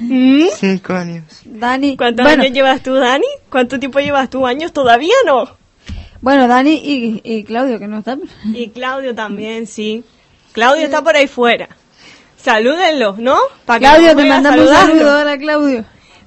Aplicán? 0.00 0.48
Cinco 0.56 0.92
años. 0.92 1.24
Dani, 1.44 1.96
¿Cuántos 1.96 2.24
bueno, 2.24 2.42
años 2.42 2.54
llevas 2.54 2.82
tú, 2.82 2.94
Dani? 2.94 3.26
¿Cuánto 3.48 3.78
tiempo 3.78 3.98
llevas 3.98 4.28
tú? 4.30 4.46
¿Años? 4.46 4.72
¿Todavía 4.72 5.14
no? 5.26 5.48
bueno, 6.20 6.48
Dani 6.48 6.74
y, 6.74 7.20
y 7.24 7.44
Claudio, 7.44 7.78
que 7.78 7.86
no 7.86 7.98
están. 7.98 8.22
Y 8.44 8.68
Claudio 8.70 9.14
también, 9.14 9.66
sí. 9.66 10.04
Claudio 10.52 10.84
está 10.84 11.02
por 11.02 11.16
ahí 11.16 11.26
fuera. 11.26 11.68
Salúdenlo, 12.36 13.16
¿no? 13.18 13.38
Pa' 13.64 13.78
que 13.78 13.86
Claudio, 13.86 14.14
te 14.14 14.24
mandamos 14.24 14.60
un 14.60 14.74
saludo. 14.74 15.20
Hola, 15.20 15.38
Claudio. 15.38 15.84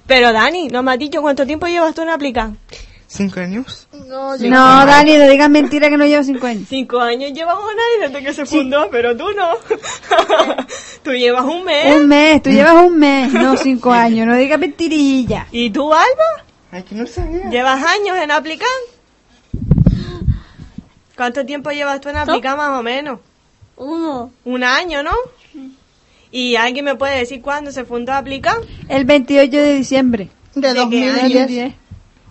Pero 0.08 0.34
Dani, 0.34 0.69
no 0.69 0.82
me 0.82 0.93
has 0.93 1.00
dicho 1.00 1.21
cuánto 1.21 1.45
tiempo 1.45 1.67
llevas 1.67 1.93
tú 1.93 2.02
en 2.02 2.10
Aplicán. 2.10 2.58
Cinco 3.10 3.39
años. 3.39 3.88
No, 4.06 4.36
yo- 4.36 4.50
No, 4.50 4.86
Dani, 4.86 5.17
no 5.17 5.30
digas 5.30 5.50
mentira 5.50 5.89
que 5.89 5.96
no 5.98 6.06
lleva 6.06 6.24
cinco 6.24 6.46
años. 6.48 6.67
Cinco 6.67 7.00
años 7.00 7.32
llevamos 7.32 7.63
Dani 7.65 8.12
desde 8.12 8.26
que 8.26 8.34
se 8.34 8.46
fundó, 8.46 8.89
pero 8.91 9.15
tú 9.15 9.26
no. 9.32 9.52
tú 11.04 11.12
llevas 11.13 11.46
un 11.46 11.63
mes. 11.63 11.96
Un 11.96 12.08
mes, 12.08 12.43
tú 12.43 12.50
llevas 12.50 12.76
un 12.86 12.98
mes, 13.00 13.32
no 13.32 13.56
cinco 13.56 13.91
años, 13.93 14.28
no 14.28 14.36
digas 14.36 14.60
mentirilla. 14.60 15.48
¿Y 15.52 15.70
tú, 15.70 15.93
Alba? 15.93 16.43
Ay, 16.72 16.84
que 16.84 16.96
no 16.96 17.08
sabía. 17.08 17.50
¿Llevas 17.50 17.82
años 17.82 18.17
en 18.22 18.30
Aplicán? 18.32 18.67
¿Cuánto 21.15 21.46
tiempo 21.46 21.72
llevas 21.72 22.00
tú 22.02 22.10
en 22.10 22.17
Aplicán 22.17 22.58
más 22.58 22.78
o 22.80 22.84
menos? 22.84 23.20
Uno. 23.78 24.32
Un 24.43 24.63
año, 24.63 25.02
¿no? 25.02 25.12
¿Y 26.30 26.56
alguien 26.58 26.86
me 26.86 26.96
puede 26.96 27.17
decir 27.20 27.41
cuándo 27.41 27.72
se 27.72 27.86
fundó 27.86 28.12
Aplicán? 28.13 28.58
El 28.89 29.06
28 29.06 29.50
de 29.50 29.74
diciembre. 29.76 30.30
de 30.56 30.74
¿De 30.74 30.89
qué 30.89 31.04
año? 31.10 31.22
2010. 31.39 31.74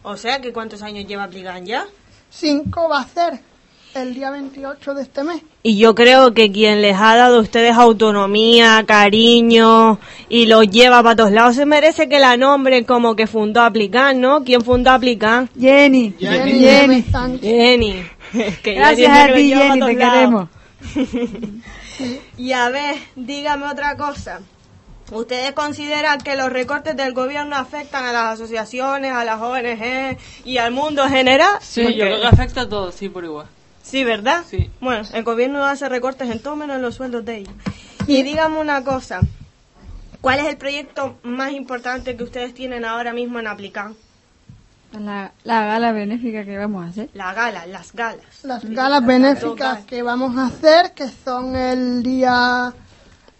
O 0.08 0.16
sea, 0.16 0.40
que 0.40 0.52
¿cuántos 0.52 0.82
años 0.82 1.04
lleva 1.04 1.24
Aplicán 1.24 1.66
ya? 1.66 1.84
Cinco 2.30 2.88
va 2.88 3.00
a 3.00 3.08
ser 3.08 3.40
el 3.92 4.14
día 4.14 4.30
28 4.30 4.94
de 4.94 5.02
este 5.02 5.24
mes. 5.24 5.42
Y 5.64 5.78
yo 5.78 5.96
creo 5.96 6.32
que 6.32 6.52
quien 6.52 6.80
les 6.80 6.94
ha 6.94 7.16
dado 7.16 7.38
a 7.38 7.40
ustedes 7.40 7.74
autonomía, 7.74 8.84
cariño 8.86 9.98
y 10.28 10.46
los 10.46 10.68
lleva 10.70 11.02
para 11.02 11.16
todos 11.16 11.32
lados 11.32 11.56
se 11.56 11.66
merece 11.66 12.08
que 12.08 12.20
la 12.20 12.36
nombren 12.36 12.84
como 12.84 13.16
que 13.16 13.26
fundó 13.26 13.62
Aplicán, 13.62 14.20
¿no? 14.20 14.44
¿Quién 14.44 14.60
fundó 14.60 14.92
Aplicán? 14.92 15.50
Jenny, 15.58 16.14
Jenny 16.20 16.52
Jenny. 16.60 17.04
Jenny. 17.40 18.06
Que 18.62 18.74
Gracias 18.74 19.10
a 19.10 19.34
ti, 19.34 19.52
Jenny, 19.52 19.80
te 19.80 19.94
lados. 19.94 20.12
queremos. 20.12 20.48
Y 22.38 22.52
a 22.52 22.68
ver, 22.68 22.94
dígame 23.16 23.66
otra 23.66 23.96
cosa. 23.96 24.40
¿Ustedes 25.12 25.52
consideran 25.52 26.20
que 26.20 26.36
los 26.36 26.50
recortes 26.52 26.96
del 26.96 27.12
gobierno 27.12 27.54
afectan 27.56 28.04
a 28.06 28.12
las 28.12 28.34
asociaciones, 28.34 29.12
a 29.12 29.24
las 29.24 29.40
ONG 29.40 30.18
y 30.44 30.58
al 30.58 30.72
mundo 30.72 31.04
en 31.04 31.10
general? 31.10 31.58
Sí, 31.60 31.82
Porque- 31.84 31.96
yo 31.98 32.04
creo 32.06 32.20
que 32.20 32.26
afecta 32.26 32.62
a 32.62 32.68
todos, 32.68 32.94
sí, 32.94 33.08
por 33.08 33.24
igual. 33.24 33.46
Sí, 33.82 34.02
¿verdad? 34.02 34.42
Sí. 34.50 34.68
Bueno, 34.80 35.06
el 35.12 35.22
gobierno 35.22 35.64
hace 35.64 35.88
recortes 35.88 36.28
en 36.28 36.40
todo 36.40 36.56
menos 36.56 36.76
en 36.76 36.82
los 36.82 36.96
sueldos 36.96 37.24
de 37.24 37.36
ellos. 37.38 37.54
Y 38.08 38.22
dígame 38.24 38.58
una 38.58 38.82
cosa. 38.82 39.20
¿Cuál 40.20 40.40
es 40.40 40.46
el 40.46 40.56
proyecto 40.56 41.18
más 41.22 41.52
importante 41.52 42.16
que 42.16 42.24
ustedes 42.24 42.52
tienen 42.52 42.84
ahora 42.84 43.12
mismo 43.12 43.38
en 43.38 43.46
Aplicán? 43.46 43.94
La, 44.98 45.30
la 45.44 45.66
gala 45.66 45.92
benéfica 45.92 46.44
que 46.44 46.56
vamos 46.58 46.84
a 46.84 46.88
hacer. 46.88 47.10
La 47.14 47.32
gala, 47.32 47.66
las 47.66 47.92
galas. 47.92 48.24
Las 48.42 48.64
galas 48.64 49.04
benéficas 49.06 49.84
que 49.84 50.02
vamos 50.02 50.36
a 50.36 50.46
hacer, 50.46 50.92
que 50.92 51.06
son 51.08 51.54
el 51.54 52.02
día 52.02 52.72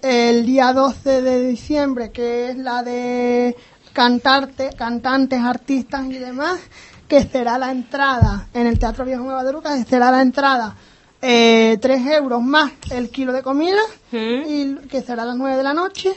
el 0.08 0.46
día 0.46 0.72
12 0.72 1.20
de 1.20 1.48
diciembre, 1.48 2.12
que 2.12 2.50
es 2.50 2.56
la 2.56 2.84
de 2.84 3.56
cantarte, 3.92 4.70
cantantes, 4.78 5.40
artistas 5.40 6.06
y 6.06 6.18
demás, 6.18 6.60
que 7.08 7.24
será 7.24 7.58
la 7.58 7.72
entrada 7.72 8.46
en 8.54 8.68
el 8.68 8.78
Teatro 8.78 9.04
Viejo 9.04 9.24
Nueva 9.24 9.42
de 9.42 9.52
Lucas, 9.52 9.84
será 9.88 10.12
la 10.12 10.22
entrada 10.22 10.76
eh, 11.20 11.76
3 11.80 12.06
euros 12.18 12.40
más 12.40 12.70
el 12.92 13.10
kilo 13.10 13.32
de 13.32 13.42
comida, 13.42 13.80
¿Mm? 14.12 14.42
y 14.46 14.74
que 14.88 15.02
será 15.02 15.24
a 15.24 15.26
las 15.26 15.36
9 15.36 15.56
de 15.56 15.62
la 15.64 15.74
noche. 15.74 16.12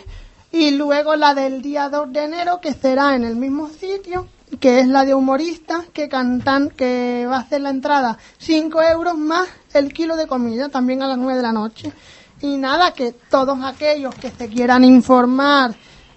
Y 0.51 0.71
luego 0.71 1.15
la 1.15 1.33
del 1.33 1.63
día 1.63 1.89
2 1.89 2.13
de 2.13 2.25
enero, 2.25 2.61
que 2.61 2.73
será 2.73 3.15
en 3.15 3.23
el 3.23 3.37
mismo 3.37 3.69
sitio, 3.69 4.27
que 4.59 4.81
es 4.81 4.87
la 4.87 5.03
de 5.03 5.15
humoristas, 5.15 5.85
que 5.93 6.09
cantan, 6.09 6.69
que 6.69 7.25
va 7.27 7.37
a 7.37 7.41
hacer 7.41 7.61
la 7.61 7.71
entrada 7.71 8.19
5 8.37 8.83
euros 8.83 9.17
más 9.17 9.47
el 9.73 9.91
kilo 9.93 10.15
de 10.15 10.27
comida, 10.27 10.69
también 10.69 11.01
a 11.01 11.07
las 11.07 11.17
9 11.17 11.37
de 11.37 11.43
la 11.43 11.53
noche. 11.53 11.91
Y 12.41 12.57
nada, 12.57 12.93
que 12.93 13.11
todos 13.11 13.59
aquellos 13.63 14.15
que 14.15 14.31
se 14.31 14.47
quieran 14.47 14.83
informar 14.83 15.75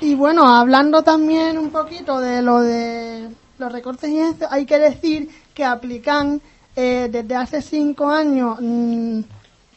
y 0.02 0.16
bueno, 0.16 0.48
hablando 0.48 1.04
también 1.04 1.60
un 1.60 1.70
poquito 1.70 2.20
de 2.20 2.42
lo 2.42 2.62
de 2.62 3.30
los 3.62 3.72
recortes 3.72 4.10
y 4.10 4.18
eso, 4.20 4.48
hay 4.50 4.66
que 4.66 4.78
decir 4.80 5.30
que 5.54 5.64
Aplican 5.64 6.42
eh, 6.76 7.08
desde 7.12 7.36
hace 7.36 7.62
cinco 7.62 8.10
años, 8.10 8.58
mm, 8.60 9.20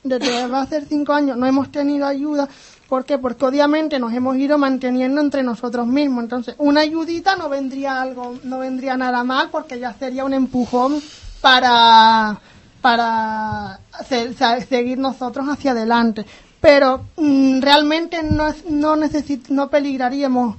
desde 0.02 0.36
hace 0.54 0.84
cinco 0.86 1.12
años 1.12 1.36
no 1.36 1.46
hemos 1.46 1.70
tenido 1.70 2.06
ayuda. 2.06 2.48
¿Por 2.88 3.04
qué? 3.04 3.18
Porque 3.18 3.44
obviamente 3.46 3.98
nos 3.98 4.12
hemos 4.12 4.36
ido 4.36 4.58
manteniendo 4.58 5.20
entre 5.20 5.42
nosotros 5.42 5.86
mismos. 5.86 6.22
Entonces, 6.24 6.54
una 6.58 6.80
ayudita 6.82 7.34
no 7.36 7.48
vendría 7.48 8.00
algo, 8.00 8.38
no 8.44 8.58
vendría 8.58 8.96
nada 8.96 9.24
mal 9.24 9.48
porque 9.50 9.78
ya 9.78 9.92
sería 9.94 10.24
un 10.24 10.34
empujón 10.34 11.02
para, 11.40 12.38
para 12.80 13.80
se- 14.08 14.34
se- 14.34 14.60
seguir 14.66 14.98
nosotros 14.98 15.46
hacia 15.48 15.72
adelante. 15.72 16.24
Pero 16.60 17.04
mm, 17.16 17.60
realmente 17.60 18.22
no, 18.22 18.46
no, 18.70 18.96
necesit- 18.96 19.48
no 19.48 19.68
peligraríamos 19.68 20.56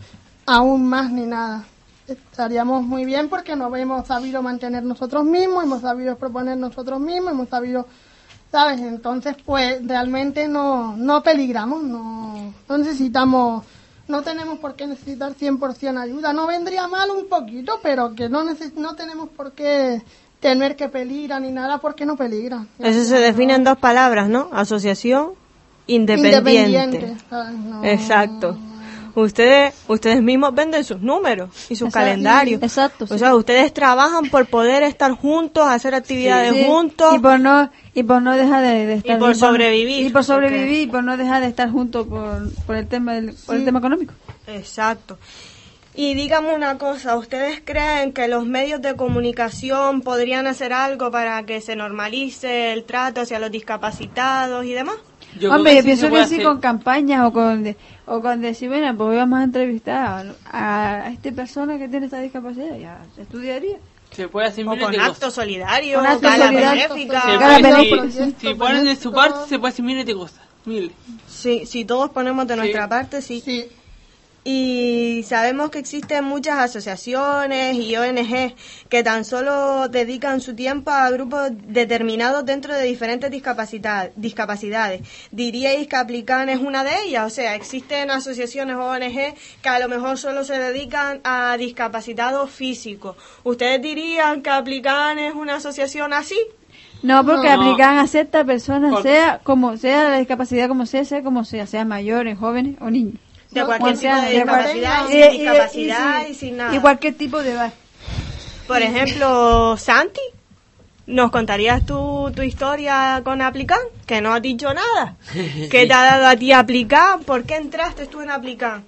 aún 0.47 0.87
más 0.87 1.11
ni 1.11 1.25
nada. 1.25 1.63
Estaríamos 2.07 2.83
muy 2.83 3.03
bien 3.05 3.29
porque 3.29 3.55
nos 3.55 3.75
hemos 3.77 4.05
sabido 4.07 4.41
mantener 4.41 4.83
nosotros 4.83 5.23
mismos, 5.25 5.63
hemos 5.63 5.81
sabido 5.81 6.15
proponer 6.17 6.55
nosotros 6.57 6.99
mismos, 6.99 7.31
hemos 7.31 7.49
sabido, 7.49 7.87
¿sabes? 8.51 8.79
Entonces, 8.81 9.35
pues 9.43 9.85
realmente 9.87 10.47
no, 10.47 10.95
no 10.97 11.23
peligramos, 11.23 11.81
no, 11.81 12.53
no 12.69 12.77
necesitamos, 12.77 13.65
no 14.07 14.21
tenemos 14.21 14.59
por 14.59 14.75
qué 14.75 14.85
necesitar 14.85 15.33
100% 15.33 15.97
ayuda. 15.99 16.31
No 16.31 16.45
vendría 16.45 16.87
mal 16.87 17.09
un 17.09 17.27
poquito, 17.27 17.79
pero 17.81 18.13
que 18.13 18.29
no, 18.29 18.43
neces- 18.43 18.75
no 18.75 18.93
tenemos 18.95 19.29
por 19.29 19.53
qué 19.53 20.03
tener 20.39 20.75
que 20.75 20.89
peligrar 20.89 21.41
ni 21.41 21.51
nada 21.51 21.79
porque 21.79 22.05
no 22.05 22.15
peligra. 22.15 22.67
Eso 22.77 23.03
se 23.03 23.15
define 23.17 23.55
en 23.55 23.63
dos 23.63 23.77
palabras, 23.79 24.29
¿no? 24.29 24.49
Asociación 24.53 25.31
independiente. 25.87 26.37
Independiente, 26.51 27.17
¿sabes? 27.31 27.55
No- 27.57 27.83
Exacto. 27.83 28.55
Ustedes, 29.15 29.73
ustedes 29.87 30.21
mismos 30.21 30.53
venden 30.53 30.83
sus 30.83 30.99
números 31.01 31.49
y 31.69 31.75
sus 31.77 31.87
Exacto. 31.87 32.05
calendarios. 32.05 32.61
Exacto, 32.61 33.05
O 33.09 33.17
sea, 33.17 33.33
ustedes 33.35 33.73
trabajan 33.73 34.29
por 34.29 34.45
poder 34.47 34.83
estar 34.83 35.11
juntos, 35.13 35.65
hacer 35.67 35.95
actividades 35.95 36.53
Sí, 36.53 36.65
juntos. 36.65 37.15
y 37.15 37.19
por 37.19 37.39
no 37.39 37.71
y 37.93 38.03
por 38.03 38.21
no 38.21 38.33
dejar 38.35 38.61
de, 38.61 38.85
de 38.85 38.93
estar 38.95 39.17
por 39.17 39.31
y 39.31 39.35
sobrevivir, 39.35 40.05
y 40.05 40.09
por 40.09 40.23
sobrevivir 40.25 40.81
y 40.81 40.87
por 40.87 41.03
no 41.03 41.15
dejar 41.15 41.41
de 41.41 41.47
estar 41.47 41.71
juntos 41.71 42.05
por, 42.07 42.51
por 42.65 42.75
el 42.75 42.87
tema 42.87 43.13
del, 43.13 43.33
por 43.45 43.55
el 43.55 43.63
tema 43.63 43.79
económico 43.79 44.13
Exacto. 44.47 45.17
Y 45.97 46.13
dígame 46.13 46.53
una 46.53 46.77
cosa, 46.77 47.15
¿ustedes 47.15 47.61
creen 47.63 48.11
que 48.11 48.27
los 48.27 48.45
medios 48.45 48.81
de 48.81 48.97
comunicación 48.97 50.01
podrían 50.01 50.45
hacer 50.45 50.73
algo 50.73 51.09
para 51.09 51.41
que 51.45 51.61
se 51.61 51.77
normalice 51.77 52.73
el 52.73 52.83
trato 52.83 53.21
hacia 53.21 53.39
los 53.39 53.49
discapacitados 53.49 54.65
y 54.65 54.73
demás? 54.73 54.97
Yo 55.39 55.53
hombre 55.53 55.75
yo 55.75 55.83
pienso 55.83 56.09
que 56.09 56.17
sí 56.25 56.35
hacer. 56.35 56.43
con 56.43 56.59
campañas 56.59 57.25
o 57.27 57.33
con 57.33 57.63
de- 57.63 57.75
o 58.05 58.21
con 58.21 58.41
decir 58.41 58.69
bueno 58.69 58.95
pues 58.97 59.17
vamos 59.17 59.39
a 59.39 59.43
entrevistar 59.43 60.35
a, 60.45 60.95
a 61.05 61.09
esta 61.11 61.31
persona 61.31 61.77
que 61.77 61.87
tiene 61.87 62.05
esta 62.05 62.19
discapacidad 62.19 62.77
ya 62.77 63.01
se 63.15 63.23
estudiaría 63.23 63.77
Se 64.11 64.27
puede 64.27 64.47
hacer 64.47 64.65
O 64.67 64.71
miles 64.71 64.83
con 64.85 64.91
de 64.93 64.97
cosas. 64.99 65.13
actos 65.13 65.33
solidarios, 65.33 65.97
Con 66.01 66.05
actos 66.11 66.31
solidarios, 66.31 66.91
si, 68.39 68.53
ponen 68.53 68.85
de 68.85 68.95
su 68.95 69.11
parte, 69.11 69.39
se 69.49 69.59
puede 69.59 69.73
hacer 69.73 69.83
miles 69.85 70.05
de 70.05 70.13
cosas. 70.15 70.39
Miles. 70.65 70.91
Sí, 71.27 71.65
si 71.65 71.85
todos 71.85 72.09
ponemos 72.11 72.47
de 72.47 72.55
nuestra 72.55 72.87
parte, 72.87 73.21
sí. 73.21 73.41
Sí. 73.43 73.65
Y 74.47 75.23
sabemos 75.23 75.71
que 75.71 75.79
existen 75.79 76.23
muchas 76.23 76.59
asociaciones 76.59 77.77
y 77.77 77.95
ONG 77.97 78.53
que 78.89 79.01
tan 79.03 79.25
solo 79.25 79.87
dedican 79.89 80.39
su 80.39 80.53
tiempo 80.55 80.91
a 80.91 81.09
grupos 81.09 81.49
determinados 81.65 82.45
dentro 82.45 82.75
de 82.75 82.83
diferentes 82.83 83.31
discapacidad- 83.31 84.11
discapacidades. 84.15 85.01
¿Diríais 85.31 85.87
que 85.87 85.95
Aplican 85.95 86.49
es 86.49 86.59
una 86.59 86.83
de 86.83 86.91
ellas? 87.07 87.25
O 87.25 87.29
sea, 87.31 87.55
existen 87.55 88.11
asociaciones 88.11 88.75
o 88.75 88.83
ONG 88.85 89.33
que 89.63 89.69
a 89.69 89.79
lo 89.79 89.89
mejor 89.89 90.19
solo 90.19 90.43
se 90.43 90.59
dedican 90.59 91.21
a 91.23 91.57
discapacitados 91.57 92.51
físicos. 92.51 93.15
¿Ustedes 93.43 93.81
dirían 93.81 94.43
que 94.43 94.51
Aplican 94.51 95.17
es 95.17 95.33
una 95.33 95.55
asociación 95.55 96.13
así? 96.13 96.37
no 97.01 97.25
porque 97.25 97.49
No. 97.49 97.61
aplican 97.61 97.97
a 97.97 98.07
ciertas 98.07 98.45
personas 98.45 98.91
Por- 98.93 99.03
sea 99.03 99.39
como 99.43 99.75
sea 99.77 100.09
la 100.09 100.17
discapacidad 100.17 100.67
como 100.67 100.85
sea 100.85 101.03
sea 101.05 101.21
como 101.23 101.43
sea 101.45 101.67
sean 101.67 101.87
mayores 101.87 102.37
jóvenes 102.37 102.77
o 102.79 102.89
niños 102.89 103.19
De 103.55 103.65
cualquier 103.65 103.97
tipo 103.97 104.15
de 104.21 104.31
discapacidad, 104.31 105.07
sin 105.07 105.17
y- 105.17 105.37
discapacidad 105.37 106.27
y- 106.27 106.31
y 106.31 106.35
sin 106.35 106.57
nada. 106.57 106.75
y 106.75 106.79
cualquier 106.79 107.13
tipo 107.15 107.41
de 107.41 107.51
edad 107.51 107.73
Por 108.67 108.81
ejemplo, 108.81 109.77
Santi, 109.77 110.21
¿nos 111.07 111.31
contarías 111.31 111.85
tu, 111.85 112.31
tu 112.35 112.41
historia 112.41 113.21
con 113.23 113.41
Aplican? 113.41 113.79
Que 114.05 114.21
no 114.21 114.33
has 114.33 114.41
dicho 114.41 114.73
nada. 114.73 115.15
¿Qué 115.33 115.85
te 115.87 115.93
ha 115.93 116.03
dado 116.03 116.27
a 116.27 116.35
ti 116.35 116.51
Aplican? 116.51 117.23
¿Por 117.23 117.43
qué 117.43 117.55
entraste 117.57 118.07
tú 118.07 118.21
en 118.21 118.31
Aplican? 118.31 118.83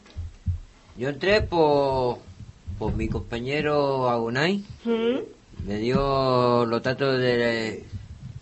Yo 0.97 1.09
entré 1.09 1.41
por, 1.41 2.17
por 2.79 2.93
mi 2.95 3.07
compañero 3.07 4.09
Agonay. 4.09 4.63
¿Mm? 4.83 5.19
Me 5.67 5.77
dio 5.77 6.65
los 6.65 6.81
datos 6.81 7.19
de, 7.19 7.85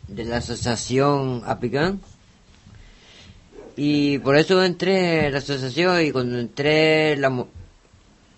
de 0.08 0.24
la 0.26 0.38
asociación 0.38 1.42
Apican. 1.46 2.00
Y 3.78 4.20
por 4.20 4.38
eso 4.38 4.64
entré 4.64 5.26
en 5.28 5.34
la 5.34 5.40
asociación 5.40 6.02
y 6.06 6.12
cuando 6.12 6.40
entré 6.40 7.18
la, 7.18 7.46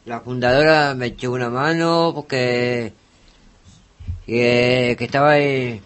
la 0.05 0.21
fundadora 0.21 0.95
me 0.95 1.07
echó 1.07 1.31
una 1.31 1.49
mano 1.49 2.11
porque 2.15 2.93
que, 4.25 4.95
que 4.97 5.05
estaba 5.05 5.37
eh, 5.39 5.81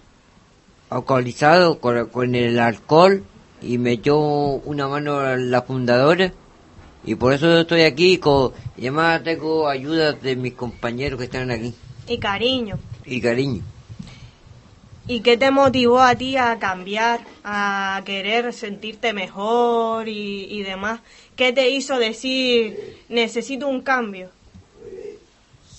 alcoholizado 0.89 1.79
con, 1.79 2.07
con 2.07 2.33
el 2.35 2.59
alcohol 2.59 3.23
y 3.61 3.77
me 3.77 3.91
echó 3.93 4.17
una 4.19 4.87
mano 4.87 5.35
la 5.35 5.61
fundadora 5.63 6.31
y 7.03 7.15
por 7.15 7.33
eso 7.33 7.59
estoy 7.59 7.81
aquí 7.81 8.17
con, 8.19 8.51
y 8.77 8.81
además 8.87 9.23
tengo 9.23 9.67
ayuda 9.67 10.13
de 10.13 10.35
mis 10.35 10.53
compañeros 10.53 11.17
que 11.19 11.25
están 11.25 11.51
aquí 11.51 11.73
Y 12.07 12.17
cariño. 12.19 12.77
y 13.05 13.19
cariño. 13.21 13.61
¿Y 15.07 15.21
qué 15.21 15.35
te 15.35 15.51
motivó 15.51 16.01
a 16.01 16.15
ti 16.15 16.37
a 16.37 16.57
cambiar, 16.59 17.21
a 17.43 18.01
querer 18.05 18.53
sentirte 18.53 19.13
mejor 19.13 20.07
y, 20.07 20.45
y 20.49 20.63
demás? 20.63 21.01
¿Qué 21.35 21.51
te 21.51 21.69
hizo 21.69 21.97
decir, 21.97 22.97
necesito 23.09 23.67
un 23.67 23.81
cambio? 23.81 24.29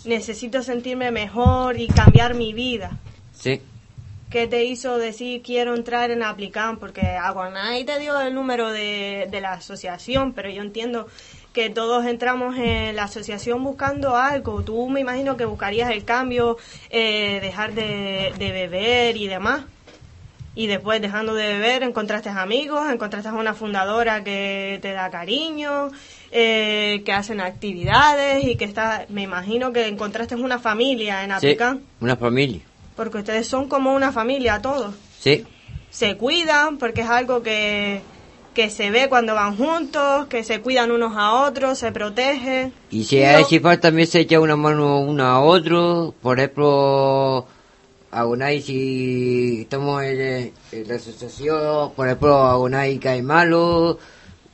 Necesito 0.04 0.62
sentirme 0.62 1.10
mejor 1.10 1.78
y 1.78 1.86
cambiar 1.86 2.34
mi 2.34 2.52
vida. 2.52 2.98
Sí, 3.32 3.60
¿Qué 4.32 4.46
te 4.46 4.64
hizo 4.64 4.96
decir 4.96 5.42
quiero 5.42 5.74
entrar 5.74 6.10
en 6.10 6.22
Aplican? 6.22 6.78
Porque 6.78 7.02
Aguanay 7.02 7.84
te 7.84 7.98
dio 7.98 8.18
el 8.18 8.34
número 8.34 8.70
de, 8.70 9.28
de 9.30 9.40
la 9.42 9.52
asociación, 9.52 10.32
pero 10.32 10.48
yo 10.48 10.62
entiendo 10.62 11.06
que 11.52 11.70
todos 11.70 12.06
entramos 12.06 12.56
en 12.56 12.96
la 12.96 13.04
asociación 13.04 13.62
buscando 13.62 14.16
algo. 14.16 14.62
Tú 14.62 14.88
me 14.88 15.00
imagino 15.00 15.36
que 15.36 15.44
buscarías 15.44 15.90
el 15.90 16.04
cambio, 16.04 16.56
eh, 16.90 17.38
dejar 17.42 17.74
de, 17.74 18.32
de 18.38 18.52
beber 18.52 19.16
y 19.16 19.28
demás. 19.28 19.64
Y 20.54 20.66
después, 20.66 21.00
dejando 21.00 21.34
de 21.34 21.46
beber, 21.46 21.82
encontraste 21.82 22.28
amigos, 22.28 22.90
encontraste 22.90 23.28
a 23.30 23.32
una 23.32 23.54
fundadora 23.54 24.22
que 24.22 24.78
te 24.82 24.92
da 24.92 25.10
cariño, 25.10 25.90
eh, 26.30 27.02
que 27.06 27.12
hacen 27.12 27.40
actividades 27.40 28.44
y 28.44 28.56
que 28.56 28.66
está, 28.66 29.06
me 29.08 29.22
imagino 29.22 29.72
que 29.72 29.86
encontraste 29.86 30.34
una 30.34 30.58
familia 30.58 31.24
en 31.24 31.30
sí, 31.30 31.34
Aplican. 31.36 31.82
una 32.00 32.16
familia. 32.16 32.60
Porque 32.96 33.18
ustedes 33.18 33.46
son 33.46 33.66
como 33.68 33.94
una 33.94 34.12
familia 34.12 34.60
todos. 34.60 34.94
Sí, 35.18 35.46
Se 35.88 36.16
cuidan 36.16 36.76
porque 36.76 37.00
es 37.02 37.08
algo 37.08 37.42
que, 37.42 38.02
que 38.54 38.68
se 38.70 38.90
ve 38.90 39.08
cuando 39.08 39.34
van 39.34 39.56
juntos, 39.56 40.26
que 40.26 40.44
se 40.44 40.60
cuidan 40.60 40.90
unos 40.90 41.12
a 41.16 41.44
otros, 41.46 41.78
se 41.78 41.90
protegen. 41.92 42.72
y 42.90 43.04
si 43.04 43.22
hay 43.22 43.44
si 43.44 43.58
falta 43.60 43.88
también 43.88 44.06
se 44.06 44.20
echa 44.20 44.40
una 44.40 44.56
mano 44.56 45.00
uno 45.00 45.24
a 45.24 45.40
otro. 45.40 46.14
Por 46.20 46.38
ejemplo, 46.38 47.46
Agonay, 48.10 48.60
si 48.60 49.62
estamos 49.62 50.02
en, 50.02 50.52
en 50.72 50.88
la 50.88 50.94
asociación, 50.96 51.92
por 51.96 52.06
ejemplo, 52.06 52.36
Agonay 52.36 52.98
cae 52.98 53.22
malo, 53.22 53.98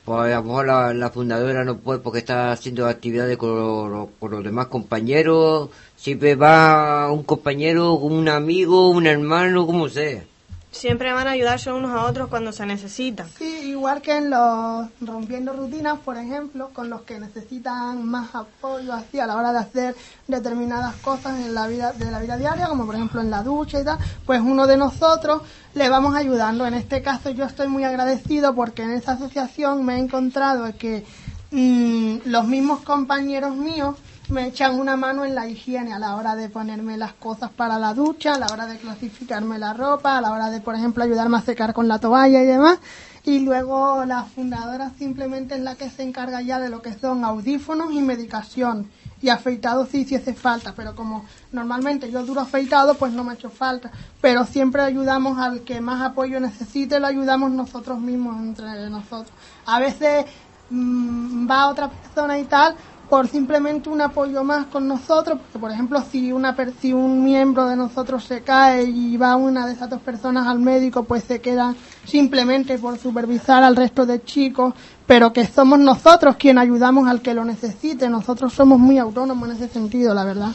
pues 0.04 0.32
a 0.32 0.36
lo 0.36 0.42
mejor 0.44 0.66
la, 0.68 0.94
la 0.94 1.10
fundadora 1.10 1.64
no 1.64 1.78
puede 1.78 1.98
porque 1.98 2.20
está 2.20 2.52
haciendo 2.52 2.86
actividades 2.86 3.36
con, 3.36 3.90
los- 3.90 4.08
con 4.20 4.30
los 4.30 4.44
demás 4.44 4.66
compañeros. 4.68 5.70
Siempre 5.96 6.36
va 6.36 7.10
un 7.10 7.24
compañero, 7.24 7.94
un 7.94 8.28
amigo, 8.28 8.90
un 8.90 9.06
hermano, 9.08 9.66
como 9.66 9.88
sea. 9.88 10.22
Siempre 10.70 11.12
van 11.12 11.26
a 11.26 11.30
ayudarse 11.30 11.72
unos 11.72 11.92
a 11.92 12.04
otros 12.04 12.28
cuando 12.28 12.52
se 12.52 12.66
necesitan. 12.66 13.26
Sí, 13.38 13.70
igual 13.70 14.02
que 14.02 14.16
en 14.16 14.30
los 14.30 14.86
rompiendo 15.00 15.54
rutinas, 15.54 15.98
por 15.98 16.18
ejemplo, 16.18 16.70
con 16.74 16.90
los 16.90 17.02
que 17.02 17.18
necesitan 17.18 18.04
más 18.04 18.34
apoyo 18.34 18.92
así 18.92 19.18
a 19.18 19.26
la 19.26 19.36
hora 19.36 19.52
de 19.52 19.58
hacer 19.58 19.96
determinadas 20.26 20.94
cosas 20.96 21.40
en 21.40 21.54
la 21.54 21.66
vida 21.66 21.92
de 21.92 22.10
la 22.10 22.18
vida 22.20 22.36
diaria, 22.36 22.66
como 22.68 22.84
por 22.84 22.94
ejemplo 22.94 23.20
en 23.22 23.30
la 23.30 23.42
ducha 23.42 23.80
y 23.80 23.84
tal, 23.84 23.98
pues 24.26 24.40
uno 24.40 24.66
de 24.66 24.76
nosotros 24.76 25.42
le 25.74 25.88
vamos 25.88 26.14
ayudando. 26.14 26.66
En 26.66 26.74
este 26.74 27.00
caso 27.00 27.30
yo 27.30 27.44
estoy 27.46 27.68
muy 27.68 27.84
agradecido 27.84 28.54
porque 28.54 28.82
en 28.82 28.92
esa 28.92 29.12
asociación 29.12 29.84
me 29.86 29.96
he 29.96 29.98
encontrado 29.98 30.70
que 30.76 31.04
mm, 31.50 32.18
los 32.26 32.46
mismos 32.46 32.80
compañeros 32.80 33.56
míos 33.56 33.96
me 34.30 34.46
echan 34.46 34.78
una 34.78 34.96
mano 34.96 35.24
en 35.24 35.34
la 35.34 35.48
higiene 35.48 35.92
a 35.92 35.98
la 35.98 36.16
hora 36.16 36.36
de 36.36 36.48
ponerme 36.48 36.96
las 36.96 37.12
cosas 37.14 37.50
para 37.50 37.78
la 37.78 37.94
ducha, 37.94 38.34
a 38.34 38.38
la 38.38 38.46
hora 38.46 38.66
de 38.66 38.76
clasificarme 38.76 39.58
la 39.58 39.72
ropa, 39.72 40.18
a 40.18 40.20
la 40.20 40.32
hora 40.32 40.50
de, 40.50 40.60
por 40.60 40.74
ejemplo, 40.74 41.02
ayudarme 41.02 41.38
a 41.38 41.42
secar 41.42 41.72
con 41.72 41.88
la 41.88 41.98
toalla 41.98 42.42
y 42.42 42.46
demás. 42.46 42.78
Y 43.24 43.40
luego 43.40 44.04
la 44.04 44.24
fundadora 44.24 44.90
simplemente 44.98 45.54
es 45.54 45.60
la 45.60 45.74
que 45.74 45.90
se 45.90 46.02
encarga 46.02 46.40
ya 46.42 46.60
de 46.60 46.68
lo 46.68 46.82
que 46.82 46.94
son 46.94 47.24
audífonos 47.24 47.92
y 47.92 48.02
medicación. 48.02 48.90
Y 49.20 49.30
afeitado 49.30 49.84
sí, 49.86 50.04
sí 50.04 50.14
hace 50.14 50.32
falta, 50.32 50.74
pero 50.76 50.94
como 50.94 51.24
normalmente 51.50 52.10
yo 52.10 52.24
duro 52.24 52.40
afeitado, 52.40 52.94
pues 52.94 53.12
no 53.12 53.24
me 53.24 53.32
ha 53.32 53.34
hecho 53.34 53.50
falta. 53.50 53.90
Pero 54.20 54.44
siempre 54.44 54.82
ayudamos 54.82 55.38
al 55.38 55.62
que 55.62 55.80
más 55.80 56.02
apoyo 56.02 56.38
necesite, 56.38 57.00
lo 57.00 57.06
ayudamos 57.06 57.50
nosotros 57.50 57.98
mismos, 57.98 58.36
entre 58.40 58.88
nosotros. 58.90 59.32
A 59.66 59.80
veces 59.80 60.26
mm, 60.70 61.50
va 61.50 61.68
otra 61.68 61.90
persona 61.90 62.38
y 62.38 62.44
tal, 62.44 62.76
por 63.08 63.26
simplemente 63.28 63.88
un 63.88 64.00
apoyo 64.00 64.44
más 64.44 64.66
con 64.66 64.86
nosotros, 64.86 65.38
porque 65.40 65.58
por 65.58 65.70
ejemplo 65.70 66.02
si 66.10 66.32
una 66.32 66.54
si 66.80 66.92
un 66.92 67.24
miembro 67.24 67.66
de 67.66 67.76
nosotros 67.76 68.24
se 68.24 68.42
cae 68.42 68.84
y 68.84 69.16
va 69.16 69.36
una 69.36 69.66
de 69.66 69.72
esas 69.72 69.88
dos 69.88 70.00
personas 70.00 70.46
al 70.46 70.58
médico, 70.58 71.04
pues 71.04 71.24
se 71.24 71.40
queda 71.40 71.74
simplemente 72.04 72.78
por 72.78 72.98
supervisar 72.98 73.62
al 73.62 73.76
resto 73.76 74.04
de 74.06 74.22
chicos, 74.22 74.74
pero 75.06 75.32
que 75.32 75.46
somos 75.46 75.78
nosotros 75.78 76.36
quien 76.36 76.58
ayudamos 76.58 77.08
al 77.08 77.22
que 77.22 77.34
lo 77.34 77.44
necesite, 77.44 78.08
nosotros 78.08 78.52
somos 78.52 78.78
muy 78.78 78.98
autónomos 78.98 79.48
en 79.48 79.56
ese 79.56 79.68
sentido, 79.68 80.14
la 80.14 80.24
verdad. 80.24 80.52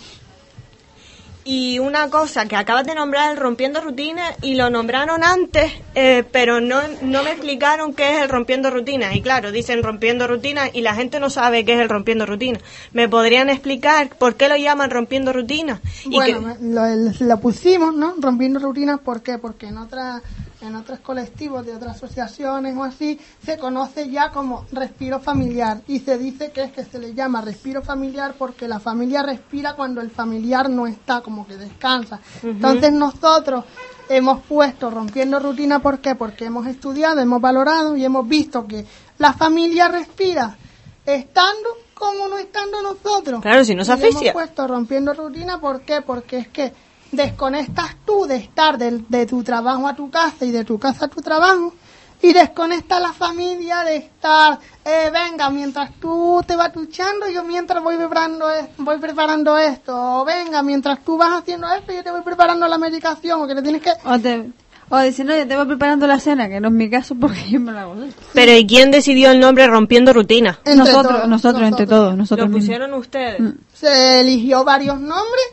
Y 1.45 1.79
una 1.79 2.09
cosa 2.09 2.45
que 2.45 2.55
acabas 2.55 2.85
de 2.85 2.95
nombrar, 2.95 3.31
el 3.31 3.37
rompiendo 3.37 3.81
rutina, 3.81 4.23
y 4.41 4.55
lo 4.55 4.69
nombraron 4.69 5.23
antes, 5.23 5.73
eh, 5.93 6.23
pero 6.31 6.61
no, 6.61 6.79
no 7.01 7.21
me 7.23 7.31
explicaron 7.31 7.93
qué 7.93 8.15
es 8.15 8.21
el 8.21 8.29
rompiendo 8.29 8.69
rutina. 8.69 9.13
Y 9.13 9.21
claro, 9.21 9.51
dicen 9.51 9.83
rompiendo 9.83 10.25
rutina 10.25 10.63
y 10.71 10.81
la 10.81 10.95
gente 10.95 11.19
no 11.19 11.29
sabe 11.29 11.65
qué 11.65 11.73
es 11.73 11.81
el 11.81 11.89
rompiendo 11.89 12.25
rutina. 12.25 12.59
¿Me 12.93 13.09
podrían 13.09 13.49
explicar 13.49 14.09
por 14.17 14.35
qué 14.35 14.47
lo 14.47 14.55
llaman 14.55 14.89
rompiendo 14.89 15.33
rutina? 15.33 15.81
Y 16.05 16.15
Bueno, 16.15 16.55
que- 16.55 17.23
lo 17.25 17.39
pusimos, 17.41 17.93
¿no? 17.93 18.13
Rompiendo 18.19 18.59
rutinas, 18.59 18.99
¿por 19.01 19.21
qué? 19.21 19.37
Porque 19.37 19.67
en 19.67 19.77
otras 19.77 20.21
en 20.63 20.75
otros 20.75 20.99
colectivos 20.99 21.65
de 21.65 21.75
otras 21.75 21.97
asociaciones 21.97 22.75
o 22.75 22.83
así 22.83 23.19
se 23.45 23.57
conoce 23.57 24.09
ya 24.09 24.31
como 24.31 24.65
respiro 24.71 25.19
familiar 25.19 25.81
y 25.87 25.99
se 25.99 26.17
dice 26.17 26.51
que 26.51 26.63
es 26.63 26.71
que 26.71 26.83
se 26.83 26.99
le 26.99 27.13
llama 27.13 27.41
respiro 27.41 27.81
familiar 27.81 28.35
porque 28.37 28.67
la 28.67 28.79
familia 28.79 29.23
respira 29.23 29.75
cuando 29.75 30.01
el 30.01 30.09
familiar 30.09 30.69
no 30.69 30.87
está, 30.87 31.21
como 31.21 31.45
que 31.45 31.57
descansa. 31.57 32.19
Entonces 32.41 32.91
nosotros 32.91 33.65
hemos 34.09 34.41
puesto 34.43 34.89
rompiendo 34.89 35.39
rutina, 35.39 35.79
¿por 35.79 35.99
qué? 35.99 36.15
Porque 36.15 36.45
hemos 36.45 36.67
estudiado, 36.67 37.19
hemos 37.19 37.41
valorado 37.41 37.95
y 37.95 38.05
hemos 38.05 38.27
visto 38.27 38.65
que 38.67 38.85
la 39.17 39.33
familia 39.33 39.87
respira 39.87 40.57
estando 41.05 41.69
como 41.93 42.27
no 42.27 42.37
estando 42.37 42.81
nosotros. 42.81 43.41
Claro, 43.41 43.63
si 43.63 43.75
no 43.75 43.83
se 43.83 43.91
le 43.91 44.01
hemos 44.01 44.05
asfixia. 44.15 44.33
puesto 44.33 44.67
rompiendo 44.67 45.13
rutina, 45.13 45.59
¿por 45.59 45.81
qué? 45.81 46.01
Porque 46.01 46.37
es 46.37 46.47
que 46.47 46.73
desconectas 47.13 47.95
tú 48.05 48.25
de 48.25 48.35
estar 48.37 48.77
de, 48.77 49.25
tu 49.25 49.43
trabajo 49.43 49.87
a 49.87 49.95
tu 49.95 50.09
casa 50.09 50.45
y 50.45 50.51
de 50.51 50.65
tu 50.65 50.77
casa 50.79 51.05
a 51.05 51.07
tu 51.07 51.21
trabajo 51.21 51.73
y 52.21 52.31
desconecta 52.33 52.99
la 53.01 53.11
familia 53.11 53.83
de 53.83 53.97
estar, 53.97 54.57
eh, 54.85 55.11
venga, 55.11 55.49
mientras 55.49 55.91
tú 55.99 56.41
te 56.47 56.55
vas 56.55 56.73
duchando, 56.73 57.29
yo 57.29 57.43
mientras 57.43 57.83
voy 57.83 57.97
preparando, 57.97 58.49
es- 58.49 58.67
voy 58.77 58.97
preparando 58.97 59.57
esto, 59.57 59.93
o 60.21 60.23
venga, 60.25 60.63
mientras 60.63 61.03
tú 61.03 61.17
vas 61.17 61.41
haciendo 61.41 61.67
esto, 61.73 61.91
yo 61.91 62.01
te 62.01 62.11
voy 62.11 62.21
preparando 62.21 62.65
la 62.67 62.77
medicación, 62.77 63.41
o 63.41 63.47
que 63.47 63.55
te 63.55 63.61
tienes 63.61 63.81
que... 63.81 63.91
O, 64.05 64.17
te, 64.19 64.49
o 64.87 64.99
diciendo, 64.99 65.35
yo 65.35 65.45
te 65.45 65.57
voy 65.57 65.65
preparando 65.65 66.07
la 66.07 66.17
cena, 66.17 66.47
que 66.47 66.61
no 66.61 66.69
es 66.69 66.73
mi 66.73 66.89
caso 66.89 67.13
porque 67.19 67.43
yo 67.49 67.59
me 67.59 67.73
la 67.73 67.81
hago. 67.81 67.95
Pero 68.33 68.53
¿y 68.53 68.65
quién 68.65 68.89
decidió 68.89 69.31
el 69.31 69.41
nombre 69.41 69.67
rompiendo 69.67 70.13
rutina? 70.13 70.59
Entre 70.63 70.75
nosotros, 70.77 71.15
todos, 71.17 71.27
nosotros, 71.27 71.63
entre 71.67 71.87
todos, 71.87 72.15
nosotros 72.15 72.47
Lo 72.47 72.53
mismos. 72.55 72.65
pusieron 72.69 72.93
ustedes. 72.93 73.39
Mm. 73.41 73.51
se 73.73 74.21
eligió 74.21 74.63
varios 74.63 74.97
nombres 74.97 75.43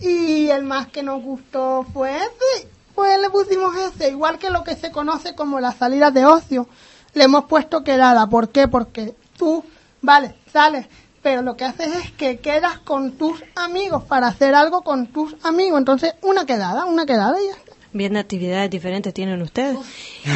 y 0.00 0.48
el 0.50 0.62
más 0.64 0.88
que 0.88 1.02
nos 1.02 1.22
gustó 1.22 1.84
fue 1.92 2.16
ese, 2.16 2.68
pues 2.94 3.18
le 3.20 3.30
pusimos 3.30 3.74
ese, 3.76 4.10
igual 4.10 4.38
que 4.38 4.50
lo 4.50 4.64
que 4.64 4.76
se 4.76 4.90
conoce 4.90 5.34
como 5.34 5.60
la 5.60 5.72
salida 5.72 6.10
de 6.10 6.24
ocio, 6.24 6.68
le 7.14 7.24
hemos 7.24 7.44
puesto 7.44 7.82
quedada, 7.84 8.28
¿por 8.28 8.50
qué? 8.50 8.68
Porque 8.68 9.14
tú, 9.36 9.64
vale, 10.02 10.34
sales, 10.52 10.86
pero 11.22 11.42
lo 11.42 11.56
que 11.56 11.64
haces 11.64 11.88
es 11.96 12.10
que 12.12 12.38
quedas 12.38 12.78
con 12.78 13.12
tus 13.12 13.42
amigos 13.56 14.04
para 14.04 14.28
hacer 14.28 14.54
algo 14.54 14.82
con 14.82 15.06
tus 15.08 15.34
amigos, 15.44 15.78
entonces 15.78 16.14
una 16.22 16.46
quedada, 16.46 16.84
una 16.84 17.06
quedada 17.06 17.40
y 17.40 17.46
ya 17.46 17.52
está. 17.52 17.72
Bien 17.90 18.12
de 18.12 18.18
actividades 18.20 18.68
diferentes 18.70 19.14
tienen 19.14 19.40
ustedes. 19.40 19.78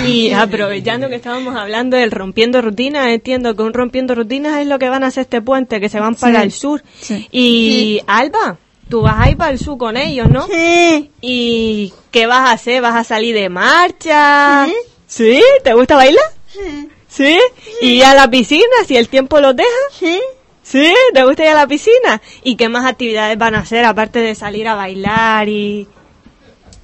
Y 0.07 0.33
aprovechando 0.33 1.09
que 1.11 1.17
estábamos 1.17 1.55
hablando 1.55 1.99
del 1.99 2.11
rompiendo 2.11 2.63
rutinas, 2.63 3.09
entiendo 3.09 3.55
que 3.55 3.63
un 3.63 3.75
rompiendo 3.75 4.15
rutinas 4.15 4.59
es 4.61 4.67
lo 4.67 4.79
que 4.79 4.89
van 4.89 5.05
a 5.05 5.09
hacer 5.09 5.23
este 5.23 5.43
puente, 5.43 5.79
que 5.79 5.91
se 5.91 6.01
van 6.01 6.15
para 6.15 6.39
Sí. 6.41 6.45
el 6.47 6.53
sur. 6.53 6.83
Sí. 6.99 7.29
Y 7.31 8.01
Alba, 8.07 8.57
tú 8.93 9.01
vas 9.01 9.19
a 9.19 9.31
ir 9.31 9.39
para 9.39 9.53
el 9.53 9.59
sur 9.59 9.79
con 9.79 9.97
ellos, 9.97 10.29
¿no? 10.29 10.47
Sí. 10.47 11.11
¿Y 11.23 11.95
qué 12.11 12.27
vas 12.27 12.51
a 12.51 12.53
hacer? 12.53 12.83
¿Vas 12.83 12.95
a 12.95 13.05
salir 13.05 13.35
de 13.35 13.49
marcha? 13.49 14.67
Sí. 14.67 14.75
¿Sí? 15.07 15.43
¿Te 15.65 15.73
gusta 15.73 15.97
bailar? 15.97 16.23
Sí. 16.47 16.91
¿Sí? 17.09 17.39
¿Y 17.81 17.87
ir 17.93 18.05
a 18.05 18.13
la 18.13 18.29
piscina 18.29 18.63
si 18.87 18.99
el 18.99 19.09
tiempo 19.09 19.41
los 19.41 19.57
deja? 19.57 19.69
Sí. 19.99 20.21
¿Sí? 20.63 20.93
¿Te 21.15 21.25
gusta 21.25 21.43
ir 21.43 21.49
a 21.49 21.55
la 21.55 21.67
piscina? 21.67 22.21
¿Y 22.45 22.57
qué 22.57 22.69
más 22.69 22.85
actividades 22.85 23.39
van 23.39 23.55
a 23.55 23.61
hacer 23.61 23.83
aparte 23.87 24.19
de 24.19 24.35
salir 24.35 24.69
a 24.69 24.75
bailar 24.75 25.49
y, 25.49 25.89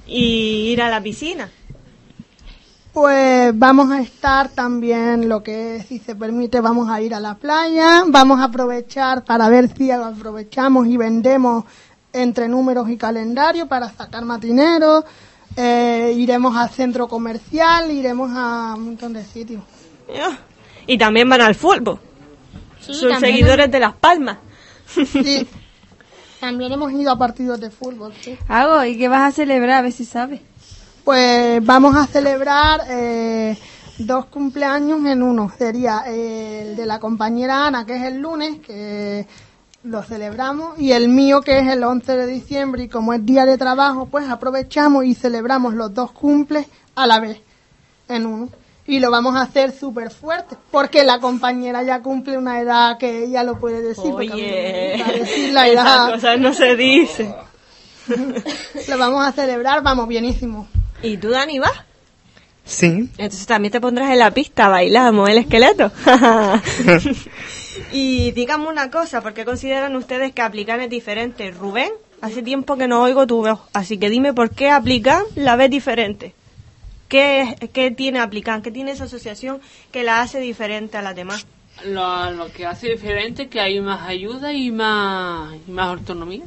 y 0.07 0.71
ir 0.71 0.81
a 0.81 0.89
la 0.89 1.03
piscina? 1.03 1.51
Pues 2.91 3.51
vamos 3.53 3.91
a 3.91 4.01
estar 4.01 4.49
también, 4.49 5.29
lo 5.29 5.43
que 5.43 5.85
si 5.87 5.99
se 5.99 6.15
permite, 6.15 6.59
vamos 6.59 6.89
a 6.89 6.99
ir 7.01 7.13
a 7.13 7.19
la 7.19 7.35
playa, 7.35 8.03
vamos 8.07 8.39
a 8.39 8.45
aprovechar 8.45 9.23
para 9.23 9.47
ver 9.47 9.69
si 9.77 9.91
aprovechamos 9.91 10.87
y 10.87 10.97
vendemos 10.97 11.65
entre 12.13 12.47
números 12.47 12.89
y 12.89 12.97
calendario 12.97 13.67
para 13.67 13.89
sacar 13.89 14.25
matineros, 14.25 15.05
eh, 15.55 16.13
iremos 16.15 16.55
al 16.55 16.69
centro 16.69 17.07
comercial, 17.07 17.91
iremos 17.91 18.31
a 18.33 18.73
un 18.75 18.85
montón 18.85 19.13
de 19.13 19.23
sitios. 19.23 19.61
Ya. 20.13 20.37
Y 20.87 20.97
también 20.97 21.29
van 21.29 21.41
al 21.41 21.55
fútbol. 21.55 21.99
Sí, 22.81 22.93
Son 22.93 23.19
seguidores 23.19 23.69
de 23.69 23.79
Las 23.79 23.93
Palmas. 23.93 24.37
Sí, 24.87 25.47
también 26.39 26.71
hemos 26.71 26.91
ido 26.91 27.11
a 27.11 27.17
partidos 27.17 27.59
de 27.59 27.69
fútbol, 27.69 28.13
sí. 28.21 28.37
Hago, 28.47 28.83
¿y 28.85 28.97
qué 28.97 29.07
vas 29.07 29.21
a 29.21 29.35
celebrar? 29.35 29.79
A 29.79 29.81
ver 29.83 29.91
si 29.91 30.05
sabes. 30.05 30.41
Pues 31.03 31.63
vamos 31.65 31.95
a 31.95 32.07
celebrar 32.07 32.81
eh, 32.89 33.57
dos 33.99 34.25
cumpleaños 34.25 35.03
en 35.05 35.23
uno. 35.23 35.51
Sería 35.57 36.03
el 36.07 36.75
de 36.75 36.85
la 36.85 36.99
compañera 36.99 37.67
Ana, 37.67 37.85
que 37.85 37.95
es 37.95 38.03
el 38.03 38.19
lunes, 38.19 38.59
que 38.59 39.27
lo 39.83 40.03
celebramos, 40.03 40.79
y 40.79 40.91
el 40.91 41.07
mío, 41.09 41.41
que 41.41 41.59
es 41.59 41.67
el 41.67 41.83
11 41.83 42.17
de 42.17 42.27
diciembre, 42.27 42.83
y 42.83 42.87
como 42.89 43.13
es 43.13 43.25
día 43.25 43.45
de 43.45 43.57
trabajo, 43.57 44.07
pues 44.07 44.29
aprovechamos 44.29 45.05
y 45.05 45.15
celebramos 45.15 45.73
los 45.73 45.93
dos 45.93 46.11
cumples 46.11 46.67
a 46.95 47.07
la 47.07 47.19
vez, 47.19 47.39
en 48.07 48.25
uno. 48.25 48.49
Y 48.85 48.99
lo 48.99 49.11
vamos 49.11 49.35
a 49.35 49.41
hacer 49.41 49.71
súper 49.71 50.09
fuerte, 50.09 50.57
porque 50.71 51.03
la 51.03 51.19
compañera 51.19 51.83
ya 51.83 52.01
cumple 52.01 52.37
una 52.37 52.59
edad 52.59 52.97
que 52.97 53.25
ella 53.25 53.43
lo 53.43 53.59
puede 53.59 53.81
decir. 53.81 54.11
Oye, 54.13 55.03
decir 55.19 55.53
la 55.53 55.67
esas 55.67 55.85
edad. 55.85 56.11
cosas 56.13 56.39
no 56.39 56.53
se 56.53 56.75
dicen. 56.75 57.35
Lo 58.87 58.97
vamos 58.97 59.23
a 59.23 59.31
celebrar, 59.31 59.83
vamos, 59.83 60.07
bienísimo. 60.07 60.67
¿Y 61.03 61.17
tú, 61.17 61.29
Dani, 61.29 61.59
vas? 61.59 61.85
Sí, 62.65 63.09
Entonces 63.17 63.45
también 63.47 63.71
te 63.71 63.81
pondrás 63.81 64.11
en 64.11 64.19
la 64.19 64.31
pista 64.31 64.69
mover 65.11 65.31
el 65.31 65.37
esqueleto. 65.39 65.91
y 67.91 68.31
díganme 68.31 68.67
una 68.67 68.89
cosa, 68.91 69.21
¿por 69.21 69.33
qué 69.33 69.45
consideran 69.45 69.95
ustedes 69.95 70.33
que 70.33 70.41
aplicar 70.41 70.79
es 70.79 70.89
diferente? 70.89 71.51
Rubén, 71.51 71.91
hace 72.21 72.41
tiempo 72.43 72.77
que 72.77 72.87
no 72.87 73.01
oigo 73.01 73.25
tu 73.27 73.37
voz, 73.45 73.59
así 73.73 73.97
que 73.97 74.09
dime 74.09 74.33
por 74.33 74.51
qué 74.51 74.69
aplicar 74.69 75.21
la 75.35 75.55
ves 75.55 75.69
diferente. 75.69 76.33
¿Qué, 77.07 77.41
es- 77.41 77.69
¿Qué 77.71 77.91
tiene 77.91 78.19
aplicar? 78.19 78.61
¿Qué 78.61 78.71
tiene 78.71 78.91
esa 78.91 79.05
asociación 79.05 79.59
que 79.91 80.03
la 80.03 80.21
hace 80.21 80.39
diferente 80.39 80.97
a 80.97 81.01
las 81.01 81.15
demás? 81.15 81.45
Lo, 81.85 82.31
lo 82.31 82.51
que 82.51 82.65
hace 82.65 82.89
diferente 82.89 83.43
es 83.43 83.49
que 83.49 83.59
hay 83.59 83.79
más 83.79 84.01
ayuda 84.07 84.53
y 84.53 84.69
más, 84.69 85.55
y 85.67 85.71
más 85.71 85.87
autonomía. 85.87 86.43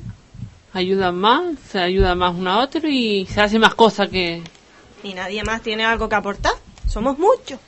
Ayudan 0.74 1.16
más, 1.16 1.43
se 1.70 1.78
ayuda 1.80 2.14
más 2.14 2.34
uno 2.34 2.51
a 2.51 2.61
otro 2.62 2.88
y 2.88 3.26
se 3.26 3.40
hace 3.40 3.59
más 3.59 3.74
cosas 3.74 4.09
que... 4.09 4.43
¿Y 5.03 5.14
nadie 5.14 5.43
más 5.43 5.62
tiene 5.62 5.84
algo 5.84 6.09
que 6.09 6.14
aportar? 6.14 6.53
Somos 6.88 7.18
muchos. 7.18 7.59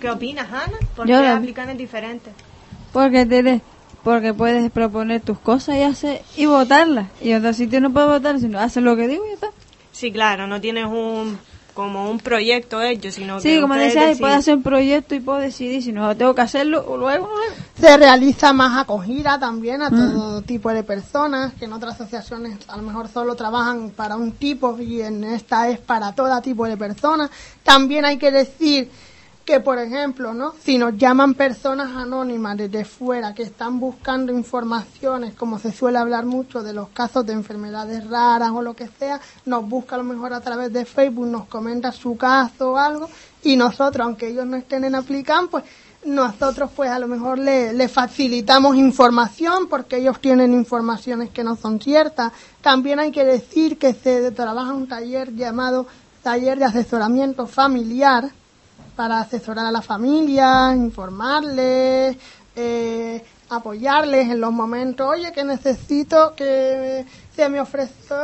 ¿Qué 0.00 0.10
opinas, 0.10 0.48
Ana? 0.50 0.78
¿Por 0.96 1.06
Yo 1.06 1.20
qué 1.20 1.28
no. 1.28 1.34
aplicar 1.36 1.68
es 1.70 1.76
diferente? 1.78 2.30
Porque 2.92 3.26
tienes, 3.26 3.62
porque 4.04 4.34
puedes 4.34 4.70
proponer 4.70 5.20
tus 5.20 5.38
cosas 5.38 5.76
y 5.76 5.82
hacer, 5.82 6.22
y 6.36 6.46
votarlas. 6.46 7.06
Y 7.20 7.30
en 7.30 7.38
otro 7.38 7.52
sitio 7.52 7.80
no 7.80 7.92
puedes 7.92 8.08
votar, 8.08 8.38
sino 8.38 8.58
haces 8.58 8.82
lo 8.82 8.96
que 8.96 9.08
digo 9.08 9.24
y 9.24 9.28
ya 9.28 9.34
está. 9.34 9.48
Sí, 9.92 10.10
claro, 10.12 10.46
no 10.46 10.60
tienes 10.60 10.86
un, 10.86 11.38
como 11.74 12.10
un 12.10 12.18
proyecto 12.18 12.82
hecho, 12.82 13.10
sino 13.10 13.36
que 13.36 13.42
Sí, 13.42 13.60
como 13.60 13.74
ustedes 13.74 13.94
decía, 13.94 14.02
y 14.04 14.06
deciden. 14.08 14.20
puedo 14.20 14.34
hacer 14.34 14.56
un 14.56 14.62
proyecto 14.62 15.14
y 15.14 15.20
puedo 15.20 15.38
decidir 15.38 15.82
si 15.82 15.92
no 15.92 16.16
tengo 16.16 16.34
que 16.34 16.40
hacerlo 16.40 16.84
o 16.86 16.96
luego. 16.96 17.26
luego. 17.26 17.54
Se 17.78 17.96
realiza 17.96 18.52
más 18.52 18.78
acogida 18.82 19.38
también 19.38 19.82
a 19.82 19.90
todo 19.90 20.42
tipo 20.42 20.70
de 20.72 20.82
personas, 20.82 21.52
que 21.54 21.64
en 21.66 21.72
otras 21.72 21.94
asociaciones 22.00 22.58
a 22.68 22.76
lo 22.76 22.82
mejor 22.82 23.08
solo 23.08 23.34
trabajan 23.34 23.90
para 23.90 24.16
un 24.16 24.32
tipo 24.32 24.78
y 24.78 25.00
en 25.02 25.24
esta 25.24 25.68
es 25.68 25.78
para 25.78 26.14
todo 26.14 26.40
tipo 26.40 26.66
de 26.66 26.76
personas. 26.76 27.30
También 27.62 28.04
hay 28.04 28.16
que 28.18 28.30
decir 28.30 28.90
que, 29.44 29.60
por 29.60 29.78
ejemplo, 29.78 30.34
¿no? 30.34 30.54
si 30.62 30.78
nos 30.78 30.96
llaman 30.96 31.34
personas 31.34 31.96
anónimas 31.96 32.56
desde 32.56 32.84
fuera 32.84 33.34
que 33.34 33.42
están 33.42 33.80
buscando 33.80 34.32
informaciones, 34.32 35.34
como 35.34 35.58
se 35.58 35.72
suele 35.72 35.98
hablar 35.98 36.24
mucho 36.26 36.62
de 36.62 36.72
los 36.72 36.88
casos 36.90 37.26
de 37.26 37.32
enfermedades 37.32 38.08
raras 38.08 38.50
o 38.50 38.62
lo 38.62 38.74
que 38.74 38.88
sea, 38.88 39.20
nos 39.46 39.68
busca 39.68 39.96
a 39.96 39.98
lo 39.98 40.04
mejor 40.04 40.32
a 40.32 40.40
través 40.40 40.72
de 40.72 40.84
Facebook, 40.84 41.26
nos 41.26 41.46
comenta 41.46 41.92
su 41.92 42.16
caso 42.16 42.72
o 42.72 42.76
algo, 42.78 43.08
y 43.42 43.56
nosotros, 43.56 44.06
aunque 44.06 44.28
ellos 44.28 44.46
no 44.46 44.56
estén 44.56 44.84
en 44.84 44.94
Aplican, 44.94 45.48
pues 45.48 45.64
nosotros 46.04 46.70
pues 46.74 46.90
a 46.90 46.98
lo 46.98 47.06
mejor 47.06 47.38
le, 47.38 47.72
le 47.72 47.88
facilitamos 47.88 48.76
información 48.76 49.68
porque 49.68 49.98
ellos 49.98 50.20
tienen 50.20 50.52
informaciones 50.52 51.30
que 51.30 51.44
no 51.44 51.56
son 51.56 51.80
ciertas. 51.80 52.32
También 52.60 52.98
hay 52.98 53.12
que 53.12 53.24
decir 53.24 53.78
que 53.78 53.94
se 53.94 54.32
trabaja 54.32 54.72
un 54.72 54.88
taller 54.88 55.34
llamado 55.34 55.86
taller 56.22 56.58
de 56.58 56.64
asesoramiento 56.64 57.46
familiar 57.46 58.30
para 58.96 59.20
asesorar 59.20 59.66
a 59.66 59.70
la 59.70 59.82
familia, 59.82 60.74
informarles, 60.74 62.16
eh, 62.54 63.24
apoyarles 63.48 64.30
en 64.30 64.40
los 64.40 64.52
momentos, 64.52 65.06
oye, 65.08 65.32
que 65.32 65.44
necesito 65.44 66.34
que 66.34 67.04
se 67.34 67.48
me 67.48 67.60
ofreció 67.60 68.16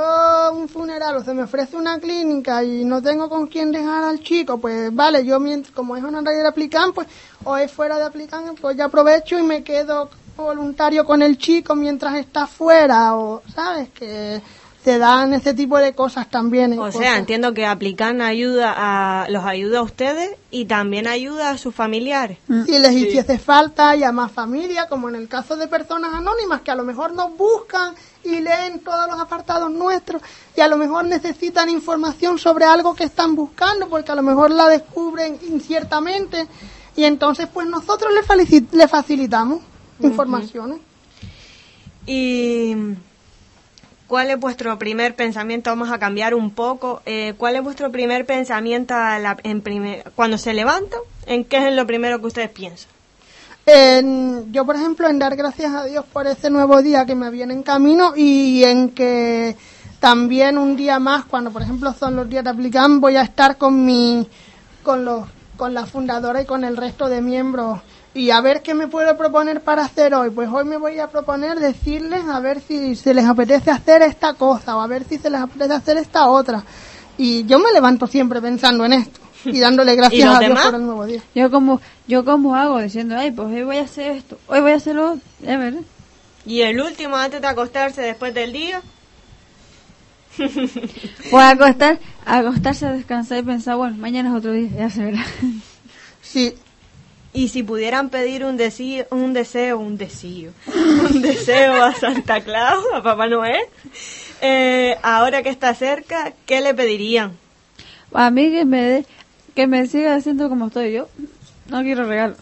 un 0.53 0.69
funeral 0.69 1.16
o 1.16 1.25
se 1.25 1.35
me 1.35 1.43
ofrece 1.43 1.77
una 1.77 1.99
clínica 1.99 2.62
y 2.64 2.85
no 2.85 3.03
tengo 3.03 3.29
con 3.29 3.47
quién 3.47 3.73
dejar 3.73 4.05
al 4.05 4.21
chico, 4.21 4.59
pues 4.59 4.95
vale, 4.95 5.25
yo 5.25 5.39
mientras, 5.41 5.75
como 5.75 5.97
es 5.97 6.03
una 6.03 6.21
radio 6.21 6.43
de 6.43 6.49
aplican, 6.49 6.93
pues 6.93 7.09
o 7.45 7.57
es 7.57 7.71
fuera 7.71 7.99
de 7.99 8.05
aplican, 8.05 8.55
pues 8.61 8.77
ya 8.77 8.87
aprovecho 8.87 9.39
y 9.39 9.43
me 9.43 9.62
quedo 9.62 10.09
voluntario 10.37 11.05
con 11.05 11.21
el 11.23 11.37
chico 11.37 11.75
mientras 11.75 12.14
está 12.16 12.47
fuera 12.47 13.16
o, 13.16 13.43
¿sabes? 13.55 13.91
Que 13.91 14.41
se 14.89 14.99
dan 14.99 15.34
ese 15.34 15.53
tipo 15.53 15.76
de 15.76 15.93
cosas 15.93 16.30
también. 16.30 16.78
O 16.78 16.91
sea, 16.91 17.18
entiendo 17.18 17.53
que 17.53 17.66
Aplican 17.66 18.22
ayuda 18.22 18.72
a, 18.74 19.28
los 19.28 19.45
ayuda 19.45 19.80
a 19.80 19.82
ustedes 19.82 20.30
y 20.51 20.64
también 20.64 21.07
ayuda 21.07 21.51
a 21.51 21.59
sus 21.59 21.74
familiares. 21.74 22.39
Si 22.64 22.78
les 22.78 22.93
hiciese 22.93 23.39
falta 23.39 23.95
más 24.12 24.32
familia, 24.32 24.89
como 24.89 25.11
en 25.11 25.16
el 25.16 25.28
caso 25.28 25.57
de 25.57 25.66
personas 25.68 26.14
anónimas 26.14 26.62
que 26.62 26.70
a 26.70 26.74
lo 26.74 26.84
mejor 26.84 27.12
nos 27.12 27.36
buscan 27.36 27.95
y 28.24 28.41
leen 28.41 28.78
todos 28.80 29.11
los 29.11 29.20
apartados 29.20 29.70
nuestros 29.70 30.22
y 30.57 30.62
a 30.62 30.68
lo 30.68 30.78
mejor 30.78 31.05
necesitan 31.05 31.68
información 31.68 32.39
sobre 32.39 32.64
algo 32.64 32.95
que 32.95 33.05
están 33.05 33.34
buscando 33.34 33.91
porque 33.91 34.12
a 34.12 34.14
lo 34.14 34.22
mejor 34.22 34.51
la 34.51 34.68
descubren 34.68 35.39
inciertamente 35.51 36.47
y 36.97 37.05
entonces 37.05 37.47
pues 37.53 37.66
nosotros 37.68 38.11
les, 38.14 38.26
falici- 38.26 38.68
les 38.72 38.91
facilitamos 38.91 39.61
informaciones. 40.01 40.78
¿Y 42.07 42.74
cuál 44.09 44.31
es 44.31 44.41
vuestro 44.41 44.77
primer 44.79 45.15
pensamiento? 45.15 45.71
Vamos 45.71 45.91
a 45.93 45.99
cambiar 45.99 46.35
un 46.35 46.51
poco. 46.51 47.03
Eh, 47.07 47.35
¿Cuál 47.39 47.55
es 47.57 47.63
vuestro 47.63 47.93
primer 47.93 48.27
pensamiento 48.27 48.95
a 48.95 49.19
la- 49.21 49.37
en 49.45 49.61
primer- 49.61 50.03
cuando 50.17 50.39
se 50.39 50.53
levantan? 50.55 50.99
¿En 51.27 51.45
qué 51.45 51.69
es 51.69 51.75
lo 51.75 51.87
primero 51.87 52.19
que 52.21 52.27
ustedes 52.27 52.51
piensan? 52.51 52.89
En- 53.67 54.51
yo, 54.53 54.65
por 54.65 54.77
ejemplo, 54.77 55.09
en 55.09 55.19
dar 55.19 55.37
gracias 55.37 55.73
a 55.75 55.85
Dios 55.85 56.05
por 56.11 56.27
ese 56.27 56.49
nuevo 56.51 56.81
día 56.83 57.05
que 57.05 57.15
me 57.15 57.31
viene 57.31 57.53
en 57.53 57.63
camino 57.63 58.15
y 58.17 58.65
en 58.65 58.91
que 58.91 59.57
también 60.01 60.57
un 60.57 60.75
día 60.77 60.99
más, 60.99 61.25
cuando 61.27 61.51
por 61.51 61.61
ejemplo 61.63 61.93
son 61.93 62.17
los 62.17 62.29
días 62.31 62.45
de 62.45 62.51
Aplican, 62.51 63.01
voy 63.01 63.17
a 63.17 63.23
estar 63.23 63.59
con 63.59 63.85
mi, 63.85 64.27
con 64.83 65.05
los, 65.05 65.27
con 65.59 65.75
la 65.75 65.85
fundadora 65.85 66.41
y 66.41 66.47
con 66.47 66.65
el 66.65 66.77
resto 66.79 67.09
de 67.09 67.21
miembros 67.21 67.81
y 68.15 68.31
a 68.31 68.41
ver 68.41 68.63
qué 68.63 68.75
me 68.75 68.89
puedo 68.89 69.17
proponer 69.17 69.61
para 69.61 69.85
hacer 69.85 70.15
hoy. 70.15 70.31
Pues 70.31 70.49
hoy 70.51 70.65
me 70.65 70.77
voy 70.77 70.99
a 70.99 71.09
proponer 71.09 71.59
decirles 71.59 72.25
a 72.27 72.41
ver 72.41 72.61
si 72.61 72.97
se 72.97 73.15
les 73.15 73.25
apetece 73.25 73.71
hacer 73.71 74.03
esta 74.03 74.35
cosa 74.35 74.77
o 74.77 74.81
a 74.81 74.87
ver 74.87 75.05
si 75.05 75.19
se 75.19 75.31
les 75.31 75.41
apetece 75.41 75.75
hacer 75.75 75.97
esta 75.99 76.29
otra. 76.29 76.65
Y 77.17 77.45
yo 77.47 77.59
me 77.59 77.73
levanto 77.73 78.07
siempre 78.07 78.41
pensando 78.41 78.85
en 78.85 78.95
esto 78.95 79.21
y 79.45 79.61
dándole 79.61 79.95
gracias 79.95 80.29
a 80.29 80.39
Dios 80.39 80.51
demás? 80.51 80.67
por 80.67 80.75
el 80.75 80.87
nuevo 80.87 81.07
día. 81.07 81.23
Yo 81.35 81.51
como, 81.51 81.81
yo 82.07 82.25
como 82.25 82.55
hago 82.55 82.81
diciendo, 82.81 83.17
ay, 83.17 83.31
pues 83.31 83.49
hoy 83.49 83.63
voy 83.63 83.77
a 83.79 83.83
hacer 83.83 84.13
esto, 84.13 84.39
hoy 84.47 84.61
voy 84.61 84.73
a 84.73 84.77
hacer 84.77 84.97
lo 84.97 85.13
otro, 85.13 85.23
ya 85.41 85.57
veré. 85.57 85.79
¿Y 86.47 86.63
el 86.63 86.81
último 86.81 87.17
antes 87.17 87.41
de 87.41 87.47
acostarse 87.47 88.01
después 88.03 88.35
del 88.35 88.53
día? 88.53 88.83
Pues 91.31 91.45
acostar, 91.45 91.99
acostarse 92.25 92.87
a 92.87 92.93
descansar 92.93 93.39
y 93.39 93.43
pensar, 93.43 93.77
bueno, 93.77 93.97
mañana 93.99 94.31
es 94.31 94.37
otro 94.37 94.53
día, 94.53 94.71
ya 94.71 94.89
se 94.89 95.05
verá. 95.05 95.27
Sí, 96.23 96.55
Y 97.39 97.47
si 97.49 97.62
pudieran 97.62 98.09
pedir 98.11 98.45
un 98.45 98.57
deseo, 98.57 99.07
un 99.11 99.32
deseo, 99.32 99.78
un 99.78 99.97
deseo, 99.97 100.51
un 101.11 101.22
deseo 101.22 101.84
a 101.84 101.95
Santa 101.95 102.41
Claus, 102.41 102.84
a 102.93 103.01
Papá 103.01 103.28
Noel, 103.28 103.62
eh, 104.41 104.97
ahora 105.05 105.45
que 105.45 105.49
está 105.51 105.72
cerca, 105.72 106.32
¿qué 106.47 106.61
le 106.61 106.74
pedirían? 106.74 107.36
A 108.12 108.32
mí 108.32 108.51
que 108.51 108.64
me 108.64 108.82
dé- 108.82 109.07
que 109.55 109.68
me 109.68 109.86
siga 109.86 110.16
haciendo 110.16 110.49
como 110.49 110.66
estoy 110.66 110.93
yo, 110.93 111.09
no 111.68 111.82
quiero 111.82 112.07
regalo. 112.09 112.34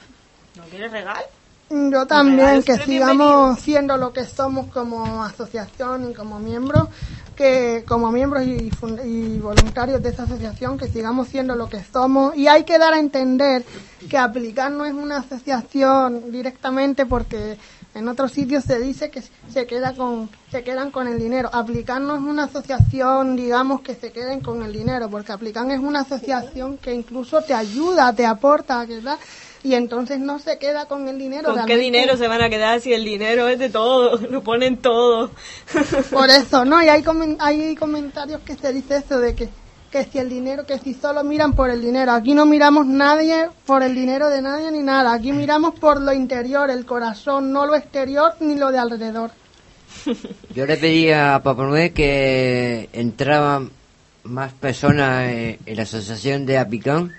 ¿No 0.56 0.62
quieres 0.70 0.90
regalo? 0.90 1.26
Yo 1.68 2.06
también, 2.06 2.62
que 2.62 2.72
sigamos 2.86 3.58
siendo 3.60 3.96
lo 3.98 4.12
que 4.14 4.24
somos 4.24 4.66
como 4.72 5.22
asociación 5.24 6.10
y 6.10 6.14
como 6.14 6.38
miembros, 6.38 6.88
que 7.36 7.84
como 7.86 8.10
miembros 8.10 8.42
y, 8.44 8.72
y 9.04 9.38
voluntarios 9.38 10.02
de 10.02 10.08
esa 10.08 10.24
asociación, 10.24 10.78
que 10.78 10.88
sigamos 10.88 11.28
siendo 11.28 11.54
lo 11.54 11.68
que 11.68 11.84
somos. 11.84 12.36
Y 12.36 12.48
hay 12.48 12.64
que 12.64 12.78
dar 12.78 12.94
a 12.94 12.98
entender 12.98 13.64
que 14.08 14.18
aplicar 14.18 14.72
no 14.72 14.84
es 14.84 14.94
una 14.94 15.18
asociación 15.18 16.32
directamente 16.32 17.06
porque 17.06 17.58
en 17.94 18.08
otros 18.08 18.32
sitios 18.32 18.64
se 18.64 18.78
dice 18.78 19.10
que 19.10 19.22
se 19.22 19.66
queda 19.66 19.94
con 19.94 20.28
se 20.50 20.62
quedan 20.62 20.90
con 20.90 21.08
el 21.08 21.18
dinero. 21.18 21.50
Aplicar 21.52 22.00
no 22.00 22.14
es 22.14 22.22
una 22.22 22.44
asociación, 22.44 23.36
digamos, 23.36 23.80
que 23.80 23.94
se 23.94 24.12
queden 24.12 24.40
con 24.40 24.62
el 24.62 24.72
dinero, 24.72 25.08
porque 25.10 25.32
Aplican 25.32 25.70
es 25.70 25.80
una 25.80 26.00
asociación 26.00 26.78
que 26.78 26.94
incluso 26.94 27.42
te 27.42 27.54
ayuda, 27.54 28.12
te 28.12 28.26
aporta, 28.26 28.84
¿verdad? 28.84 29.18
Y 29.66 29.74
entonces 29.74 30.20
no 30.20 30.38
se 30.38 30.58
queda 30.58 30.86
con 30.86 31.08
el 31.08 31.18
dinero. 31.18 31.52
¿Con 31.52 31.66
qué 31.66 31.76
dinero 31.76 32.16
se 32.16 32.28
van 32.28 32.40
a 32.40 32.48
quedar 32.48 32.80
si 32.80 32.92
el 32.92 33.04
dinero 33.04 33.48
es 33.48 33.58
de 33.58 33.68
todo? 33.68 34.16
Lo 34.30 34.40
ponen 34.42 34.76
todo. 34.76 35.32
Por 36.12 36.30
eso, 36.30 36.64
¿no? 36.64 36.80
Y 36.84 36.88
hay, 36.88 37.02
comen- 37.02 37.36
hay 37.40 37.74
comentarios 37.74 38.40
que 38.42 38.54
se 38.54 38.72
dice 38.72 38.98
eso 38.98 39.18
de 39.18 39.34
que, 39.34 39.48
que 39.90 40.04
si 40.04 40.18
el 40.18 40.28
dinero, 40.28 40.64
que 40.66 40.78
si 40.78 40.94
solo 40.94 41.24
miran 41.24 41.54
por 41.54 41.68
el 41.70 41.82
dinero. 41.82 42.12
Aquí 42.12 42.32
no 42.32 42.46
miramos 42.46 42.86
nadie 42.86 43.48
por 43.66 43.82
el 43.82 43.92
dinero 43.96 44.28
de 44.28 44.40
nadie 44.40 44.70
ni 44.70 44.82
nada. 44.84 45.12
Aquí 45.14 45.32
miramos 45.32 45.74
por 45.80 46.00
lo 46.00 46.12
interior, 46.12 46.70
el 46.70 46.86
corazón, 46.86 47.50
no 47.50 47.66
lo 47.66 47.74
exterior 47.74 48.34
ni 48.38 48.54
lo 48.54 48.70
de 48.70 48.78
alrededor. 48.78 49.32
Yo 50.54 50.64
le 50.64 50.76
pedí 50.76 51.10
a 51.10 51.40
Papá 51.42 51.64
Noel 51.64 51.92
que 51.92 52.88
entraban 52.92 53.70
más 54.22 54.52
personas 54.52 55.28
en, 55.28 55.58
en 55.66 55.76
la 55.76 55.82
asociación 55.82 56.46
de 56.46 56.58
Apicán 56.58 57.12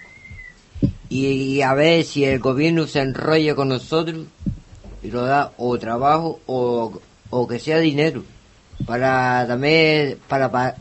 y, 1.10 1.62
a 1.62 1.74
ver 1.74 2.04
si 2.04 2.26
el 2.26 2.40
gobierno 2.40 2.86
se 2.88 3.00
enrolla 3.00 3.56
con 3.56 3.70
nosotros 3.70 4.26
y 5.04 5.08
nos 5.08 5.28
da 5.28 5.52
o 5.58 5.78
trabajo 5.80 6.40
o, 6.48 7.00
o 7.30 7.48
que 7.48 7.60
sea 7.60 7.80
dinero 7.80 8.24
para 8.86 9.46
también 9.48 10.18
para 10.28 10.52
pa- 10.52 10.76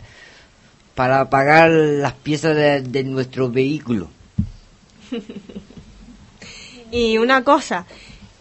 para 0.95 1.29
pagar 1.31 1.71
las 1.71 2.13
piezas 2.15 2.57
de, 2.57 2.81
de 2.83 3.05
nuestro 3.05 3.51
vehículo. 3.51 4.09
Y 6.93 7.19
una 7.19 7.43
cosa, 7.43 7.85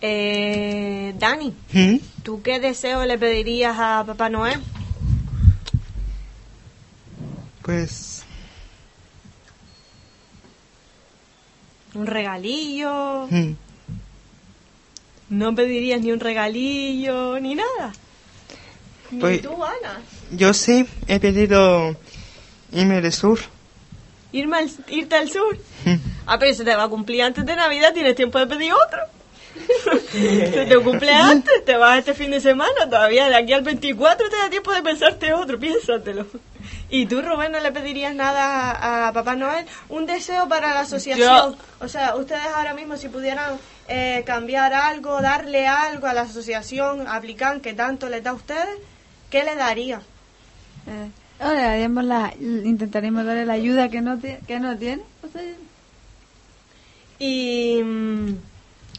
eh, 0.01 1.15
Dani, 1.17 1.51
¿Mm? 1.73 1.95
¿tú 2.21 2.43
qué 2.43 2.59
deseo 2.59 3.03
le 3.03 3.17
pedirías 3.17 3.75
a 3.79 4.03
Papá 4.05 4.29
Noel? 4.29 4.59
Pues 7.63 8.14
¿Un 11.95 12.05
regalillo? 12.07 13.27
mm, 13.29 13.51
¿No 15.29 15.55
pedirías 15.55 16.01
ni 16.01 16.11
un 16.11 16.19
regalillo 16.19 17.39
ni 17.39 17.55
nada? 17.55 17.93
Ni 19.11 19.19
Pues- 19.19 19.41
tú, 19.41 19.53
Ana. 19.63 19.99
yo 20.31 20.53
sí 20.53 20.85
he 21.07 21.19
pedido 21.19 21.95
irme 22.71 23.01
del 23.01 23.11
sur. 23.13 23.39
Irme 24.31 24.57
al- 24.57 24.71
irte 24.89 25.15
al 25.15 25.29
sur. 25.31 25.57
Mm. 25.85 25.95
Ah, 26.27 26.37
pero 26.37 26.53
se 26.53 26.63
te 26.63 26.75
va 26.75 26.83
a 26.83 26.89
cumplir 26.89 27.21
antes 27.23 27.45
de 27.45 27.55
Navidad, 27.55 27.93
tienes 27.93 28.15
tiempo 28.15 28.37
de 28.39 28.47
pedir 28.47 28.73
otro. 28.73 28.99
se 30.11 30.65
te 30.65 30.77
cumple 30.83 31.11
antes, 31.13 31.63
te 31.63 31.77
vas 31.77 31.99
este 31.99 32.13
fin 32.13 32.31
de 32.31 32.41
semana, 32.41 32.85
todavía 32.89 33.29
de 33.29 33.35
aquí 33.35 33.53
al 33.53 33.61
24 33.63 34.29
te 34.29 34.35
da 34.35 34.49
tiempo 34.49 34.73
de 34.73 34.81
pensarte 34.81 35.33
otro, 35.33 35.57
piénsatelo. 35.57 36.25
¿Y 36.89 37.05
tú, 37.07 37.21
Rubén, 37.21 37.51
no 37.51 37.59
le 37.59 37.71
pedirías 37.71 38.13
nada 38.13 38.71
a, 38.71 39.07
a 39.07 39.13
Papá 39.13 39.35
Noel? 39.35 39.65
Un 39.89 40.05
deseo 40.05 40.47
para 40.47 40.73
la 40.73 40.81
asociación. 40.81 41.55
O 41.79 41.87
sea, 41.87 42.15
ustedes 42.15 42.45
ahora 42.55 42.73
mismo 42.73 42.95
si 42.97 43.09
pudieran 43.09 43.57
eh, 43.87 44.23
cambiar 44.25 44.73
algo, 44.73 45.21
darle 45.21 45.67
algo 45.67 46.07
a 46.07 46.13
la 46.13 46.21
asociación, 46.21 47.07
aplican 47.07 47.59
que 47.61 47.73
tanto 47.73 48.07
les 48.09 48.23
da 48.23 48.31
a 48.31 48.35
ustedes, 48.35 48.77
¿qué 49.29 49.43
le 49.43 49.55
darían? 49.55 50.01
Eh, 50.87 51.09
Ahora 51.39 51.73
haremos 51.73 52.03
la, 52.05 52.33
intentaremos 52.39 53.25
darle 53.25 53.45
la 53.45 53.53
ayuda 53.53 53.89
que 53.89 54.01
no, 54.01 54.19
que 54.21 54.59
no 54.59 54.77
tiene. 54.77 55.03
O 55.21 55.27
sea, 55.27 55.41
Y, 57.19 57.81
mm, 57.83 58.35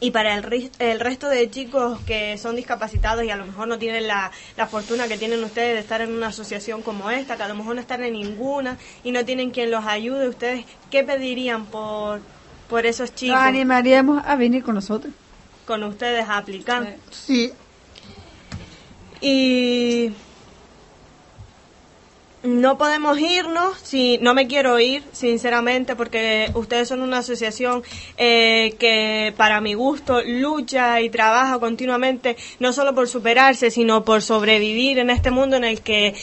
y 0.00 0.10
para 0.10 0.34
el, 0.34 1.00
resto 1.00 1.28
de 1.28 1.50
chicos 1.50 2.00
que 2.06 2.36
son 2.36 2.54
discapacitados 2.54 3.24
y 3.24 3.30
a 3.30 3.36
lo 3.36 3.46
mejor 3.46 3.66
no 3.66 3.78
tienen 3.78 4.06
la, 4.06 4.30
la 4.56 4.66
fortuna 4.66 5.08
que 5.08 5.16
tienen 5.16 5.42
ustedes 5.42 5.74
de 5.74 5.80
estar 5.80 6.00
en 6.02 6.12
una 6.12 6.28
asociación 6.28 6.82
como 6.82 7.10
esta, 7.10 7.36
que 7.36 7.42
a 7.42 7.48
lo 7.48 7.54
mejor 7.54 7.76
no 7.76 7.80
están 7.80 8.04
en 8.04 8.12
ninguna 8.12 8.76
y 9.04 9.12
no 9.12 9.24
tienen 9.24 9.50
quien 9.50 9.70
los 9.70 9.86
ayude, 9.86 10.28
¿ustedes 10.28 10.66
qué 10.90 11.02
pedirían 11.02 11.66
por, 11.66 12.20
por 12.68 12.84
esos 12.84 13.10
los 13.10 13.14
chicos 13.14 13.38
animaríamos 13.38 14.22
a 14.26 14.36
venir 14.36 14.62
con 14.62 14.74
nosotros. 14.74 15.12
con 15.66 15.82
ustedes 15.82 16.28
a 16.28 16.38
aplicar? 16.38 16.96
Sí, 17.10 17.52
Y 19.22 20.12
no 22.46 22.78
podemos 22.78 23.18
irnos, 23.18 23.78
si 23.82 24.18
no 24.22 24.34
me 24.34 24.46
quiero 24.46 24.78
ir, 24.78 25.02
sinceramente, 25.12 25.96
porque 25.96 26.50
ustedes 26.54 26.88
son 26.88 27.00
una 27.00 27.18
asociación 27.18 27.82
eh, 28.16 28.74
que 28.78 29.34
para 29.36 29.60
mi 29.60 29.74
gusto 29.74 30.22
lucha 30.22 31.00
y 31.00 31.10
trabaja 31.10 31.58
continuamente, 31.58 32.36
no 32.60 32.72
solo 32.72 32.94
por 32.94 33.08
superarse, 33.08 33.70
sino 33.70 34.04
por 34.04 34.22
sobrevivir 34.22 34.98
en 34.98 35.10
este 35.10 35.30
mundo 35.30 35.56
en 35.56 35.64
el 35.64 35.80
que 35.80 36.14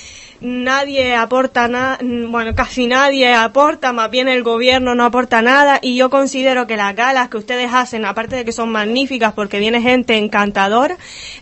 nadie 0.43 1.15
aporta 1.15 1.67
nada, 1.67 1.99
bueno, 2.01 2.53
casi 2.53 2.87
nadie 2.87 3.33
aporta, 3.33 3.93
más 3.93 4.11
bien 4.11 4.27
el 4.27 4.43
gobierno 4.43 4.93
no 4.93 5.05
aporta 5.05 5.41
nada 5.41 5.79
y 5.81 5.95
yo 5.95 6.09
considero 6.09 6.67
que 6.67 6.75
las 6.75 6.95
galas 6.95 7.29
que 7.29 7.37
ustedes 7.37 7.73
hacen, 7.73 8.05
aparte 8.05 8.35
de 8.35 8.45
que 8.45 8.51
son 8.51 8.69
magníficas 8.69 9.33
porque 9.33 9.59
viene 9.59 9.81
gente 9.81 10.17
encantadora, 10.17 10.97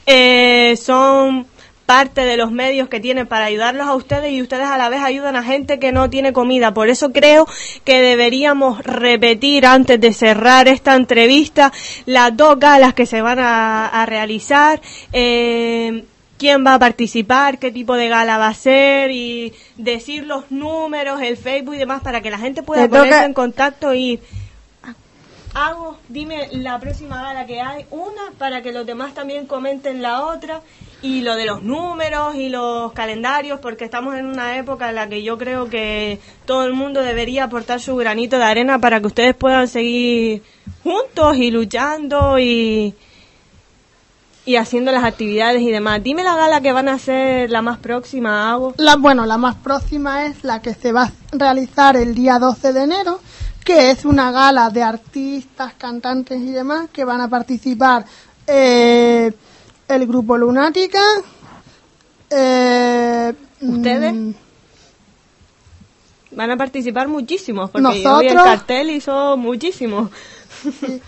eh, 0.05 0.75
son 0.77 1.47
parte 1.91 2.21
de 2.21 2.37
los 2.37 2.53
medios 2.53 2.87
que 2.87 3.01
tienen 3.01 3.27
para 3.27 3.43
ayudarlos 3.43 3.85
a 3.85 3.95
ustedes 3.95 4.31
y 4.31 4.41
ustedes 4.41 4.65
a 4.65 4.77
la 4.77 4.87
vez 4.87 5.01
ayudan 5.01 5.35
a 5.35 5.43
gente 5.43 5.77
que 5.77 5.91
no 5.91 6.09
tiene 6.09 6.31
comida. 6.31 6.73
Por 6.73 6.87
eso 6.87 7.11
creo 7.11 7.45
que 7.83 8.01
deberíamos 8.01 8.81
repetir 8.81 9.65
antes 9.65 9.99
de 9.99 10.13
cerrar 10.13 10.69
esta 10.69 10.95
entrevista 10.95 11.73
las 12.05 12.37
dos 12.37 12.57
galas 12.57 12.93
que 12.93 13.05
se 13.05 13.21
van 13.21 13.39
a, 13.39 13.87
a 13.87 14.05
realizar. 14.05 14.79
eh, 15.11 16.05
quién 16.37 16.65
va 16.65 16.73
a 16.75 16.79
participar, 16.79 17.59
qué 17.59 17.71
tipo 17.71 17.95
de 17.95 18.07
gala 18.07 18.39
va 18.39 18.47
a 18.47 18.53
ser 18.55 19.11
y 19.11 19.53
decir 19.77 20.25
los 20.25 20.49
números, 20.49 21.21
el 21.21 21.37
Facebook 21.37 21.75
y 21.75 21.77
demás 21.77 22.01
para 22.01 22.21
que 22.21 22.31
la 22.31 22.39
gente 22.39 22.63
pueda 22.63 22.87
ponerse 22.87 23.25
en 23.25 23.33
contacto 23.33 23.93
y. 23.93 24.19
Hago, 25.53 25.97
dime 26.07 26.47
la 26.53 26.79
próxima 26.79 27.21
gala 27.21 27.45
que 27.45 27.59
hay, 27.59 27.85
una 27.91 28.31
para 28.37 28.61
que 28.61 28.71
los 28.71 28.85
demás 28.85 29.13
también 29.13 29.47
comenten 29.47 30.01
la 30.01 30.25
otra 30.25 30.61
y 31.01 31.21
lo 31.21 31.35
de 31.35 31.45
los 31.45 31.61
números 31.61 32.35
y 32.35 32.47
los 32.49 32.93
calendarios 32.93 33.59
porque 33.59 33.83
estamos 33.83 34.15
en 34.15 34.27
una 34.27 34.57
época 34.57 34.89
en 34.89 34.95
la 34.95 35.09
que 35.09 35.23
yo 35.23 35.37
creo 35.37 35.69
que 35.69 36.19
todo 36.45 36.63
el 36.65 36.73
mundo 36.73 37.01
debería 37.01 37.45
aportar 37.45 37.81
su 37.81 37.95
granito 37.97 38.37
de 38.37 38.43
arena 38.45 38.79
para 38.79 39.01
que 39.01 39.07
ustedes 39.07 39.35
puedan 39.35 39.67
seguir 39.67 40.41
juntos 40.83 41.35
y 41.35 41.51
luchando 41.51 42.39
y, 42.39 42.95
y 44.45 44.55
haciendo 44.55 44.91
las 44.91 45.03
actividades 45.03 45.61
y 45.61 45.71
demás. 45.71 46.01
Dime 46.03 46.23
la 46.23 46.35
gala 46.35 46.61
que 46.61 46.71
van 46.71 46.87
a 46.87 46.93
hacer 46.93 47.49
la 47.49 47.61
más 47.61 47.79
próxima, 47.79 48.51
Hago. 48.51 48.73
La, 48.77 48.95
bueno, 48.95 49.25
la 49.25 49.37
más 49.37 49.55
próxima 49.55 50.25
es 50.25 50.43
la 50.43 50.61
que 50.61 50.73
se 50.73 50.91
va 50.91 51.03
a 51.03 51.11
realizar 51.31 51.97
el 51.97 52.15
día 52.15 52.39
12 52.39 52.73
de 52.73 52.83
enero, 52.83 53.19
que 53.63 53.91
es 53.91 54.05
una 54.05 54.31
gala 54.31 54.69
de 54.69 54.83
artistas, 54.83 55.73
cantantes 55.75 56.39
y 56.39 56.51
demás 56.51 56.89
que 56.91 57.05
van 57.05 57.21
a 57.21 57.29
participar 57.29 58.05
eh, 58.47 59.31
el 59.87 60.07
grupo 60.07 60.37
Lunática. 60.37 61.01
eh, 62.29 63.33
¿Ustedes? 63.61 64.13
mm, 64.13 64.31
Van 66.33 66.49
a 66.49 66.57
participar 66.57 67.07
muchísimos 67.09 67.69
porque 67.69 68.01
yo 68.01 68.19
vi 68.19 68.27
el 68.27 68.35
cartel 68.35 68.89
y 68.89 69.01
son 69.01 69.39
muchísimos. 69.41 70.09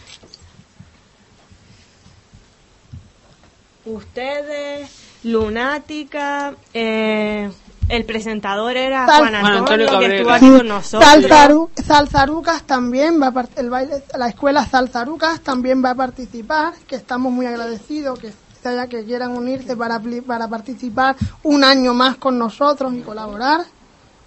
Ustedes, 3.85 4.89
Lunática, 5.23 6.55
eh, 6.73 7.51
el 7.89 8.05
presentador 8.05 8.77
era 8.77 9.05
Sal- 9.05 9.19
Juan 9.21 9.35
Antonio, 9.35 9.41
Juan 9.41 9.57
Antonio 9.57 9.85
que 9.85 9.91
Cabrera. 9.91 10.15
estuvo 10.15 10.31
aquí 10.31 10.49
con 10.57 10.67
nosotros. 10.67 11.09
Salzaru- 11.09 11.69
Salzarucas 11.85 12.63
también 12.63 13.21
va 13.21 13.27
a 13.27 13.45
el 13.59 13.69
baile, 13.69 14.03
la 14.17 14.27
escuela 14.27 14.65
Salzarucas 14.65 15.41
también 15.41 15.83
va 15.83 15.91
a 15.91 15.95
participar, 15.95 16.73
que 16.87 16.95
estamos 16.95 17.31
muy 17.31 17.45
agradecidos 17.45 18.19
que 18.19 18.31
se 18.61 18.69
haya 18.69 18.87
que 18.87 19.03
quieran 19.03 19.31
unirse 19.37 19.75
para, 19.75 19.99
pli- 19.99 20.21
para 20.23 20.47
participar 20.47 21.15
un 21.43 21.63
año 21.65 21.93
más 21.93 22.15
con 22.15 22.39
nosotros 22.39 22.93
y 22.93 23.01
colaborar. 23.01 23.61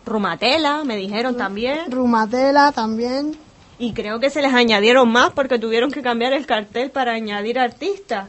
Rumatela, 0.05 0.85
me 0.85 0.97
dijeron 0.97 1.37
también. 1.37 1.91
Rumatela 1.91 2.71
también. 2.73 3.37
Y 3.79 3.93
creo 3.93 4.21
que 4.21 4.31
se 4.31 4.41
les 4.43 4.55
añadieron 4.55 5.11
más 5.11 5.31
porque 5.31 5.59
tuvieron 5.59 5.91
que 5.91 6.03
cambiar 6.03 6.33
el 6.33 6.47
cartel 6.47 6.91
para 6.91 7.13
añadir 7.13 7.59
artistas. 7.59 8.29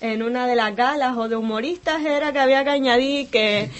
En 0.00 0.22
una 0.22 0.46
de 0.46 0.56
las 0.56 0.74
galas 0.76 1.16
o 1.16 1.28
de 1.28 1.36
humoristas 1.36 2.02
era 2.04 2.32
que 2.32 2.38
había 2.38 2.64
que 2.64 2.70
añadir 2.70 3.28
que... 3.28 3.70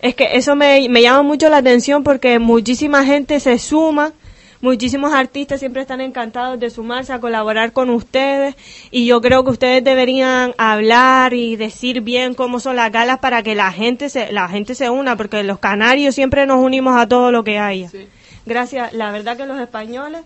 Es 0.00 0.14
que 0.14 0.36
eso 0.36 0.56
me, 0.56 0.88
me 0.88 1.02
llama 1.02 1.22
mucho 1.22 1.48
la 1.48 1.58
atención 1.58 2.02
porque 2.02 2.38
muchísima 2.38 3.04
gente 3.04 3.40
se 3.40 3.58
suma, 3.58 4.12
muchísimos 4.60 5.12
artistas 5.12 5.60
siempre 5.60 5.82
están 5.82 6.00
encantados 6.00 6.60
de 6.60 6.70
sumarse 6.70 7.12
a 7.12 7.20
colaborar 7.20 7.72
con 7.72 7.90
ustedes 7.90 8.54
y 8.90 9.06
yo 9.06 9.20
creo 9.20 9.44
que 9.44 9.50
ustedes 9.50 9.84
deberían 9.84 10.54
hablar 10.58 11.34
y 11.34 11.56
decir 11.56 12.00
bien 12.00 12.34
cómo 12.34 12.60
son 12.60 12.76
las 12.76 12.92
galas 12.92 13.18
para 13.18 13.42
que 13.42 13.54
la 13.54 13.72
gente 13.72 14.08
se, 14.08 14.32
la 14.32 14.48
gente 14.48 14.74
se 14.74 14.90
una 14.90 15.16
porque 15.16 15.42
los 15.42 15.58
canarios 15.58 16.14
siempre 16.14 16.46
nos 16.46 16.62
unimos 16.62 16.96
a 16.96 17.08
todo 17.08 17.32
lo 17.32 17.44
que 17.44 17.58
haya. 17.58 17.88
Sí. 17.88 18.06
Gracias, 18.46 18.92
la 18.92 19.10
verdad 19.10 19.36
que 19.36 19.44
los 19.44 19.58
españoles 19.58 20.22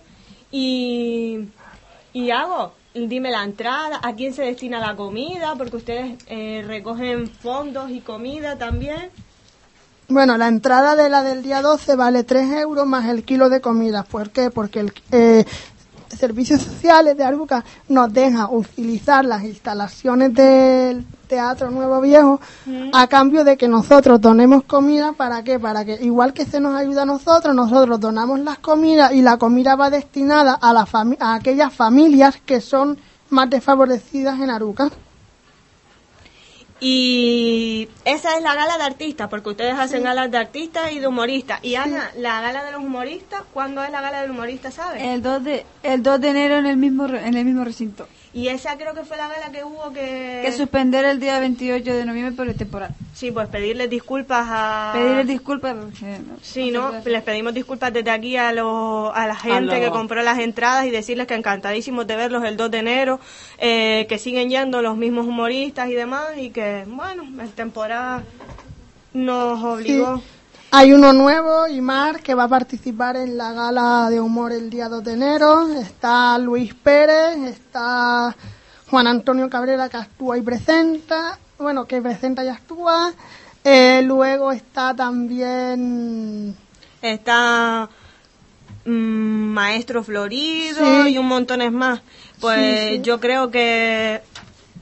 y, 0.50 1.48
y 2.12 2.30
hago, 2.30 2.74
dime 2.94 3.30
la 3.30 3.44
entrada, 3.44 4.00
a 4.02 4.14
quién 4.14 4.34
se 4.34 4.42
destina 4.42 4.78
la 4.78 4.96
comida, 4.96 5.54
porque 5.56 5.76
ustedes 5.76 6.18
eh, 6.26 6.62
recogen 6.66 7.28
fondos 7.28 7.90
y 7.90 8.00
comida 8.00 8.58
también. 8.58 9.10
Bueno, 10.10 10.36
la 10.36 10.48
entrada 10.48 10.96
de 10.96 11.08
la 11.08 11.22
del 11.22 11.44
día 11.44 11.62
12 11.62 11.94
vale 11.94 12.24
3 12.24 12.62
euros 12.62 12.84
más 12.84 13.06
el 13.06 13.22
kilo 13.22 13.48
de 13.48 13.60
comida. 13.60 14.02
¿Por 14.02 14.30
qué? 14.30 14.50
Porque 14.50 14.80
el 14.80 14.92
eh, 15.12 15.44
Servicios 16.08 16.62
Sociales 16.62 17.16
de 17.16 17.22
Aruca 17.22 17.64
nos 17.88 18.12
deja 18.12 18.50
utilizar 18.50 19.24
las 19.24 19.44
instalaciones 19.44 20.34
del 20.34 21.06
Teatro 21.28 21.70
Nuevo 21.70 22.00
Viejo 22.00 22.40
a 22.92 23.06
cambio 23.06 23.44
de 23.44 23.56
que 23.56 23.68
nosotros 23.68 24.20
donemos 24.20 24.64
comida. 24.64 25.12
¿Para 25.12 25.44
qué? 25.44 25.60
Para 25.60 25.84
que, 25.84 25.94
igual 26.02 26.32
que 26.32 26.44
se 26.44 26.58
nos 26.58 26.74
ayuda 26.74 27.02
a 27.02 27.06
nosotros, 27.06 27.54
nosotros 27.54 28.00
donamos 28.00 28.40
las 28.40 28.58
comidas 28.58 29.12
y 29.12 29.22
la 29.22 29.36
comida 29.36 29.76
va 29.76 29.90
destinada 29.90 30.58
a, 30.60 30.72
la 30.72 30.88
a 31.20 31.34
aquellas 31.36 31.72
familias 31.72 32.36
que 32.44 32.60
son 32.60 32.98
más 33.28 33.48
desfavorecidas 33.48 34.40
en 34.40 34.50
Aruca. 34.50 34.90
Y 36.80 37.88
esa 38.04 38.36
es 38.36 38.42
la 38.42 38.54
gala 38.54 38.78
de 38.78 38.84
artistas, 38.84 39.28
porque 39.28 39.50
ustedes 39.50 39.74
hacen 39.78 40.02
galas 40.02 40.30
de 40.30 40.38
artistas 40.38 40.92
y 40.92 40.98
de 40.98 41.06
humoristas. 41.06 41.60
Y 41.62 41.74
Ana, 41.74 42.10
la 42.16 42.40
gala 42.40 42.64
de 42.64 42.72
los 42.72 42.80
humoristas, 42.82 43.42
¿cuándo 43.52 43.84
es 43.84 43.90
la 43.90 44.00
gala 44.00 44.22
del 44.22 44.30
humorista, 44.30 44.70
sabes? 44.70 45.02
El 45.02 45.20
2 45.22 45.44
de, 45.44 45.66
el 45.82 46.02
2 46.02 46.20
de 46.20 46.28
enero 46.30 46.56
en 46.56 46.66
el 46.66 46.76
mismo, 46.78 47.06
re- 47.06 47.26
en 47.26 47.34
el 47.36 47.44
mismo 47.44 47.64
recinto. 47.64 48.08
Y 48.32 48.46
esa 48.46 48.76
creo 48.76 48.94
que 48.94 49.02
fue 49.04 49.16
la 49.16 49.26
gala 49.26 49.50
que 49.50 49.64
hubo 49.64 49.92
que... 49.92 50.42
Que 50.44 50.52
suspender 50.52 51.04
el 51.04 51.18
día 51.18 51.40
28 51.40 51.92
de 51.92 52.04
noviembre 52.04 52.32
por 52.36 52.48
el 52.48 52.54
temporal. 52.54 52.94
Sí, 53.12 53.32
pues 53.32 53.48
pedirles 53.48 53.90
disculpas 53.90 54.46
a... 54.48 54.92
Pedirles 54.94 55.26
disculpas 55.26 55.74
porque 55.74 56.18
no- 56.20 56.36
Sí, 56.40 56.70
no 56.70 56.92
Les 57.04 57.22
pedimos 57.24 57.54
disculpas 57.54 57.92
desde 57.92 58.10
aquí 58.12 58.36
a, 58.36 58.52
los- 58.52 59.10
a 59.14 59.26
la 59.26 59.34
gente 59.34 59.62
los- 59.62 59.74
que 59.80 59.90
compró 59.90 60.22
las 60.22 60.38
entradas 60.38 60.86
y 60.86 60.90
decirles 60.90 61.26
que 61.26 61.34
encantadísimos 61.34 62.06
de 62.06 62.14
verlos 62.14 62.44
el 62.44 62.56
2 62.56 62.70
de 62.70 62.78
enero, 62.78 63.18
eh, 63.58 64.06
que 64.08 64.16
siguen 64.16 64.48
yendo 64.48 64.80
los 64.80 64.96
mismos 64.96 65.26
humoristas 65.26 65.88
y 65.88 65.94
demás 65.94 66.26
y 66.36 66.50
que, 66.50 66.84
bueno, 66.86 67.24
la 67.34 67.46
temporada 67.46 68.22
nos 69.12 69.62
obligó. 69.64 70.18
Sí. 70.18 70.22
Hay 70.72 70.92
uno 70.92 71.12
nuevo, 71.12 71.66
Imar, 71.66 72.22
que 72.22 72.34
va 72.34 72.44
a 72.44 72.48
participar 72.48 73.16
en 73.16 73.36
la 73.36 73.52
gala 73.52 74.08
de 74.08 74.20
humor 74.20 74.52
el 74.52 74.70
día 74.70 74.88
2 74.88 75.02
de 75.02 75.12
enero. 75.14 75.68
Está 75.72 76.38
Luis 76.38 76.74
Pérez, 76.74 77.36
está 77.48 78.36
Juan 78.88 79.06
Antonio 79.08 79.50
Cabrera, 79.50 79.88
que 79.88 79.96
actúa 79.96 80.38
y 80.38 80.42
presenta. 80.42 81.38
Bueno, 81.58 81.86
que 81.86 82.00
presenta 82.00 82.44
y 82.44 82.48
actúa. 82.48 83.12
Eh, 83.64 84.02
luego 84.04 84.52
está 84.52 84.94
también... 84.94 86.56
Está 87.02 87.88
mm, 88.84 88.90
Maestro 88.90 90.04
Florido 90.04 90.78
Sí. 91.04 91.10
y 91.14 91.18
un 91.18 91.26
montones 91.26 91.72
más. 91.72 92.00
Pues 92.40 92.60
Sí, 92.80 92.88
sí. 92.96 93.00
yo 93.02 93.18
creo 93.18 93.50
que 93.50 94.22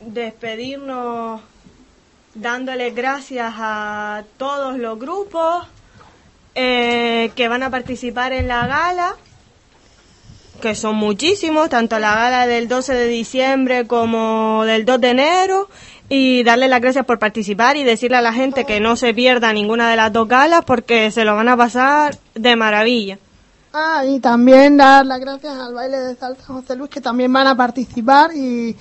despedirnos 0.03 1.41
dándoles 2.35 2.95
gracias 2.95 3.55
a 3.57 4.23
todos 4.37 4.79
los 4.79 4.99
grupos 4.99 5.67
eh, 6.55 7.31
que 7.35 7.49
van 7.49 7.63
a 7.63 7.71
participar 7.71 8.33
en 8.33 8.49
la 8.49 8.67
gala 8.67 9.17
que 10.61 10.75
son 10.75 10.97
muchísimos, 10.97 11.69
tanto 11.69 11.99
la 11.99 12.15
gala 12.15 12.47
del 12.47 12.69
12 12.69 12.93
de 12.93 13.07
diciembre 13.07 13.87
como 13.87 14.65
del 14.65 14.85
2 14.85 15.01
de 15.01 15.11
enero, 15.11 15.69
y 16.09 16.43
darle 16.43 16.69
las 16.69 16.81
gracias 16.81 17.05
por 17.05 17.19
participar 17.19 17.77
y 17.77 17.85
decirle 17.85 18.17
a 18.17 18.23
la 18.23 18.33
gente 18.33 18.65
que 18.65 18.81
no 18.81 18.97
se 18.97 19.13
pierda 19.15 19.53
ninguna 19.53 19.91
de 19.91 19.97
las 19.97 20.13
dos 20.13 20.27
galas 20.27 20.65
porque 20.65 21.11
se 21.11 21.25
lo 21.25 21.35
van 21.35 21.49
a 21.49 21.57
pasar 21.57 22.17
de 22.35 22.57
maravilla. 22.57 23.19
Ah, 23.73 24.03
y 24.07 24.19
también 24.19 24.79
dar 24.79 25.05
las 25.05 25.21
gracias 25.21 25.55
al 25.55 25.75
baile 25.75 25.99
de 25.99 26.15
salsa 26.17 26.43
José 26.45 26.75
Luis 26.75 26.91
que 26.91 27.03
también 27.03 27.33
van 27.33 27.47
a 27.47 27.55
participar 27.55 28.35
y 28.35 28.75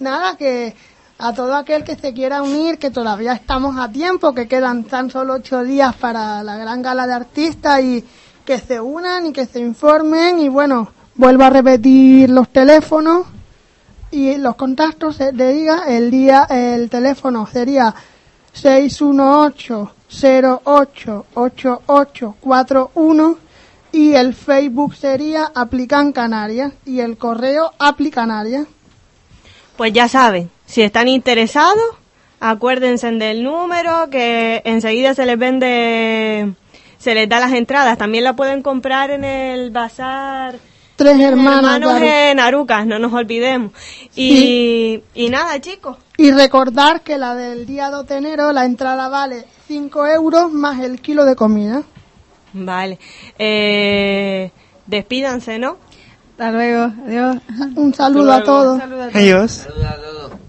nada, 0.00 0.36
que 0.36 0.74
a 1.18 1.32
todo 1.32 1.54
aquel 1.54 1.84
que 1.84 1.96
se 1.96 2.12
quiera 2.12 2.42
unir, 2.42 2.78
que 2.78 2.90
todavía 2.90 3.32
estamos 3.32 3.78
a 3.78 3.90
tiempo, 3.90 4.34
que 4.34 4.48
quedan 4.48 4.84
tan 4.84 5.10
solo 5.10 5.34
ocho 5.34 5.62
días 5.62 5.94
para 5.94 6.42
la 6.42 6.56
gran 6.56 6.82
gala 6.82 7.06
de 7.06 7.12
artistas 7.12 7.80
y 7.82 8.04
que 8.44 8.58
se 8.58 8.80
unan 8.80 9.26
y 9.26 9.32
que 9.32 9.46
se 9.46 9.60
informen 9.60 10.40
y 10.40 10.48
bueno, 10.48 10.92
vuelvo 11.14 11.44
a 11.44 11.50
repetir 11.50 12.30
los 12.30 12.48
teléfonos 12.48 13.26
y 14.10 14.36
los 14.36 14.56
contactos 14.56 15.16
se 15.16 15.32
te 15.32 15.52
diga 15.52 15.84
el 15.88 16.10
día 16.10 16.46
el 16.50 16.90
teléfono 16.90 17.46
sería 17.46 17.94
618 18.52 19.94
08 20.64 21.26
8841 21.34 23.38
y 23.92 24.14
el 24.14 24.34
Facebook 24.34 24.94
sería 24.94 25.50
Aplican 25.54 26.12
Canarias 26.12 26.72
y 26.84 27.00
el 27.00 27.16
correo 27.16 27.72
Aplicanaria. 27.78 28.66
Pues 29.76 29.92
ya 29.92 30.08
saben, 30.08 30.50
si 30.72 30.80
están 30.80 31.06
interesados, 31.06 31.84
acuérdense 32.40 33.12
del 33.12 33.42
número 33.44 34.08
que 34.08 34.62
enseguida 34.64 35.12
se 35.12 35.26
les 35.26 35.36
vende, 35.38 36.54
se 36.96 37.14
les 37.14 37.28
da 37.28 37.40
las 37.40 37.52
entradas. 37.52 37.98
También 37.98 38.24
la 38.24 38.34
pueden 38.34 38.62
comprar 38.62 39.10
en 39.10 39.22
el 39.22 39.70
bazar 39.70 40.54
Tres 40.96 41.20
hermanas. 41.20 41.58
hermanos 41.58 42.00
en 42.00 42.40
Arucas, 42.40 42.86
no 42.86 42.98
nos 42.98 43.12
olvidemos. 43.12 43.72
Y, 44.16 45.02
y 45.14 45.28
nada, 45.28 45.60
chicos, 45.60 45.98
Y 46.16 46.30
recordar 46.30 47.02
que 47.02 47.18
la 47.18 47.34
del 47.34 47.66
día 47.66 47.90
2 47.90 48.06
de 48.08 48.16
enero 48.16 48.50
la 48.54 48.64
entrada 48.64 49.10
vale 49.10 49.44
5 49.68 50.06
euros 50.06 50.50
más 50.52 50.80
el 50.80 51.02
kilo 51.02 51.26
de 51.26 51.36
comida. 51.36 51.82
vale. 52.54 52.98
Eh, 53.38 54.50
despídanse, 54.86 55.58
¿no? 55.58 55.76
Hasta 56.30 56.50
luego. 56.50 56.90
Adiós. 57.06 57.36
Un 57.76 57.92
saludo 57.92 58.32
a 58.32 58.42
todos. 58.42 58.80
Adiós. 59.12 59.52
Saludos 59.52 59.84
a 59.84 59.96
todos. 59.96 60.41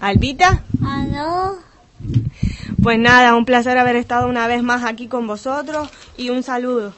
Albita, 0.00 0.62
¿Aló? 0.84 1.58
pues 2.82 2.98
nada, 2.98 3.34
un 3.34 3.44
placer 3.44 3.78
haber 3.78 3.96
estado 3.96 4.28
una 4.28 4.46
vez 4.46 4.62
más 4.62 4.84
aquí 4.84 5.06
con 5.08 5.26
vosotros 5.26 5.88
y 6.16 6.30
un 6.30 6.42
saludo. 6.42 6.94